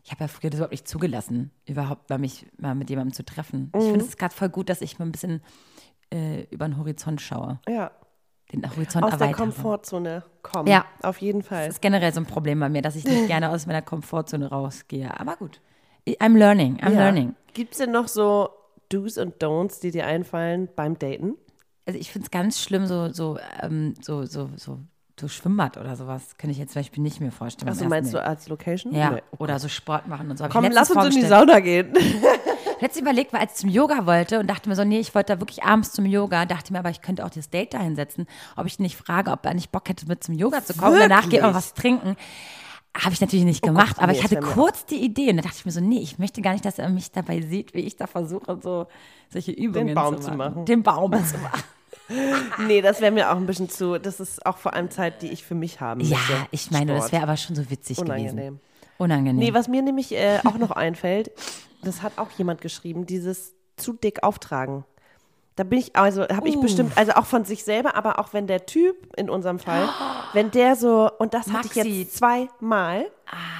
Ich 0.03 0.11
habe 0.11 0.23
ja 0.23 0.27
früher 0.27 0.51
das 0.51 0.59
überhaupt 0.59 0.71
nicht 0.73 0.87
zugelassen, 0.87 1.49
überhaupt 1.65 2.09
mal 2.11 2.19
mich 2.19 2.45
mal 2.59 2.75
mit 2.75 2.89
jemandem 2.91 3.13
zu 3.13 3.25
treffen. 3.25 3.71
Ich 3.75 3.83
Mhm. 3.85 3.89
finde 3.91 4.05
es 4.05 4.17
gerade 4.17 4.35
voll 4.35 4.49
gut, 4.49 4.69
dass 4.69 4.81
ich 4.81 4.99
mal 4.99 5.05
ein 5.05 5.11
bisschen 5.11 5.41
äh, 6.13 6.43
über 6.51 6.67
den 6.67 6.77
Horizont 6.77 7.19
schaue, 7.19 7.59
Ja, 7.67 7.89
den 8.61 8.69
Horizont 8.69 9.05
aus 9.05 9.11
der 9.11 9.27
erweitere. 9.27 9.43
Komfortzone 9.43 10.23
kommen. 10.41 10.67
Ja. 10.67 10.85
Auf 11.01 11.17
jeden 11.19 11.43
Fall. 11.43 11.67
Das 11.67 11.75
ist 11.75 11.81
generell 11.81 12.13
so 12.13 12.19
ein 12.21 12.25
Problem 12.25 12.59
bei 12.59 12.69
mir, 12.69 12.81
dass 12.81 12.95
ich 12.95 13.05
nicht 13.05 13.27
gerne 13.27 13.49
aus 13.49 13.65
meiner 13.65 13.81
Komfortzone 13.81 14.49
rausgehe. 14.49 15.19
Aber 15.19 15.35
gut. 15.35 15.61
I'm 16.07 16.37
learning, 16.37 16.77
I'm 16.81 16.91
ja. 16.93 16.99
learning. 16.99 17.35
Gibt 17.53 17.71
es 17.73 17.79
denn 17.79 17.91
noch 17.91 18.07
so 18.07 18.49
Do's 18.89 19.17
und 19.17 19.41
Don'ts, 19.41 19.81
die 19.81 19.91
dir 19.91 20.05
einfallen 20.05 20.69
beim 20.75 20.99
Daten? 20.99 21.35
also 21.85 21.99
ich 21.99 22.11
finde 22.11 22.25
es 22.25 22.31
ganz 22.31 22.61
schlimm, 22.61 22.87
so, 22.87 23.11
so, 23.11 23.37
ähm, 23.61 23.93
so, 24.01 24.25
so, 24.25 24.49
so, 24.55 24.79
so 25.19 25.27
Schwimmbad 25.27 25.77
oder 25.77 25.95
sowas. 25.95 26.37
Könnte 26.37 26.51
ich 26.51 26.57
jetzt 26.57 26.73
zum 26.73 26.81
Beispiel 26.81 27.03
nicht 27.03 27.21
mehr 27.21 27.31
vorstellen. 27.31 27.73
Beim 27.77 27.89
meinst 27.89 28.13
du 28.13 28.21
als 28.21 28.47
Location? 28.49 28.93
Ja, 28.93 29.11
Nee. 29.11 29.21
oder 29.37 29.59
so 29.59 29.67
Sport 29.67 30.07
machen 30.07 30.29
und 30.29 30.37
so. 30.37 30.45
Hab 30.45 30.51
Komm, 30.51 30.65
lass 30.71 30.91
uns 30.91 31.15
in 31.15 31.21
die. 31.21 31.27
Sauna 31.27 31.59
gehen. 31.59 31.93
Letztens 32.81 33.01
überlegt, 33.01 33.33
weil 33.33 33.41
als 33.41 33.53
ich 33.53 33.57
zum 33.59 33.69
Yoga 33.69 34.05
wollte 34.05 34.39
und 34.39 34.47
dachte 34.47 34.69
mir 34.69 34.75
so, 34.75 34.83
nee, 34.83 34.99
ich 34.99 35.13
wollte 35.15 35.33
da 35.33 35.39
wirklich 35.41 35.63
abends 35.63 35.91
zum 35.91 36.05
Yoga, 36.05 36.45
dachte 36.45 36.73
mir 36.73 36.79
aber, 36.79 36.89
ich 36.89 37.01
könnte 37.01 37.25
auch 37.25 37.29
das 37.29 37.49
Date 37.49 37.73
da 37.73 37.79
hinsetzen, 37.79 38.27
ob 38.55 38.65
ich 38.65 38.79
nicht 38.79 38.95
frage, 38.97 39.31
ob 39.31 39.45
er 39.45 39.53
nicht 39.53 39.71
Bock 39.71 39.87
hätte, 39.89 40.05
mit 40.07 40.23
zum 40.23 40.35
Yoga 40.35 40.63
zu 40.63 40.73
kommen. 40.75 40.99
Danach 40.99 41.23
geht 41.29 41.41
man 41.41 41.53
Wirklich? 41.53 41.55
was 41.55 41.73
trinken. 41.73 42.15
Habe 42.97 43.13
ich 43.13 43.19
natürlich 43.19 43.43
nicht 43.45 43.61
gemacht, 43.61 43.95
Gott, 43.95 44.03
aber 44.03 44.11
nee, 44.13 44.19
ich 44.19 44.23
das 44.23 44.31
hatte 44.31 44.45
kurz 44.53 44.85
die 44.85 45.03
Idee 45.03 45.29
und 45.29 45.37
da 45.37 45.43
dachte 45.43 45.57
ich 45.59 45.65
mir 45.65 45.71
so, 45.71 45.81
nee, 45.81 45.99
ich 45.99 46.17
möchte 46.17 46.41
gar 46.41 46.53
nicht, 46.53 46.63
dass 46.63 46.79
er 46.79 46.87
mich 46.89 47.11
dabei 47.11 47.41
sieht, 47.41 47.73
wie 47.73 47.79
ich 47.81 47.97
da 47.97 48.07
versuche, 48.07 48.57
so 48.61 48.87
solche 49.29 49.51
Übungen 49.51 49.93
Baum 49.93 50.15
zu 50.15 50.21
zu 50.21 50.27
machen. 50.31 50.37
machen. 50.53 50.65
Den 50.65 50.81
Baum 50.83 51.11
zu 51.25 51.37
machen. 51.39 51.63
Nee, 52.67 52.81
das 52.83 53.01
wäre 53.01 53.11
mir 53.11 53.31
auch 53.31 53.35
ein 53.35 53.47
bisschen 53.47 53.67
zu. 53.67 53.97
Das 53.99 54.19
ist 54.19 54.45
auch 54.45 54.57
vor 54.57 54.73
allem 54.75 54.91
Zeit, 54.91 55.23
die 55.23 55.27
ich 55.31 55.43
für 55.43 55.55
mich 55.55 55.81
haben 55.81 56.01
Ja, 56.01 56.17
möchte. 56.17 56.33
ich 56.51 56.69
meine, 56.69 56.91
das 56.93 56.97
Sport. 57.05 57.11
wäre 57.13 57.23
aber 57.23 57.35
schon 57.35 57.55
so 57.55 57.67
witzig 57.71 57.97
gewesen. 57.97 58.11
unangenehm. 58.11 58.59
Unangenehm. 58.99 59.37
Nee, 59.39 59.53
was 59.55 59.67
mir 59.67 59.81
nämlich 59.81 60.13
äh, 60.13 60.39
auch 60.45 60.59
noch 60.59 60.69
einfällt, 60.69 61.31
das 61.85 62.01
hat 62.01 62.17
auch 62.17 62.31
jemand 62.31 62.61
geschrieben, 62.61 63.05
dieses 63.05 63.53
zu 63.77 63.93
dick 63.93 64.23
auftragen. 64.23 64.85
Da 65.55 65.63
bin 65.63 65.79
ich, 65.79 65.95
also 65.95 66.23
habe 66.23 66.49
ich 66.49 66.59
bestimmt, 66.59 66.97
also 66.97 67.13
auch 67.13 67.25
von 67.25 67.45
sich 67.45 67.63
selber, 67.63 67.95
aber 67.95 68.19
auch 68.19 68.33
wenn 68.33 68.45
der 68.45 68.65
Typ 68.65 68.97
in 69.15 69.29
unserem 69.29 69.57
Fall, 69.57 69.87
wenn 70.33 70.51
der 70.51 70.75
so, 70.75 71.09
und 71.17 71.33
das 71.33 71.47
hatte 71.47 71.67
ich 71.67 71.75
Maxi. 71.77 72.01
jetzt 72.01 72.17
zweimal, 72.17 73.05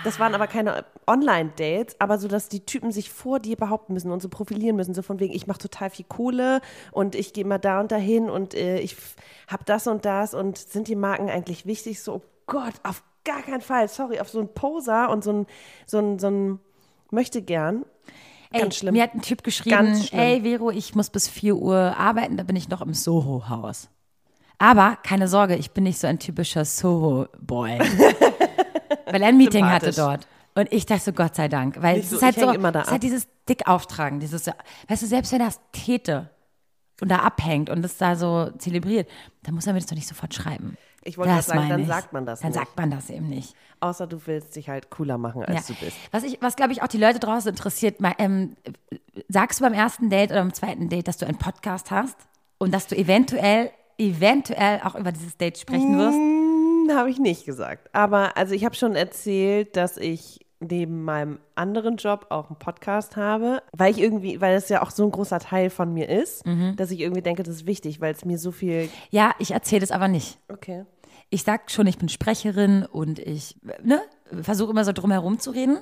das 0.04 0.20
waren 0.20 0.36
aber 0.36 0.48
keine 0.48 0.84
Online-Dates, 1.08 1.96
aber 2.00 2.18
so, 2.18 2.28
dass 2.28 2.50
die 2.50 2.66
Typen 2.66 2.92
sich 2.92 3.10
vor 3.10 3.40
dir 3.40 3.56
behaupten 3.56 3.94
müssen 3.94 4.12
und 4.12 4.22
so 4.22 4.28
profilieren 4.28 4.76
müssen, 4.76 4.94
so 4.94 5.04
von 5.04 5.22
wegen, 5.22 5.34
ich 5.34 5.48
mache 5.48 5.60
total 5.60 5.90
viel 5.90 6.06
Kohle 6.10 6.60
und 6.92 7.16
ich 7.16 7.32
gehe 7.32 7.46
mal 7.46 7.60
da 7.60 7.80
und 7.80 7.94
dahin 7.94 8.30
und 8.30 8.56
äh, 8.56 8.80
ich 8.80 8.98
habe 9.48 9.64
das 9.66 9.88
und 9.88 10.04
das 10.04 10.34
und 10.34 10.58
sind 10.58 10.90
die 10.90 10.96
Marken 10.98 11.30
eigentlich 11.30 11.66
wichtig? 11.66 12.02
So, 12.02 12.16
oh 12.16 12.22
Gott, 12.46 12.74
auf 12.84 13.04
gar 13.24 13.42
keinen 13.42 13.62
Fall, 13.62 13.88
sorry, 13.88 14.20
auf 14.20 14.28
so 14.28 14.40
einen 14.40 14.54
Poser 14.54 15.10
und 15.10 15.24
so 15.24 15.32
ein, 15.32 15.48
so 15.88 16.00
ein, 16.00 16.20
so 16.20 16.28
ein 16.28 16.60
möchte 17.12 17.42
gern. 17.42 17.86
Ey, 18.52 18.62
Ganz 18.62 18.78
schlimm. 18.78 18.94
Mir 18.94 19.04
hat 19.04 19.14
ein 19.16 19.22
Typ 19.22 19.44
geschrieben, 19.44 20.02
ey 20.12 20.42
Vero, 20.44 20.72
ich 20.72 20.96
muss 20.96 21.10
bis 21.10 21.28
4 21.28 21.56
Uhr 21.56 21.98
arbeiten, 21.98 22.38
da 22.38 22.44
bin 22.44 22.56
ich 22.56 22.70
noch 22.70 22.82
im 22.82 22.94
Soho-Haus. 22.94 23.90
Aber 24.58 24.98
keine 25.04 25.28
Sorge, 25.28 25.56
ich 25.56 25.72
bin 25.72 25.84
nicht 25.84 26.00
so 26.00 26.08
ein 26.08 26.20
typischer 26.20 26.64
Soho-Boy. 26.64 27.80
weil 29.06 29.22
er 29.22 29.28
ein 29.30 29.38
Meeting 29.38 29.66
hatte 29.66 29.92
dort. 29.92 30.28
Und 30.56 30.72
ich 30.72 30.86
dachte 30.86 31.04
so, 31.04 31.12
Gott 31.12 31.36
sei 31.36 31.50
Dank. 31.50 31.82
Weil 31.82 31.98
Nicht 31.98 32.06
es 32.06 32.10
so, 32.12 32.16
ist 32.18 32.24
halt 32.24 32.36
so, 32.36 32.50
es 32.50 32.58
ist 32.58 32.64
halt 32.64 32.76
ab. 32.76 33.02
dieses 33.02 33.28
dick 33.48 33.68
auftragen, 33.68 34.20
dieses, 34.20 34.48
weißt 34.88 35.04
du, 35.04 35.08
selbst 35.08 35.32
wenn 35.34 35.40
das 35.40 35.60
täte 35.74 36.30
und 37.02 37.12
da 37.12 37.18
abhängt 37.18 37.70
und 37.70 37.84
es 37.84 37.98
da 37.98 38.16
so 38.16 38.50
zelebriert, 38.58 39.10
dann 39.44 39.56
muss 39.56 39.68
er 39.68 39.74
mir 39.74 39.80
das 39.80 39.88
doch 39.88 39.96
nicht 39.96 40.08
sofort 40.08 40.34
schreiben. 40.34 40.78
Ich 41.08 41.18
wollte 41.18 41.34
Das 41.36 41.46
sagen, 41.46 41.60
meine 41.60 41.70
dann 41.70 41.82
ich. 41.82 41.88
sagt 41.88 42.14
man 42.14 42.26
das 42.26 42.40
Dann 42.42 42.50
nicht. 42.52 42.60
sagt 42.60 42.76
man 42.78 42.90
das 42.92 43.10
eben 43.12 43.30
nicht. 43.30 43.54
Außer 43.80 44.08
du 44.08 44.20
willst 44.26 44.56
dich 44.56 44.70
halt 44.70 44.90
cooler 44.90 45.18
machen, 45.18 45.44
als 45.46 45.70
Ja. 45.70 45.76
du 45.76 45.86
bist. 45.86 45.96
Was, 46.12 46.24
ich, 46.24 46.42
was 46.42 46.56
glaube 46.56 46.74
ich, 46.74 46.82
auch 46.82 46.88
die 46.88 46.98
Leute 46.98 47.20
draußen 47.20 47.50
interessiert, 47.50 48.02
mal, 48.02 48.14
ähm, 48.18 48.56
sagst 49.30 49.60
du 49.60 49.64
beim 49.64 49.74
ersten 49.74 50.10
Date 50.10 50.32
oder 50.32 50.42
beim 50.42 50.54
zweiten 50.54 50.90
Date, 50.90 51.08
dass 51.08 51.18
du 51.18 51.26
einen 51.28 51.38
Podcast 51.38 51.92
hast 51.92 52.18
und 52.58 52.74
dass 52.74 52.88
du 52.88 52.96
eventuell, 52.98 53.70
eventuell 54.00 54.82
auch 54.84 54.96
über 54.96 55.12
dieses 55.12 55.38
Date 55.38 55.58
sprechen 55.58 55.98
wirst? 55.98 56.18
Hm, 56.18 56.90
Habe 56.98 57.10
ich 57.10 57.20
nicht 57.20 57.46
gesagt. 57.46 57.90
Aber 57.94 58.38
also 58.38 58.54
ich 58.54 58.64
habe 58.66 58.76
schon 58.76 58.96
erzählt, 58.96 59.76
dass 59.76 59.98
ich 59.98 60.40
neben 60.62 61.04
meinem 61.04 61.40
anderen 61.54 61.98
Job 61.98 62.28
auch 62.30 62.50
einen 62.50 62.58
Podcast 62.58 63.18
habe, 63.18 63.62
weil 63.76 63.92
ich 63.92 64.00
irgendwie, 64.00 64.40
weil 64.40 64.56
es 64.56 64.70
ja 64.70 64.82
auch 64.82 64.90
so 64.90 65.04
ein 65.04 65.12
großer 65.12 65.40
Teil 65.40 65.70
von 65.70 65.94
mir 65.94 66.10
ist, 66.10 66.46
Mhm. 66.46 66.76
dass 66.78 66.92
ich 66.92 67.02
irgendwie 67.02 67.22
denke, 67.22 67.44
das 67.44 67.56
ist 67.56 67.66
wichtig, 67.66 68.02
weil 68.02 68.14
es 68.14 68.24
mir 68.24 68.38
so 68.40 68.52
viel. 68.52 68.90
Ja, 69.12 69.34
ich 69.38 69.52
erzähle 69.52 69.84
es 69.84 69.92
aber 69.92 70.08
nicht. 70.08 70.40
Okay. 70.52 70.86
Ich 71.30 71.44
sag 71.44 71.72
schon, 71.72 71.88
ich 71.88 71.98
bin 71.98 72.10
Sprecherin 72.10 72.86
und 72.86 73.20
ich 73.20 73.56
ne, 73.84 74.02
versuche 74.42 74.72
immer 74.72 74.86
so 74.86 74.92
drum 74.92 75.12
herum 75.12 75.40
zu 75.40 75.52
reden, 75.52 75.80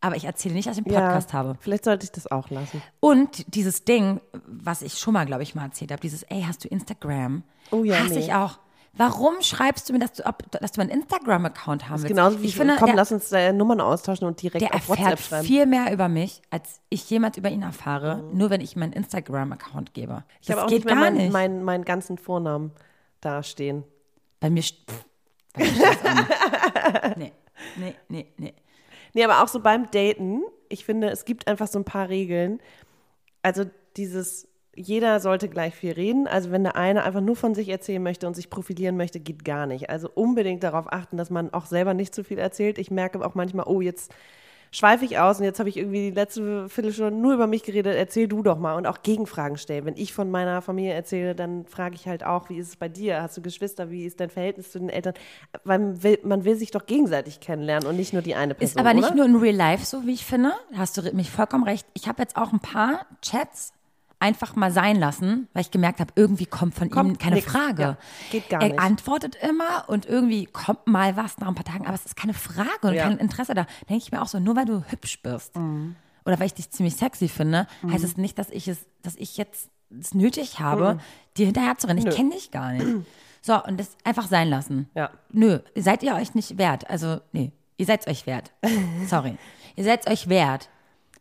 aber 0.00 0.16
ich 0.16 0.24
erzähle 0.24 0.54
nicht, 0.54 0.68
dass 0.68 0.78
ich 0.78 0.86
einen 0.86 0.94
Podcast 0.94 1.32
ja, 1.32 1.38
habe. 1.38 1.56
Vielleicht 1.60 1.84
sollte 1.84 2.04
ich 2.04 2.12
das 2.12 2.30
auch 2.30 2.50
lassen. 2.50 2.82
Und 3.00 3.54
dieses 3.54 3.84
Ding, 3.84 4.20
was 4.46 4.82
ich 4.82 4.98
schon 4.98 5.14
mal, 5.14 5.26
glaube 5.26 5.42
ich, 5.42 5.54
mal 5.54 5.64
erzählt 5.64 5.90
habe, 5.92 6.00
dieses, 6.00 6.22
ey, 6.24 6.42
hast 6.46 6.64
du 6.64 6.68
Instagram? 6.68 7.42
Oh 7.70 7.84
ja, 7.84 7.98
Hasse 7.98 8.14
nee. 8.14 8.20
ich 8.20 8.32
auch. 8.32 8.58
Warum 8.96 9.42
schreibst 9.42 9.88
du 9.88 9.92
mir, 9.92 10.00
dass 10.00 10.14
du, 10.14 10.26
ob, 10.26 10.50
dass 10.50 10.72
du 10.72 10.80
einen 10.80 10.90
Instagram-Account 10.90 11.88
haben 11.88 12.02
willst? 12.02 12.08
Genauso 12.08 12.40
wie 12.40 12.44
ich 12.44 12.50
ich 12.50 12.56
finde, 12.56 12.74
komm, 12.78 12.86
der, 12.86 12.96
lass 12.96 13.12
uns 13.12 13.30
äh, 13.30 13.52
Nummern 13.52 13.80
austauschen 13.80 14.26
und 14.26 14.42
direkt 14.42 14.62
der 14.62 14.74
auf 14.74 14.88
WhatsApp 14.88 15.10
erfährt 15.10 15.20
schreiben. 15.20 15.46
viel 15.46 15.66
mehr 15.66 15.92
über 15.92 16.08
mich, 16.08 16.42
als 16.50 16.80
ich 16.88 17.08
jemals 17.08 17.36
über 17.36 17.50
ihn 17.50 17.62
erfahre, 17.62 18.24
nur 18.32 18.50
wenn 18.50 18.60
ich 18.60 18.74
meinen 18.74 18.92
Instagram-Account 18.92 19.94
gebe. 19.94 20.24
ich 20.40 20.48
Das 20.48 20.56
habe 20.56 20.66
auch 20.66 20.68
geht 20.68 20.84
nicht 20.84 20.86
mehr 20.86 20.96
meinen 20.96 21.16
nicht. 21.16 21.32
mein, 21.32 21.62
meinen 21.62 21.84
ganzen 21.84 22.18
Vornamen 22.18 22.72
dastehen. 23.20 23.84
Bei 24.40 24.50
mir, 24.50 24.62
pff, 24.62 25.06
bei 25.54 25.64
mir. 25.64 26.28
Nee, 27.16 27.32
nee, 27.76 27.94
nee, 28.08 28.26
nee. 28.36 28.54
Nee, 29.14 29.24
aber 29.24 29.42
auch 29.42 29.48
so 29.48 29.60
beim 29.60 29.90
Daten, 29.90 30.42
ich 30.68 30.84
finde, 30.84 31.08
es 31.10 31.24
gibt 31.24 31.48
einfach 31.48 31.66
so 31.66 31.78
ein 31.78 31.84
paar 31.84 32.08
Regeln. 32.08 32.60
Also 33.42 33.64
dieses, 33.96 34.48
jeder 34.76 35.18
sollte 35.20 35.48
gleich 35.48 35.74
viel 35.74 35.92
reden. 35.92 36.28
Also 36.28 36.50
wenn 36.50 36.62
der 36.62 36.76
eine 36.76 37.02
einfach 37.04 37.20
nur 37.20 37.36
von 37.36 37.54
sich 37.54 37.68
erzählen 37.68 38.02
möchte 38.02 38.26
und 38.26 38.34
sich 38.34 38.50
profilieren 38.50 38.96
möchte, 38.96 39.18
geht 39.18 39.44
gar 39.44 39.66
nicht. 39.66 39.90
Also 39.90 40.08
unbedingt 40.14 40.62
darauf 40.62 40.92
achten, 40.92 41.16
dass 41.16 41.30
man 41.30 41.52
auch 41.52 41.66
selber 41.66 41.94
nicht 41.94 42.14
zu 42.14 42.22
viel 42.22 42.38
erzählt. 42.38 42.78
Ich 42.78 42.90
merke 42.90 43.24
auch 43.24 43.34
manchmal, 43.34 43.66
oh, 43.66 43.80
jetzt 43.80 44.12
schweife 44.70 45.04
ich 45.04 45.18
aus 45.18 45.38
und 45.38 45.44
jetzt 45.44 45.58
habe 45.58 45.68
ich 45.68 45.76
irgendwie 45.76 46.10
die 46.10 46.14
letzte 46.14 46.68
Viertelstunde 46.68 47.12
nur 47.12 47.34
über 47.34 47.46
mich 47.46 47.62
geredet, 47.62 47.96
erzähl 47.96 48.28
du 48.28 48.42
doch 48.42 48.58
mal 48.58 48.74
und 48.74 48.86
auch 48.86 49.02
Gegenfragen 49.02 49.56
stellen. 49.56 49.84
Wenn 49.84 49.96
ich 49.96 50.12
von 50.12 50.30
meiner 50.30 50.62
Familie 50.62 50.92
erzähle, 50.92 51.34
dann 51.34 51.66
frage 51.66 51.94
ich 51.94 52.06
halt 52.06 52.24
auch, 52.24 52.48
wie 52.50 52.58
ist 52.58 52.68
es 52.68 52.76
bei 52.76 52.88
dir? 52.88 53.22
Hast 53.22 53.36
du 53.36 53.42
Geschwister? 53.42 53.90
Wie 53.90 54.04
ist 54.04 54.20
dein 54.20 54.30
Verhältnis 54.30 54.72
zu 54.72 54.78
den 54.78 54.88
Eltern? 54.88 55.14
Weil 55.64 55.78
man 55.78 56.02
will, 56.02 56.18
man 56.22 56.44
will 56.44 56.56
sich 56.56 56.70
doch 56.70 56.86
gegenseitig 56.86 57.40
kennenlernen 57.40 57.88
und 57.88 57.96
nicht 57.96 58.12
nur 58.12 58.22
die 58.22 58.34
eine 58.34 58.54
Person. 58.54 58.78
Ist 58.78 58.78
aber 58.78 58.94
nicht 58.94 59.06
oder? 59.06 59.16
nur 59.16 59.24
in 59.26 59.36
Real 59.36 59.54
Life 59.54 59.84
so, 59.84 60.06
wie 60.06 60.14
ich 60.14 60.24
finde. 60.24 60.52
Da 60.72 60.78
hast 60.78 60.96
du 60.96 61.02
mich 61.14 61.30
vollkommen 61.30 61.64
recht. 61.64 61.86
Ich 61.94 62.08
habe 62.08 62.22
jetzt 62.22 62.36
auch 62.36 62.52
ein 62.52 62.60
paar 62.60 63.06
Chats 63.22 63.72
einfach 64.20 64.56
mal 64.56 64.70
sein 64.72 64.96
lassen, 64.96 65.48
weil 65.52 65.62
ich 65.62 65.70
gemerkt 65.70 66.00
habe, 66.00 66.12
irgendwie 66.16 66.46
kommt 66.46 66.74
von 66.74 66.88
ihm 66.88 66.92
Kommt 66.92 67.18
keine 67.20 67.36
nix. 67.36 67.50
Frage. 67.50 67.82
Ja, 67.82 67.96
geht 68.30 68.48
gar 68.48 68.60
er 68.62 68.68
nicht. 68.68 68.80
antwortet 68.80 69.36
immer 69.36 69.84
und 69.88 70.06
irgendwie 70.06 70.46
kommt 70.46 70.86
mal 70.86 71.16
was 71.16 71.38
nach 71.38 71.48
ein 71.48 71.54
paar 71.54 71.64
Tagen, 71.64 71.86
aber 71.86 71.94
es 71.94 72.04
ist 72.06 72.16
keine 72.16 72.34
Frage 72.34 72.68
und 72.88 72.94
Ja. 72.94 73.04
kein 73.04 73.18
Interesse 73.18 73.54
da. 73.54 73.66
denke 73.88 74.02
ich 74.04 74.10
mir 74.12 74.20
auch 74.20 74.26
so, 74.28 74.40
nur 74.40 74.56
weil 74.56 74.64
du 74.64 74.82
hübsch 74.88 75.22
bist 75.22 75.56
Mhm. 75.56 75.94
oder 76.24 76.38
weil 76.40 76.46
ich 76.46 76.54
dich 76.54 76.70
ziemlich 76.70 76.96
sexy 76.96 77.28
finde, 77.28 77.66
heißt 77.88 78.02
es 78.04 78.16
nicht, 78.16 78.38
dass 78.38 78.50
ich 78.50 78.66
es, 78.68 78.86
dass 79.02 79.14
ich 79.16 79.36
jetzt 79.36 79.70
es 79.98 80.12
nötig 80.14 80.60
habe, 80.60 80.98
dir 81.36 81.46
hinterher 81.46 81.78
zu 81.78 81.86
rennen. 81.86 82.00
Ich 82.00 82.04
Mhm. 82.06 82.10
Kenne 82.10 82.30
dich 82.34 82.50
gar 82.50 82.72
nicht. 82.72 82.86
So, 83.40 83.62
und 83.64 83.78
das 83.78 83.96
einfach 84.02 84.26
sein 84.26 84.48
lassen. 84.50 84.90
Ja. 84.96 85.10
Nö, 85.30 85.60
seid 85.76 86.02
ihr 86.02 86.16
euch 86.16 86.34
nicht 86.34 86.58
wert. 86.58 86.90
Also, 86.90 87.20
nee, 87.30 87.52
ihr 87.76 87.86
seid 87.86 88.06
euch 88.08 88.26
wert. 88.26 88.50
Sorry. 89.06 89.38
ihr 89.76 89.84
seid 89.84 90.10
euch 90.10 90.28
wert, 90.28 90.68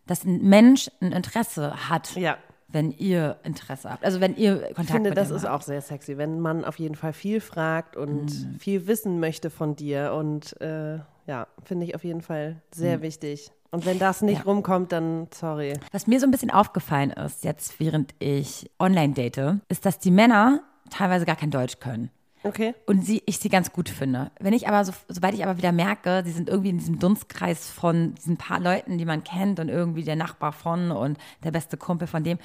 dass 0.08 0.24
ein 0.26 0.42
Mensch 0.42 0.90
ein 1.00 1.12
Interesse 1.12 1.90
hat, 1.90 2.16
Ja. 2.16 2.38
Wenn 2.78 2.92
ihr 2.92 3.38
Interesse 3.44 3.90
habt. 3.90 4.06
Also, 4.06 4.22
wenn 4.22 4.36
ihr 4.38 4.58
Kontakt 4.60 4.80
Ich 4.84 4.92
finde, 4.92 5.10
mit 5.10 5.18
das 5.18 5.32
ist 5.32 5.44
habt. 5.44 5.54
auch 5.54 5.62
sehr 5.64 5.82
sexy, 5.82 6.18
wenn 6.20 6.40
man 6.40 6.64
auf 6.64 6.78
jeden 6.78 6.94
Fall 6.96 7.12
viel 7.14 7.42
fragt 7.42 7.98
und 7.98 8.26
Mhm. 8.26 8.60
viel 8.60 8.86
wissen 8.88 9.20
möchte 9.20 9.50
von 9.50 9.76
dir. 9.76 10.14
Und 10.14 10.60
äh, 10.62 11.00
ja, 11.26 11.48
finde 11.64 11.86
ich 11.86 11.96
auf 11.96 12.04
jeden 12.04 12.22
Fall 12.22 12.62
sehr 12.74 13.02
wichtig. 13.02 13.52
Und 13.72 13.86
wenn 13.86 13.98
das 14.00 14.22
nicht 14.22 14.40
Mhm. 14.40 14.46
Ja. 14.46 14.52
rumkommt, 14.54 14.92
dann 14.92 15.28
sorry. 15.34 15.74
Was 15.92 16.08
mir 16.08 16.20
so 16.20 16.28
ein 16.28 16.32
bisschen 16.32 16.52
aufgefallen 16.52 17.10
ist, 17.12 17.44
jetzt 17.44 17.80
während 17.80 18.14
ich 18.20 18.70
online 18.80 19.14
date, 19.14 19.60
ist, 19.70 19.86
dass 19.86 19.98
die 20.00 20.12
Männer 20.12 20.62
teilweise 20.90 21.26
gar 21.26 21.36
kein 21.36 21.52
Deutsch 21.52 21.80
können. 21.80 22.10
Okay. 22.48 22.74
Und 22.86 23.06
sie, 23.06 23.24
ich 23.26 23.40
sie 23.40 23.50
ganz 23.50 23.72
gut 23.72 23.90
finde. 23.90 24.32
Wenn 24.40 24.54
ich 24.54 24.68
aber, 24.68 24.84
so, 24.86 24.94
sobald 25.08 25.34
ich 25.34 25.44
aber 25.44 25.58
wieder 25.58 25.72
merke, 25.72 26.24
sie 26.26 26.32
sind 26.32 26.50
irgendwie 26.50 26.70
in 26.70 26.78
diesem 26.78 27.00
Dunstkreis 27.00 27.70
von 27.70 28.16
diesen 28.16 28.38
paar 28.38 28.60
Leuten, 28.60 28.98
die 28.98 29.06
man 29.06 29.24
kennt 29.24 29.60
und 29.60 29.70
irgendwie 29.70 30.04
der 30.04 30.16
Nachbar 30.16 30.52
von 30.52 30.92
und 30.92 31.18
der 31.44 31.52
beste 31.52 31.78
Kumpel 31.78 32.08
von 32.08 32.24
dem, 32.24 32.38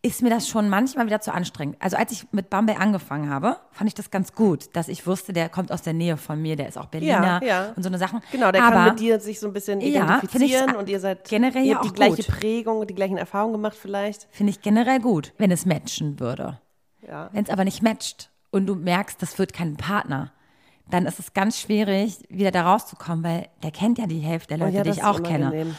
ist 0.00 0.22
mir 0.22 0.30
das 0.30 0.48
schon 0.48 0.68
manchmal 0.68 1.06
wieder 1.06 1.20
zu 1.20 1.34
anstrengend. 1.34 1.76
Also 1.80 1.96
als 1.96 2.12
ich 2.12 2.26
mit 2.30 2.50
Bumble 2.50 2.76
angefangen 2.76 3.30
habe, 3.30 3.56
fand 3.72 3.88
ich 3.88 3.94
das 3.94 4.10
ganz 4.10 4.32
gut, 4.32 4.74
dass 4.76 4.88
ich 4.88 5.06
wusste, 5.06 5.32
der 5.32 5.48
kommt 5.48 5.72
aus 5.72 5.82
der 5.82 5.92
Nähe 5.92 6.16
von 6.16 6.40
mir, 6.40 6.54
der 6.54 6.68
ist 6.68 6.78
auch 6.78 6.86
Berliner 6.86 7.40
Ja, 7.42 7.48
ja. 7.48 7.72
und 7.74 7.82
so 7.82 7.88
eine 7.88 7.98
Sachen. 7.98 8.20
Genau, 8.30 8.52
der 8.52 8.62
aber, 8.62 8.76
kann 8.76 8.88
mit 8.90 9.00
dir 9.00 9.18
sich 9.18 9.40
so 9.40 9.48
ein 9.48 9.52
bisschen 9.52 9.80
Ja, 9.80 10.04
identifizieren 10.04 10.76
und 10.76 10.88
ihr 10.88 11.00
seid 11.00 11.28
generell 11.28 11.64
ihr 11.64 11.70
ja 11.70 11.74
habt 11.76 11.84
die 11.86 11.90
auch 11.90 11.94
gleiche 11.94 12.22
gut. 12.22 12.26
Prägung 12.28 12.78
und 12.78 12.90
die 12.90 12.94
gleichen 12.94 13.16
Erfahrungen 13.16 13.54
gemacht 13.54 13.76
vielleicht. 13.80 14.28
Finde 14.30 14.50
ich 14.50 14.62
generell 14.62 15.00
gut, 15.00 15.32
wenn 15.36 15.50
es 15.50 15.66
matchen 15.66 16.20
würde. 16.20 16.60
Ja. 17.06 17.30
Wenn 17.32 17.44
es 17.44 17.50
aber 17.50 17.64
nicht 17.64 17.82
matcht 17.82 18.30
und 18.50 18.66
du 18.66 18.74
merkst, 18.74 19.20
das 19.22 19.38
wird 19.38 19.52
kein 19.52 19.76
Partner, 19.76 20.32
dann 20.90 21.06
ist 21.06 21.18
es 21.18 21.34
ganz 21.34 21.60
schwierig, 21.60 22.18
wieder 22.30 22.50
da 22.50 22.70
rauszukommen, 22.70 23.22
weil 23.22 23.48
der 23.62 23.70
kennt 23.70 23.98
ja 23.98 24.06
die 24.06 24.20
Hälfte 24.20 24.56
der 24.56 24.62
Oh 24.62 24.64
Leute, 24.66 24.78
ja, 24.78 24.82
die 24.84 24.90
ich 24.90 25.04
auch 25.04 25.22
kenne. 25.22 25.74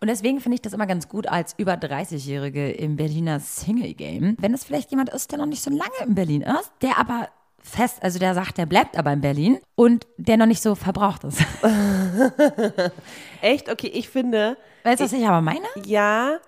Und 0.00 0.08
deswegen 0.08 0.40
finde 0.40 0.54
ich 0.56 0.62
das 0.62 0.72
immer 0.72 0.86
ganz 0.86 1.08
gut 1.08 1.26
als 1.26 1.54
über 1.58 1.74
30-Jährige 1.74 2.70
im 2.70 2.96
Berliner 2.96 3.40
Single-Game. 3.40 4.36
Wenn 4.38 4.54
es 4.54 4.64
vielleicht 4.64 4.90
jemand 4.90 5.10
ist, 5.10 5.30
der 5.32 5.38
noch 5.38 5.46
nicht 5.46 5.62
so 5.62 5.70
lange 5.70 6.06
in 6.06 6.14
Berlin 6.14 6.42
ist, 6.42 6.70
der 6.82 6.98
aber 6.98 7.28
fest, 7.60 7.98
also 8.02 8.18
der 8.18 8.34
sagt, 8.34 8.58
der 8.58 8.66
bleibt 8.66 8.96
aber 8.96 9.12
in 9.12 9.20
Berlin 9.20 9.58
und 9.74 10.06
der 10.16 10.36
noch 10.36 10.46
nicht 10.46 10.62
so 10.62 10.74
verbraucht 10.76 11.24
ist. 11.24 11.40
Echt? 13.42 13.70
Okay, 13.70 13.88
ich 13.88 14.08
finde, 14.08 14.56
Weißt 14.84 15.00
du, 15.00 15.04
was 15.04 15.12
ich 15.12 15.26
aber 15.26 15.40
meine? 15.40 15.66
ja, 15.84 16.38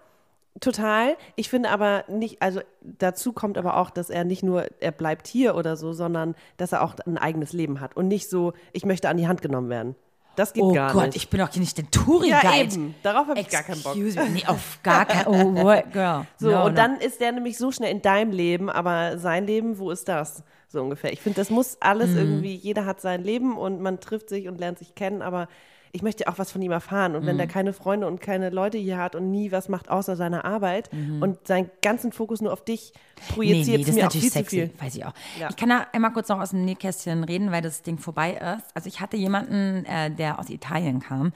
Total. 0.58 1.16
Ich 1.36 1.48
finde 1.48 1.70
aber 1.70 2.04
nicht, 2.08 2.42
also 2.42 2.60
dazu 2.82 3.32
kommt 3.32 3.56
aber 3.56 3.76
auch, 3.76 3.88
dass 3.90 4.10
er 4.10 4.24
nicht 4.24 4.42
nur, 4.42 4.66
er 4.80 4.90
bleibt 4.90 5.26
hier 5.28 5.54
oder 5.54 5.76
so, 5.76 5.92
sondern 5.92 6.34
dass 6.56 6.72
er 6.72 6.82
auch 6.82 6.94
ein 7.06 7.18
eigenes 7.18 7.52
Leben 7.52 7.80
hat 7.80 7.96
und 7.96 8.08
nicht 8.08 8.28
so, 8.28 8.52
ich 8.72 8.84
möchte 8.84 9.08
an 9.08 9.16
die 9.16 9.28
Hand 9.28 9.42
genommen 9.42 9.70
werden. 9.70 9.94
Das 10.36 10.52
geht 10.52 10.62
Oh 10.62 10.72
gar 10.72 10.92
Gott, 10.92 11.06
nicht. 11.06 11.16
ich 11.16 11.28
bin 11.30 11.40
doch 11.40 11.50
hier 11.50 11.60
nicht 11.60 11.76
der 11.76 11.90
Touri-Guide. 11.90 12.30
ja, 12.46 12.56
eben. 12.62 12.94
Darauf 13.02 13.28
habe 13.28 13.40
ich 13.40 13.48
gar 13.48 13.62
keinen 13.62 13.82
Bock. 13.82 13.96
Excuse 13.96 14.18
me. 14.20 14.30
Nee, 14.30 14.44
auf 14.46 14.78
gar 14.82 15.04
keinen 15.04 15.26
Oh, 15.26 15.54
what, 15.64 15.92
girl. 15.92 16.26
So, 16.38 16.50
no, 16.50 16.64
und 16.66 16.72
no. 16.72 16.76
dann 16.76 16.96
ist 17.00 17.20
der 17.20 17.32
nämlich 17.32 17.56
so 17.58 17.70
schnell 17.72 17.90
in 17.90 18.00
deinem 18.02 18.32
Leben, 18.32 18.70
aber 18.70 19.18
sein 19.18 19.46
Leben, 19.46 19.78
wo 19.78 19.90
ist 19.90 20.08
das? 20.08 20.42
So 20.68 20.80
ungefähr. 20.82 21.12
Ich 21.12 21.20
finde, 21.20 21.36
das 21.40 21.50
muss 21.50 21.78
alles 21.80 22.14
irgendwie, 22.14 22.54
jeder 22.54 22.86
hat 22.86 23.00
sein 23.00 23.22
Leben 23.24 23.56
und 23.58 23.80
man 23.80 23.98
trifft 24.00 24.28
sich 24.28 24.46
und 24.48 24.58
lernt 24.60 24.78
sich 24.78 24.94
kennen, 24.94 25.20
aber 25.20 25.48
ich 25.92 26.02
möchte 26.02 26.28
auch 26.28 26.38
was 26.38 26.52
von 26.52 26.62
ihm 26.62 26.70
erfahren. 26.70 27.16
Und 27.16 27.26
wenn 27.26 27.34
Mhm. 27.34 27.38
der 27.38 27.46
keine 27.48 27.72
Freunde 27.72 28.06
und 28.06 28.20
keine 28.20 28.50
Leute 28.50 28.78
hier 28.78 28.98
hat 28.98 29.14
und 29.16 29.30
nie 29.30 29.50
was 29.52 29.68
macht 29.68 29.88
außer 29.90 30.14
seiner 30.16 30.44
Arbeit 30.44 30.88
und 31.20 31.46
seinen 31.46 31.70
ganzen 31.82 32.12
Fokus 32.12 32.40
nur 32.40 32.52
auf 32.52 32.64
dich 32.64 32.92
Mhm. 32.94 33.00
Nee, 33.28 33.34
projiziert, 33.34 33.66
nee, 33.66 33.76
das 33.78 33.88
ist 33.88 33.94
mir 33.96 34.00
auch 34.00 34.04
natürlich 34.04 34.22
viel 34.22 34.30
zu 34.30 34.38
sexy, 34.38 34.56
viel. 34.68 34.70
weiß 34.80 34.94
ich 34.96 35.04
auch. 35.04 35.12
Ja. 35.38 35.48
Ich 35.50 35.56
kann 35.56 35.68
da 35.68 35.86
einmal 35.92 36.12
kurz 36.12 36.28
noch 36.28 36.40
aus 36.40 36.50
dem 36.50 36.64
Nähkästchen 36.64 37.24
reden, 37.24 37.50
weil 37.52 37.60
das 37.62 37.82
Ding 37.82 37.98
vorbei 37.98 38.32
ist. 38.34 38.74
Also 38.74 38.88
ich 38.88 39.00
hatte 39.00 39.16
jemanden, 39.16 39.84
äh, 39.84 40.10
der 40.10 40.38
aus 40.38 40.48
Italien 40.48 41.00
kam, 41.00 41.32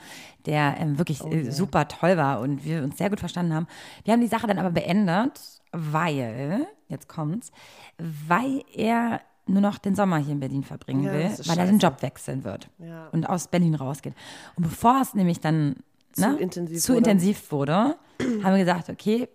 der 0.47 0.77
ähm, 0.79 0.99
wirklich 0.99 1.23
Oh, 1.23 1.31
äh, 1.31 1.51
super 1.51 1.89
toll 1.89 2.17
war 2.17 2.41
und 2.41 2.65
wir 2.65 2.83
uns 2.83 2.97
sehr 2.97 3.11
gut 3.11 3.21
verstanden 3.21 3.55
haben. 3.55 3.67
Wir 4.05 4.13
haben 4.13 4.21
die 4.21 4.29
Sache 4.29 4.47
dann 4.47 4.59
aber 4.59 4.71
beendet, 4.71 5.41
weil, 5.73 6.67
jetzt 6.89 7.09
kommt's, 7.09 7.51
weil 7.99 8.63
er 8.73 9.21
nur 9.47 9.61
noch 9.61 9.79
den 9.79 9.95
Sommer 9.95 10.17
hier 10.19 10.33
in 10.33 10.41
Berlin 10.41 10.63
verbringen 10.63 11.05
Ja, 11.05 11.13
will, 11.13 11.23
weil 11.47 11.59
er 11.59 11.67
den 11.67 11.81
scheiße. 11.81 11.93
Job 11.93 12.03
wechseln 12.03 12.45
wird 12.45 12.69
Ja. 12.79 13.09
und 13.13 13.29
aus 13.29 13.49
Berlin 13.49 13.75
rausgeht. 13.75 14.15
Und 14.57 14.63
bevor 14.65 15.01
es 15.03 15.15
nämlich 15.15 15.41
dann 15.41 15.77
Zu 16.13 16.21
ne, 16.31 16.37
intensiv 16.39 16.81
zu 16.83 16.93
wurde. 16.95 16.99
intensiv 16.99 17.53
wurde, 17.53 17.97
haben 18.43 18.55
wir 18.57 18.65
gesagt, 18.65 18.89
okay, 18.91 19.29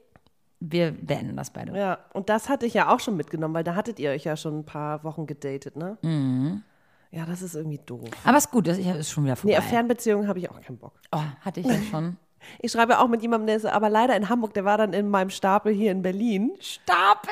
wir 0.60 0.92
beenden 0.92 1.38
das 1.38 1.52
beide. 1.52 1.78
Ja, 1.78 2.00
und 2.14 2.30
das 2.30 2.50
hatte 2.50 2.66
ich 2.66 2.74
ja 2.74 2.94
auch 2.94 3.00
schon 3.00 3.16
mitgenommen, 3.16 3.54
weil 3.54 3.64
da 3.64 3.76
hattet 3.76 4.00
ihr 4.00 4.10
euch 4.12 4.24
ja 4.26 4.36
schon 4.36 4.60
ein 4.60 4.66
paar 4.66 5.04
Wochen 5.04 5.26
gedatet, 5.28 5.76
ne? 5.78 5.98
Mhm. 6.02 6.64
Ja, 7.12 7.26
das 7.26 7.42
ist 7.42 7.56
irgendwie 7.56 7.80
doof. 7.86 8.10
Aber 8.24 8.38
ist 8.38 8.52
gut, 8.52 8.68
das 8.68 8.78
ist 8.78 9.10
schon 9.10 9.24
wieder 9.24 9.34
Nee, 9.34 9.40
vorbei. 9.40 9.58
auf 9.58 9.64
Fernbeziehungen 9.66 10.28
habe 10.28 10.38
ich 10.40 10.50
auch 10.50 10.60
keinen 10.62 10.78
Bock. 10.78 10.94
oh, 11.12 11.22
hatte 11.42 11.60
ich 11.62 11.66
ja 11.66 11.82
schon. 11.90 12.18
Ich 12.60 12.72
schreibe 12.72 13.00
auch 13.00 13.08
mit 13.08 13.22
jemandem, 13.22 13.48
der 13.48 13.56
ist 13.58 13.66
aber 13.66 13.90
leider 13.90 14.16
in 14.16 14.30
Hamburg, 14.30 14.54
der 14.54 14.66
war 14.66 14.78
dann 14.78 14.94
in 14.94 15.10
meinem 15.10 15.30
Stapel 15.30 15.74
hier 15.74 15.92
in 15.92 16.02
Berlin. 16.02 16.52
Stapel! 16.60 17.30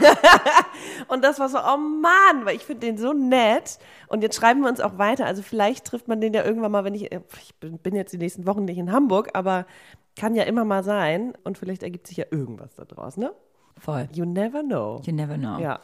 Und 1.08 1.22
das 1.22 1.38
war 1.38 1.48
so, 1.48 1.58
oh 1.58 1.76
Mann, 1.76 2.44
weil 2.44 2.56
ich 2.56 2.64
finde 2.64 2.86
den 2.86 2.98
so 2.98 3.12
nett. 3.12 3.78
Und 4.08 4.22
jetzt 4.22 4.36
schreiben 4.36 4.62
wir 4.62 4.68
uns 4.68 4.80
auch 4.80 4.98
weiter. 4.98 5.26
Also 5.26 5.42
vielleicht 5.42 5.86
trifft 5.86 6.08
man 6.08 6.20
den 6.20 6.34
ja 6.34 6.44
irgendwann 6.44 6.72
mal, 6.72 6.84
wenn 6.84 6.94
ich, 6.94 7.12
ich 7.12 7.54
bin, 7.60 7.78
bin 7.78 7.94
jetzt 7.94 8.12
die 8.12 8.18
nächsten 8.18 8.46
Wochen 8.46 8.64
nicht 8.64 8.78
in 8.78 8.92
Hamburg, 8.92 9.30
aber 9.34 9.66
kann 10.16 10.34
ja 10.34 10.44
immer 10.44 10.64
mal 10.64 10.82
sein. 10.84 11.34
Und 11.44 11.58
vielleicht 11.58 11.82
ergibt 11.82 12.06
sich 12.06 12.16
ja 12.16 12.24
irgendwas 12.30 12.74
da 12.74 12.84
draus, 12.84 13.16
ne? 13.16 13.32
Voll. 13.78 14.08
You 14.12 14.24
never 14.24 14.62
know. 14.62 15.00
You 15.04 15.12
never 15.12 15.36
know. 15.36 15.58
Ja. 15.58 15.80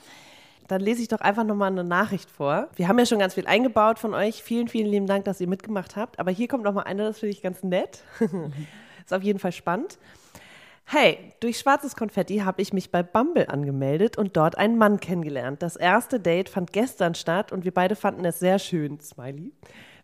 Dann 0.68 0.80
lese 0.80 1.02
ich 1.02 1.08
doch 1.08 1.20
einfach 1.20 1.44
nochmal 1.44 1.70
eine 1.70 1.84
Nachricht 1.84 2.30
vor. 2.30 2.68
Wir 2.76 2.88
haben 2.88 2.98
ja 2.98 3.06
schon 3.06 3.18
ganz 3.18 3.34
viel 3.34 3.46
eingebaut 3.46 3.98
von 3.98 4.14
euch. 4.14 4.42
Vielen, 4.42 4.68
vielen 4.68 4.88
lieben 4.88 5.06
Dank, 5.06 5.24
dass 5.24 5.40
ihr 5.40 5.48
mitgemacht 5.48 5.96
habt. 5.96 6.18
Aber 6.18 6.30
hier 6.30 6.48
kommt 6.48 6.64
nochmal 6.64 6.84
eine, 6.84 7.04
das 7.04 7.18
finde 7.18 7.32
ich 7.34 7.42
ganz 7.42 7.62
nett. 7.62 8.02
Ist 9.04 9.14
auf 9.14 9.22
jeden 9.22 9.38
Fall 9.38 9.52
spannend. 9.52 9.98
Hey, 10.84 11.18
durch 11.40 11.58
schwarzes 11.58 11.96
Konfetti 11.96 12.38
habe 12.38 12.62
ich 12.62 12.72
mich 12.72 12.92
bei 12.92 13.02
Bumble 13.02 13.48
angemeldet 13.48 14.18
und 14.18 14.36
dort 14.36 14.56
einen 14.56 14.78
Mann 14.78 15.00
kennengelernt. 15.00 15.60
Das 15.62 15.74
erste 15.74 16.20
Date 16.20 16.48
fand 16.48 16.72
gestern 16.72 17.16
statt 17.16 17.50
und 17.50 17.64
wir 17.64 17.74
beide 17.74 17.96
fanden 17.96 18.24
es 18.24 18.38
sehr 18.38 18.60
schön. 18.60 19.00
Smiley. 19.00 19.52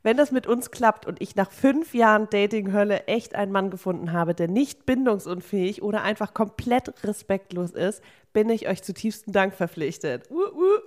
Wenn 0.04 0.16
das 0.16 0.32
mit 0.32 0.46
uns 0.48 0.70
klappt 0.72 1.06
und 1.06 1.22
ich 1.22 1.36
nach 1.36 1.50
fünf 1.50 1.94
Jahren 1.94 2.28
Dating-Hölle 2.28 3.06
echt 3.06 3.34
einen 3.36 3.52
Mann 3.52 3.70
gefunden 3.70 4.12
habe, 4.12 4.34
der 4.34 4.48
nicht 4.48 4.84
bindungsunfähig 4.84 5.82
oder 5.82 6.02
einfach 6.02 6.34
komplett 6.34 6.92
respektlos 7.04 7.70
ist, 7.70 8.02
bin 8.32 8.50
ich 8.50 8.68
euch 8.68 8.82
zutiefsten 8.82 9.32
Dank 9.32 9.54
verpflichtet. 9.54 10.28
Uh, 10.30 10.40
uh. 10.40 10.78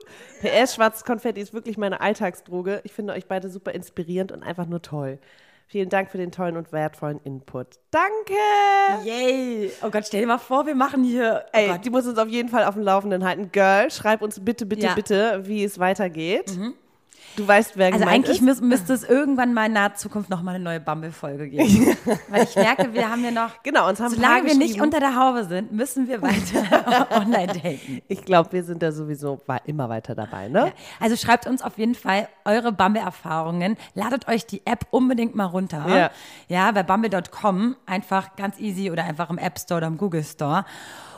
PS, 0.41 0.75
schwarzes 0.75 1.05
Konfetti 1.05 1.39
ist 1.39 1.53
wirklich 1.53 1.77
meine 1.77 2.01
Alltagsdroge. 2.01 2.81
Ich 2.83 2.91
finde 2.93 3.13
euch 3.13 3.27
beide 3.27 3.49
super 3.49 3.71
inspirierend 3.73 4.31
und 4.31 4.43
einfach 4.43 4.65
nur 4.65 4.81
toll. 4.81 5.19
Vielen 5.67 5.89
Dank 5.89 6.11
für 6.11 6.17
den 6.19 6.31
tollen 6.31 6.57
und 6.57 6.71
wertvollen 6.71 7.19
Input. 7.23 7.79
Danke! 7.89 8.33
Yay! 9.03 9.71
Oh 9.81 9.89
Gott, 9.89 10.05
stell 10.05 10.21
dir 10.21 10.27
mal 10.27 10.37
vor, 10.37 10.67
wir 10.67 10.75
machen 10.75 11.03
hier. 11.03 11.43
Oh 11.47 11.49
Ey, 11.53 11.67
Gott. 11.69 11.85
die 11.85 11.89
muss 11.89 12.05
uns 12.05 12.19
auf 12.19 12.27
jeden 12.27 12.49
Fall 12.49 12.65
auf 12.65 12.75
dem 12.75 12.83
Laufenden 12.83 13.23
halten. 13.25 13.51
Girl, 13.51 13.89
schreib 13.89 14.21
uns 14.21 14.43
bitte, 14.43 14.65
bitte, 14.65 14.83
Ja. 14.83 14.91
Mhm. 14.91 14.95
bitte, 14.95 15.41
wie 15.45 15.63
es 15.63 15.79
weitergeht. 15.79 16.51
Du 17.35 17.47
weißt, 17.47 17.77
wer 17.77 17.93
Also 17.93 18.05
eigentlich 18.05 18.41
ist. 18.41 18.61
müsste 18.61 18.93
es 18.93 19.03
irgendwann 19.03 19.53
mal 19.53 19.65
in 19.65 19.73
naher 19.73 19.95
Zukunft 19.95 20.29
noch 20.29 20.41
mal 20.41 20.55
eine 20.55 20.63
neue 20.63 20.79
Bumble-Folge 20.79 21.49
geben. 21.49 21.97
Weil 22.29 22.43
ich 22.43 22.55
merke, 22.55 22.93
wir 22.93 23.09
haben 23.09 23.23
ja 23.23 23.31
noch. 23.31 23.61
Genau, 23.63 23.89
uns 23.89 23.99
haben 23.99 24.13
Solange 24.13 24.47
wir 24.47 24.55
nicht 24.55 24.81
unter 24.81 24.99
der 24.99 25.15
Haube 25.15 25.43
sind, 25.45 25.71
müssen 25.71 26.07
wir 26.07 26.21
weiter 26.21 27.07
online 27.19 27.47
daten. 27.47 28.01
Ich 28.07 28.23
glaube, 28.23 28.51
wir 28.53 28.63
sind 28.63 28.81
da 28.81 28.91
sowieso 28.91 29.41
immer 29.65 29.89
weiter 29.89 30.15
dabei, 30.15 30.47
ne? 30.47 30.71
Also 30.99 31.15
schreibt 31.15 31.47
uns 31.47 31.61
auf 31.61 31.77
jeden 31.77 31.95
Fall 31.95 32.27
eure 32.45 32.71
Bumble-Erfahrungen. 32.71 33.77
Ladet 33.93 34.27
euch 34.27 34.45
die 34.45 34.65
App 34.65 34.87
unbedingt 34.91 35.35
mal 35.35 35.45
runter. 35.45 35.85
Ja. 35.87 36.11
Ja, 36.47 36.71
bei 36.71 36.83
bumble.com 36.83 37.75
einfach 37.85 38.35
ganz 38.35 38.59
easy 38.59 38.91
oder 38.91 39.03
einfach 39.03 39.29
im 39.29 39.37
App 39.37 39.59
Store 39.59 39.79
oder 39.79 39.87
im 39.87 39.97
Google 39.97 40.23
Store. 40.23 40.65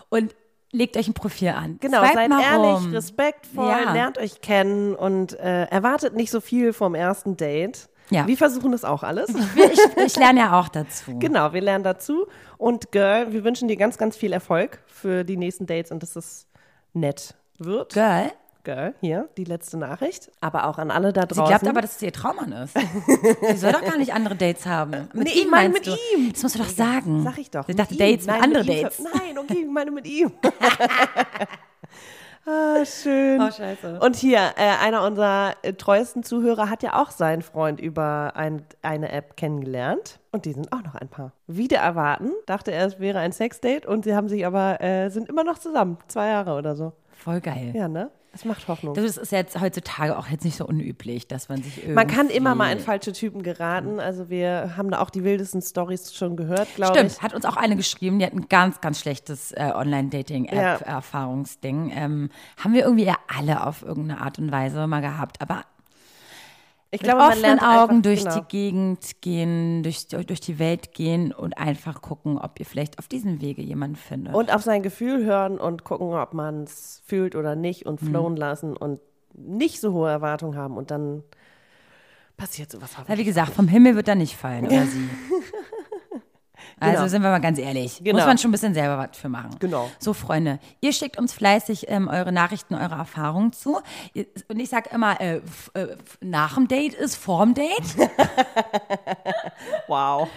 Und 0.10 0.34
legt 0.72 0.98
euch 0.98 1.08
ein 1.08 1.14
Profil 1.14 1.50
an. 1.50 1.78
Genau, 1.80 2.00
Swipe 2.04 2.14
seid 2.16 2.32
ehrlich, 2.32 2.76
rum. 2.76 2.92
respektvoll, 2.94 3.70
Ja. 3.70 3.94
lernt 3.94 4.18
euch 4.18 4.42
kennen 4.42 4.96
und 4.96 5.38
äh, 5.40 5.64
erwartet 5.66 6.16
nicht 6.16 6.32
so 6.32 6.42
viel 6.42 6.74
vom 6.74 6.96
ersten 6.96 7.38
Date. 7.38 7.90
Ja. 8.10 8.26
Wir 8.26 8.38
versuchen 8.38 8.72
das 8.72 8.86
auch 8.86 9.04
alles. 9.04 9.30
Ich, 9.30 9.80
ich 10.06 10.16
lerne 10.16 10.40
ja 10.40 10.60
auch 10.60 10.70
dazu. 10.70 11.16
genau, 11.20 11.52
wir 11.52 11.62
lernen 11.62 11.84
dazu. 11.84 12.28
Und 12.58 12.92
Girl, 12.92 13.34
wir 13.34 13.44
wünschen 13.44 13.68
dir 13.68 13.76
ganz, 13.76 13.98
ganz 13.98 14.16
viel 14.16 14.32
Erfolg 14.32 14.82
für 14.88 15.24
die 15.26 15.36
nächsten 15.36 15.66
Dates 15.66 15.92
und 15.92 16.02
dass 16.04 16.16
es 16.16 16.48
nett 16.94 17.36
wird. 17.60 17.94
Girl, 17.94 18.32
Girl, 18.68 18.94
hier, 19.00 19.30
die 19.38 19.46
letzte 19.46 19.78
Nachricht. 19.78 20.30
Aber 20.42 20.68
auch 20.68 20.78
an 20.78 20.92
alle 20.92 21.14
da 21.14 21.22
sie 21.22 21.28
draußen. 21.30 21.46
glaubt 21.46 21.66
aber, 21.70 21.80
dass 21.80 21.96
es 21.96 22.02
ihr 22.02 22.12
Traummann 22.12 22.52
ist. 22.52 22.78
Sie 22.78 23.56
soll 23.56 23.72
doch 23.72 23.82
gar 23.82 23.98
nicht 23.98 24.14
andere 24.14 24.36
Dates 24.36 24.66
haben. 24.66 25.08
Mit 25.14 25.24
Nee, 25.24 25.30
ihm 25.36 25.46
ich 25.46 25.50
meine 25.50 25.70
mit 25.70 25.88
du? 25.88 25.92
ihm. 25.92 26.34
Das 26.34 26.44
musst 26.44 26.56
du 26.56 26.60
doch 26.60 26.68
sagen. 26.68 27.24
Sag 27.24 27.38
ich 27.38 27.50
doch. 27.50 27.66
Sie 27.66 27.72
mit 27.72 27.80
dachte. 27.80 27.96
Dates 27.96 28.26
mit 28.26 28.36
Nein, 28.36 28.44
andere 28.44 28.64
ihm 28.64 28.82
Dates. 28.84 29.00
Nein, 29.00 29.38
okay, 29.38 29.60
ich 29.62 29.72
meine 29.72 29.92
mit 29.92 30.06
ihm. 30.06 30.34
ah, 32.46 32.84
schön. 32.86 33.42
Oh, 33.42 33.50
scheiße. 33.50 34.02
Und 34.02 34.18
hier, 34.18 34.40
äh, 34.58 34.86
einer 34.86 35.06
unserer 35.06 35.54
äh, 35.62 35.72
treuesten 35.72 36.24
Zuhörer 36.24 36.70
hat 36.70 36.84
ja 36.84 37.02
auch 37.02 37.12
seinen 37.12 37.44
Freund 37.44 37.80
über 37.80 38.34
ein, 38.36 38.64
eine 38.82 39.14
App 39.14 39.38
kennengelernt. 39.38 40.20
Und 40.32 40.44
die 40.44 40.52
sind 40.52 40.74
auch 40.74 40.84
noch 40.84 40.96
ein 40.96 41.08
paar. 41.08 41.32
Wieder 41.48 41.78
erwarten, 41.78 42.32
dachte 42.48 42.74
er, 42.74 42.86
es 42.86 43.00
wäre 43.00 43.20
ein 43.20 43.32
Sexdate 43.32 43.88
und 43.88 44.04
sie 44.04 44.14
haben 44.14 44.28
sich 44.28 44.46
aber, 44.46 44.82
äh, 44.82 45.08
sind 45.10 45.30
immer 45.30 45.46
noch 45.46 45.58
zusammen. 45.58 46.00
Zwei 46.10 46.28
Jahre 46.28 46.56
oder 46.58 46.76
so. 46.76 46.92
Voll 47.14 47.40
geil. 47.40 47.72
Ja, 47.74 47.88
ne? 47.88 48.12
Das 48.38 48.46
macht 48.46 48.68
Hoffnung. 48.68 48.94
Das 48.94 49.18
ist 49.18 49.32
jetzt 49.32 49.60
heutzutage 49.60 50.16
auch 50.16 50.28
jetzt 50.28 50.46
nicht 50.46 50.58
so 50.58 50.68
unüblich, 50.68 51.28
dass 51.28 51.50
man 51.50 51.64
sich 51.64 51.78
irgendwie. 51.78 51.96
Man 51.96 52.06
kann 52.06 52.30
immer 52.30 52.54
mal 52.54 52.72
in 52.72 52.78
falsche 52.78 53.12
Typen 53.12 53.42
geraten. 53.42 54.00
Also 54.00 54.30
wir 54.30 54.78
haben 54.78 54.92
da 54.92 55.00
auch 55.00 55.10
die 55.10 55.24
wildesten 55.24 55.64
Stories 55.64 56.14
schon 56.14 56.36
gehört, 56.36 56.68
glaube 56.76 56.94
Stimmt, 56.94 57.14
ich. 57.14 57.22
hat 57.24 57.34
uns 57.34 57.46
auch 57.46 57.58
eine 57.58 57.76
geschrieben, 57.76 58.20
die 58.20 58.26
hat 58.26 58.34
ein 58.34 58.48
ganz, 58.48 58.80
ganz 58.80 59.00
schlechtes 59.00 59.54
äh, 59.54 59.72
Online-Dating-App-Erfahrungsding. 59.74 61.92
Ähm, 61.96 62.30
haben 62.64 62.76
wir 62.76 62.84
irgendwie 62.84 63.06
ja 63.06 63.16
alle 63.28 63.66
auf 63.66 63.82
irgendeine 63.82 64.22
Art 64.22 64.38
und 64.38 64.52
Weise 64.52 64.86
mal 64.86 65.02
gehabt. 65.02 65.42
Aber 65.42 65.64
Ich 66.90 67.02
mit 67.02 67.10
glaube, 67.10 67.20
man 67.20 67.32
offenen 67.34 67.60
Augen 67.60 67.90
einfach, 67.98 68.02
durch 68.04 68.24
genau. 68.24 68.40
die 68.40 68.48
Gegend 68.48 69.22
gehen, 69.22 69.84
durch, 69.84 70.08
durch 70.08 70.40
die 70.40 70.58
Welt 70.58 70.94
gehen 70.94 71.34
und 71.34 71.58
einfach 71.58 72.02
gucken, 72.02 72.38
ob 72.38 72.60
ihr 72.60 72.66
vielleicht 72.66 72.98
auf 72.98 73.08
diesem 73.10 73.42
Wege 73.42 73.62
jemanden 73.62 73.98
findet. 73.98 74.34
Und 74.34 74.54
auf 74.54 74.64
sein 74.64 74.84
Gefühl 74.84 75.26
hören 75.26 75.58
und 75.60 75.84
gucken, 75.84 76.14
ob 76.14 76.34
man 76.34 76.64
es 76.64 77.02
fühlt 77.06 77.36
oder 77.36 77.56
nicht 77.56 77.86
und 77.86 78.02
Mhm. 78.02 78.08
flowen 78.08 78.36
lassen 78.38 78.78
und 78.78 79.02
nicht 79.34 79.82
so 79.82 79.92
hohe 79.94 80.10
Erwartungen 80.10 80.58
haben 80.58 80.78
und 80.78 80.90
dann 80.90 81.24
passiert 82.38 82.72
sowas. 82.72 82.92
Weil, 83.06 83.18
wie 83.18 83.24
gesagt, 83.26 83.52
vom 83.54 83.68
Himmel 83.68 83.96
wird 83.96 84.08
er 84.08 84.16
nicht 84.16 84.38
fallen, 84.38 84.66
oder 84.68 84.86
sie. 84.86 85.10
Also 86.80 86.96
Genau. 86.98 87.08
sind 87.08 87.22
wir 87.24 87.30
mal 87.30 87.40
ganz 87.40 87.58
ehrlich, 87.60 88.00
Genau. 88.04 88.18
muss 88.18 88.26
man 88.28 88.38
schon 88.38 88.50
ein 88.50 88.52
bisschen 88.52 88.74
selber 88.74 88.98
was 88.98 89.18
für 89.18 89.30
machen. 89.30 89.56
Genau. 89.60 89.90
So, 90.00 90.14
Freunde, 90.14 90.60
ihr 90.82 90.94
schickt 90.94 91.18
uns 91.18 91.34
fleißig 91.34 91.90
ähm, 91.90 92.08
eure 92.08 92.32
Nachrichten, 92.32 92.76
eure 92.76 92.96
Erfahrungen 92.96 93.52
zu. 93.54 93.80
Und 94.48 94.60
ich 94.60 94.70
sage 94.70 94.90
immer, 94.94 95.20
äh, 95.20 95.42
äh, 95.74 95.96
nach 96.22 96.56
dem 96.56 96.68
Date 96.68 96.94
ist 96.94 97.16
vorm 97.16 97.54
Date. 97.54 97.68
Wow. 99.88 100.30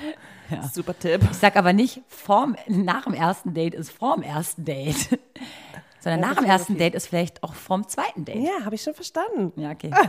Super 0.73 0.99
Tipp. 0.99 1.23
Ich 1.31 1.37
sage 1.37 1.59
aber 1.59 1.73
nicht, 1.73 2.01
vorm, 2.09 2.57
nach 2.67 3.05
dem 3.05 3.15
ersten 3.15 3.55
Date 3.55 3.75
ist 3.75 3.91
vorm 3.93 4.23
ersten 4.23 4.65
Date. 4.65 5.19
Sondern 6.01 6.21
nach 6.21 6.37
dem 6.37 6.45
ersten 6.47 6.79
Date 6.79 6.95
ist 6.95 7.09
vielleicht 7.09 7.43
auch 7.43 7.55
vorm 7.55 7.87
zweiten 7.87 8.25
Date. 8.25 8.37
Ja, 8.43 8.65
habe 8.65 8.75
ich 8.75 8.83
schon 8.83 8.95
verstanden. 8.95 9.53
Ja, 9.61 9.71
okay. 9.71 9.91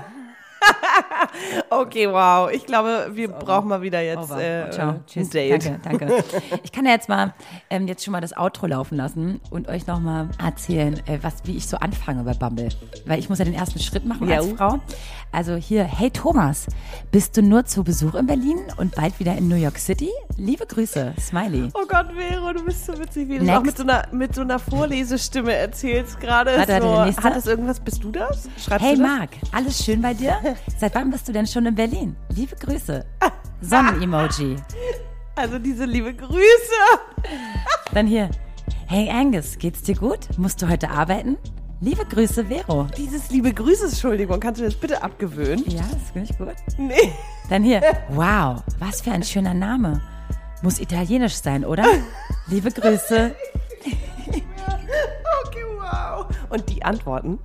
Okay, 1.70 2.07
wow. 2.09 2.49
Ich 2.51 2.66
glaube, 2.66 3.09
wir 3.14 3.30
brauchen 3.30 3.70
mal 3.70 3.82
wieder 3.82 4.01
jetzt 4.01 4.32
äh, 4.32 4.70
Ciao. 4.72 4.89
ein 4.91 5.05
Tschüss. 5.07 5.30
Date. 5.30 5.72
Danke, 5.84 6.05
danke. 6.05 6.24
Ich 6.64 6.72
kann 6.72 6.86
ja 6.86 6.91
jetzt 6.91 7.09
mal 7.09 7.34
ähm, 7.70 7.88
jetzt 7.88 8.03
schon 8.03 8.12
mal 8.12 8.22
das 8.22 8.36
Outro 8.38 8.68
laufen 8.68 8.95
lassen 8.97 9.39
und 9.49 9.68
euch 9.70 9.88
noch 9.88 9.99
mal 9.99 10.30
erzählen, 10.43 10.99
äh, 11.07 11.20
was, 11.22 11.36
wie 11.45 11.55
ich 11.57 11.68
so 11.68 11.78
anfange 11.78 12.24
bei 12.24 12.34
Bumble. 12.34 12.70
Weil 13.05 13.20
ich 13.20 13.30
muss 13.30 13.39
ja 13.39 13.45
den 13.45 13.53
ersten 13.53 13.80
Schritt 13.80 14.05
machen 14.05 14.28
Ja. 14.28 14.38
als 14.38 14.49
Frau. 14.51 14.80
Also 15.32 15.55
hier, 15.55 15.84
hey 15.86 16.12
Thomas, 16.12 16.68
bist 17.12 17.38
du 17.38 17.41
nur 17.41 17.66
zu 17.66 17.84
Besuch 17.84 18.16
in 18.16 18.28
Berlin 18.28 18.59
und 18.78 18.95
bald 18.95 19.18
wieder 19.20 19.36
in 19.38 19.47
New 19.47 19.55
York 19.55 19.78
City? 19.78 20.09
Liebe 20.38 20.66
Grüße, 20.66 21.14
Smiley. 21.20 21.70
Oh 21.74 21.86
Gott, 21.88 22.07
Vero, 22.14 22.51
du 22.51 22.66
bist 22.66 22.86
so 22.86 22.97
witzig, 22.99 23.30
wie 23.30 23.39
du 23.39 23.45
Next. 23.45 23.57
auch 23.59 23.64
mit 23.64 23.78
so 23.78 23.84
einer, 23.84 24.03
mit 24.12 24.36
so 24.36 24.41
einer 24.41 24.59
Vorlesestimme 24.59 25.53
erzählst 25.53 26.20
gerade. 26.20 26.57
Warte, 26.57 26.74
warte, 26.74 26.86
so. 26.86 27.05
nächste. 27.05 27.24
Hat 27.24 27.36
das 27.38 27.47
irgendwas? 27.47 27.80
Bist 27.80 28.03
du 28.03 28.12
das? 28.12 28.49
Schreibst 28.57 28.86
Hey 28.86 28.95
du 28.97 29.01
das? 29.03 29.09
Marc, 29.18 29.30
alles 29.53 29.84
schön 29.84 30.01
bei 30.01 30.14
dir? 30.14 30.36
Seit 30.78 30.95
wann 30.95 31.12
bist 31.12 31.28
du 31.28 31.32
denn 31.32 31.47
schon 31.47 31.66
in 31.66 31.76
Berlin? 31.76 32.16
Liebe 32.30 32.56
Grüße. 32.56 33.06
Sonnen-Emoji. 33.62 34.56
Also 35.36 35.60
diese 35.60 35.86
liebe 35.86 36.14
Grüße. 36.14 36.41
Dann 37.93 38.08
hier, 38.08 38.30
hey 38.88 39.10
Angus, 39.10 39.58
geht's 39.58 39.82
dir 39.84 39.95
gut? 39.95 40.20
Musst 40.38 40.62
du 40.62 40.68
heute 40.68 40.89
arbeiten? 40.89 41.38
Liebe 41.80 42.06
Grüße, 42.06 42.45
Vero. 42.45 42.88
Dieses 42.95 43.32
liebe 43.32 43.54
Grüße, 43.54 43.86
Entschuldigung, 43.86 44.39
kannst 44.39 44.62
du 44.62 44.66
das 44.66 44.76
bitte 44.76 45.02
abgewöhnen? 45.02 45.64
Ja, 45.68 45.82
das 45.82 46.12
finde 46.14 46.32
ich 46.32 46.38
gut. 46.38 46.54
Nee. 46.78 47.12
Dann 47.49 47.64
hier, 47.64 47.82
wow, 48.10 48.62
was 48.78 49.02
für 49.02 49.12
ein 49.12 49.24
schöner 49.24 49.54
Name. 49.56 50.02
Muss 50.62 50.80
italienisch 50.80 51.36
sein, 51.36 51.66
oder? 51.66 51.86
Liebe 52.47 52.72
Grüße. 52.72 53.36
Okay, 55.47 55.64
wow. 55.76 56.28
Und 56.49 56.70
die 56.70 56.84
Antworten? 56.84 57.39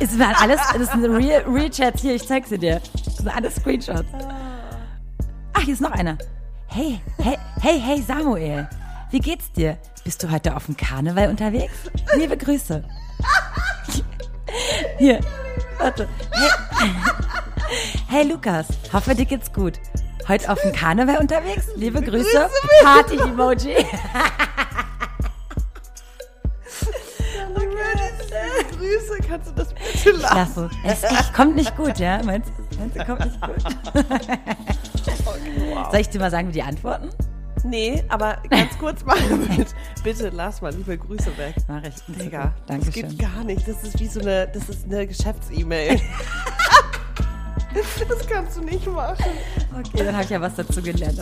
Es 0.00 0.16
waren 0.18 0.34
alles, 0.36 0.60
das 0.72 0.92
sind 0.92 1.04
Real, 1.04 1.42
Real 1.42 1.70
Chats 1.70 2.02
hier, 2.02 2.14
ich 2.14 2.26
zeig 2.26 2.46
sie 2.46 2.58
dir. 2.58 2.80
Das 3.04 3.16
sind 3.16 3.28
alles 3.28 3.56
Screenshots. 3.56 4.06
Ach, 5.52 5.60
hier 5.60 5.74
ist 5.74 5.80
noch 5.80 5.90
einer. 5.90 6.16
Hey, 6.68 7.00
hey, 7.18 7.36
hey, 7.60 7.80
hey 7.80 8.02
Samuel. 8.02 8.68
Wie 9.10 9.18
geht's 9.18 9.50
dir? 9.52 9.78
Bist 10.04 10.22
du 10.22 10.30
heute 10.30 10.54
auf 10.54 10.66
dem 10.66 10.76
Karneval 10.76 11.28
unterwegs? 11.30 11.72
Liebe 12.16 12.36
Grüße. 12.36 12.84
Hier, 14.98 15.20
warte. 15.78 16.08
Hey, 16.32 16.90
hey 18.08 18.28
Lukas, 18.28 18.66
hoffe 18.92 19.14
dir 19.14 19.26
geht's 19.26 19.52
gut. 19.52 19.80
Heute 20.28 20.50
auf 20.52 20.60
dem 20.60 20.72
Karneval 20.72 21.18
unterwegs? 21.18 21.66
Liebe 21.74 22.02
Grüße. 22.02 22.48
Party-Emoji. 22.82 23.74
Grüße, 28.88 29.18
kannst 29.28 29.50
du 29.50 29.54
das 29.54 29.74
bitte 29.74 30.10
lassen? 30.18 30.68
Klasse. 30.68 30.70
Es 30.84 31.04
ich, 31.04 31.32
kommt 31.32 31.56
nicht 31.56 31.76
gut, 31.76 31.98
ja? 31.98 32.22
Meinst 32.22 32.50
du? 32.56 32.78
Meinst 32.78 32.96
du, 32.96 33.04
kommt 33.04 33.24
nicht 33.24 33.40
gut? 33.40 33.56
Soll 35.90 36.00
ich 36.00 36.08
dir 36.08 36.18
mal 36.20 36.30
sagen, 36.30 36.48
wie 36.48 36.52
die 36.52 36.62
antworten? 36.62 37.10
Nee, 37.64 38.04
aber 38.08 38.38
ganz 38.48 38.78
kurz 38.78 39.04
mal 39.04 39.18
mit, 39.56 39.74
bitte 40.04 40.30
lass 40.30 40.62
mal 40.62 40.72
liebe 40.72 40.96
Grüße 40.96 41.36
weg. 41.36 41.56
Mach 41.66 41.82
ich. 41.82 41.94
Digga, 42.16 42.52
das 42.66 42.66
Dankeschön. 42.66 43.08
geht 43.08 43.18
gar 43.18 43.44
nicht. 43.44 43.66
Das 43.66 43.82
ist 43.82 43.98
wie 43.98 44.06
so 44.06 44.20
eine, 44.20 44.48
das 44.48 44.68
ist 44.68 44.84
eine 44.84 45.06
Geschäfts-E-Mail. 45.06 46.00
das 48.08 48.26
kannst 48.28 48.56
du 48.56 48.62
nicht 48.62 48.86
machen. 48.86 49.24
Okay, 49.76 50.04
dann 50.04 50.14
habe 50.14 50.24
ich 50.24 50.30
ja 50.30 50.40
was 50.40 50.54
dazu 50.54 50.80
gelernt. 50.80 51.18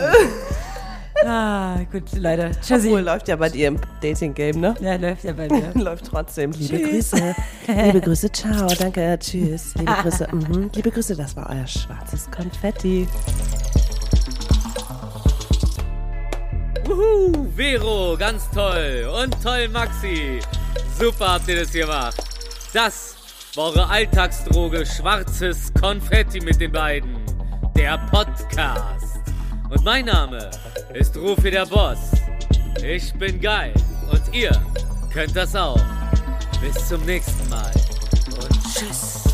Ah, 1.24 1.78
gut, 1.90 2.12
Leute. 2.12 2.50
Tschüssi. 2.60 2.88
Obwohl, 2.88 3.00
läuft 3.00 3.28
ja 3.28 3.36
bei 3.36 3.48
dir 3.48 3.68
im 3.68 3.80
Dating-Game, 4.00 4.60
ne? 4.60 4.74
Ja, 4.80 4.96
läuft 4.96 5.24
ja 5.24 5.32
bei 5.32 5.48
mir. 5.48 5.72
Läuft 5.74 6.06
trotzdem. 6.06 6.52
Liebe 6.52 6.78
Tschüss. 6.78 7.10
Grüße. 7.12 7.34
Liebe 7.68 8.00
Grüße, 8.00 8.32
ciao, 8.32 8.66
danke, 8.78 9.18
tschüss. 9.18 9.74
Liebe 9.76 9.92
Grüße, 10.02 10.28
mhm. 10.32 10.70
liebe 10.74 10.90
Grüße, 10.90 11.16
das 11.16 11.36
war 11.36 11.50
euer 11.50 11.66
schwarzes 11.66 12.30
Konfetti. 12.30 13.06
Uhu, 16.88 17.46
Vero, 17.56 18.16
ganz 18.18 18.48
toll. 18.50 19.08
Und 19.22 19.42
toll, 19.42 19.68
Maxi. 19.68 20.40
Super 20.98 21.34
habt 21.34 21.48
ihr 21.48 21.60
das 21.60 21.72
gemacht. 21.72 22.16
Das 22.72 23.16
war 23.56 23.64
eure 23.66 23.88
Alltagsdroge 23.88 24.84
Schwarzes 24.86 25.72
Konfetti 25.80 26.40
mit 26.40 26.60
den 26.60 26.72
beiden. 26.72 27.16
Der 27.76 27.98
Podcast. 28.10 29.15
Und 29.68 29.84
mein 29.84 30.04
Name 30.04 30.50
ist 30.94 31.16
Rufi 31.16 31.50
der 31.50 31.66
Boss. 31.66 31.98
Ich 32.84 33.12
bin 33.14 33.40
geil. 33.40 33.72
Und 34.10 34.22
ihr 34.32 34.52
könnt 35.12 35.34
das 35.34 35.56
auch. 35.56 35.80
Bis 36.60 36.88
zum 36.88 37.04
nächsten 37.04 37.48
Mal. 37.48 37.70
Und 38.40 38.62
tschüss. 38.72 39.25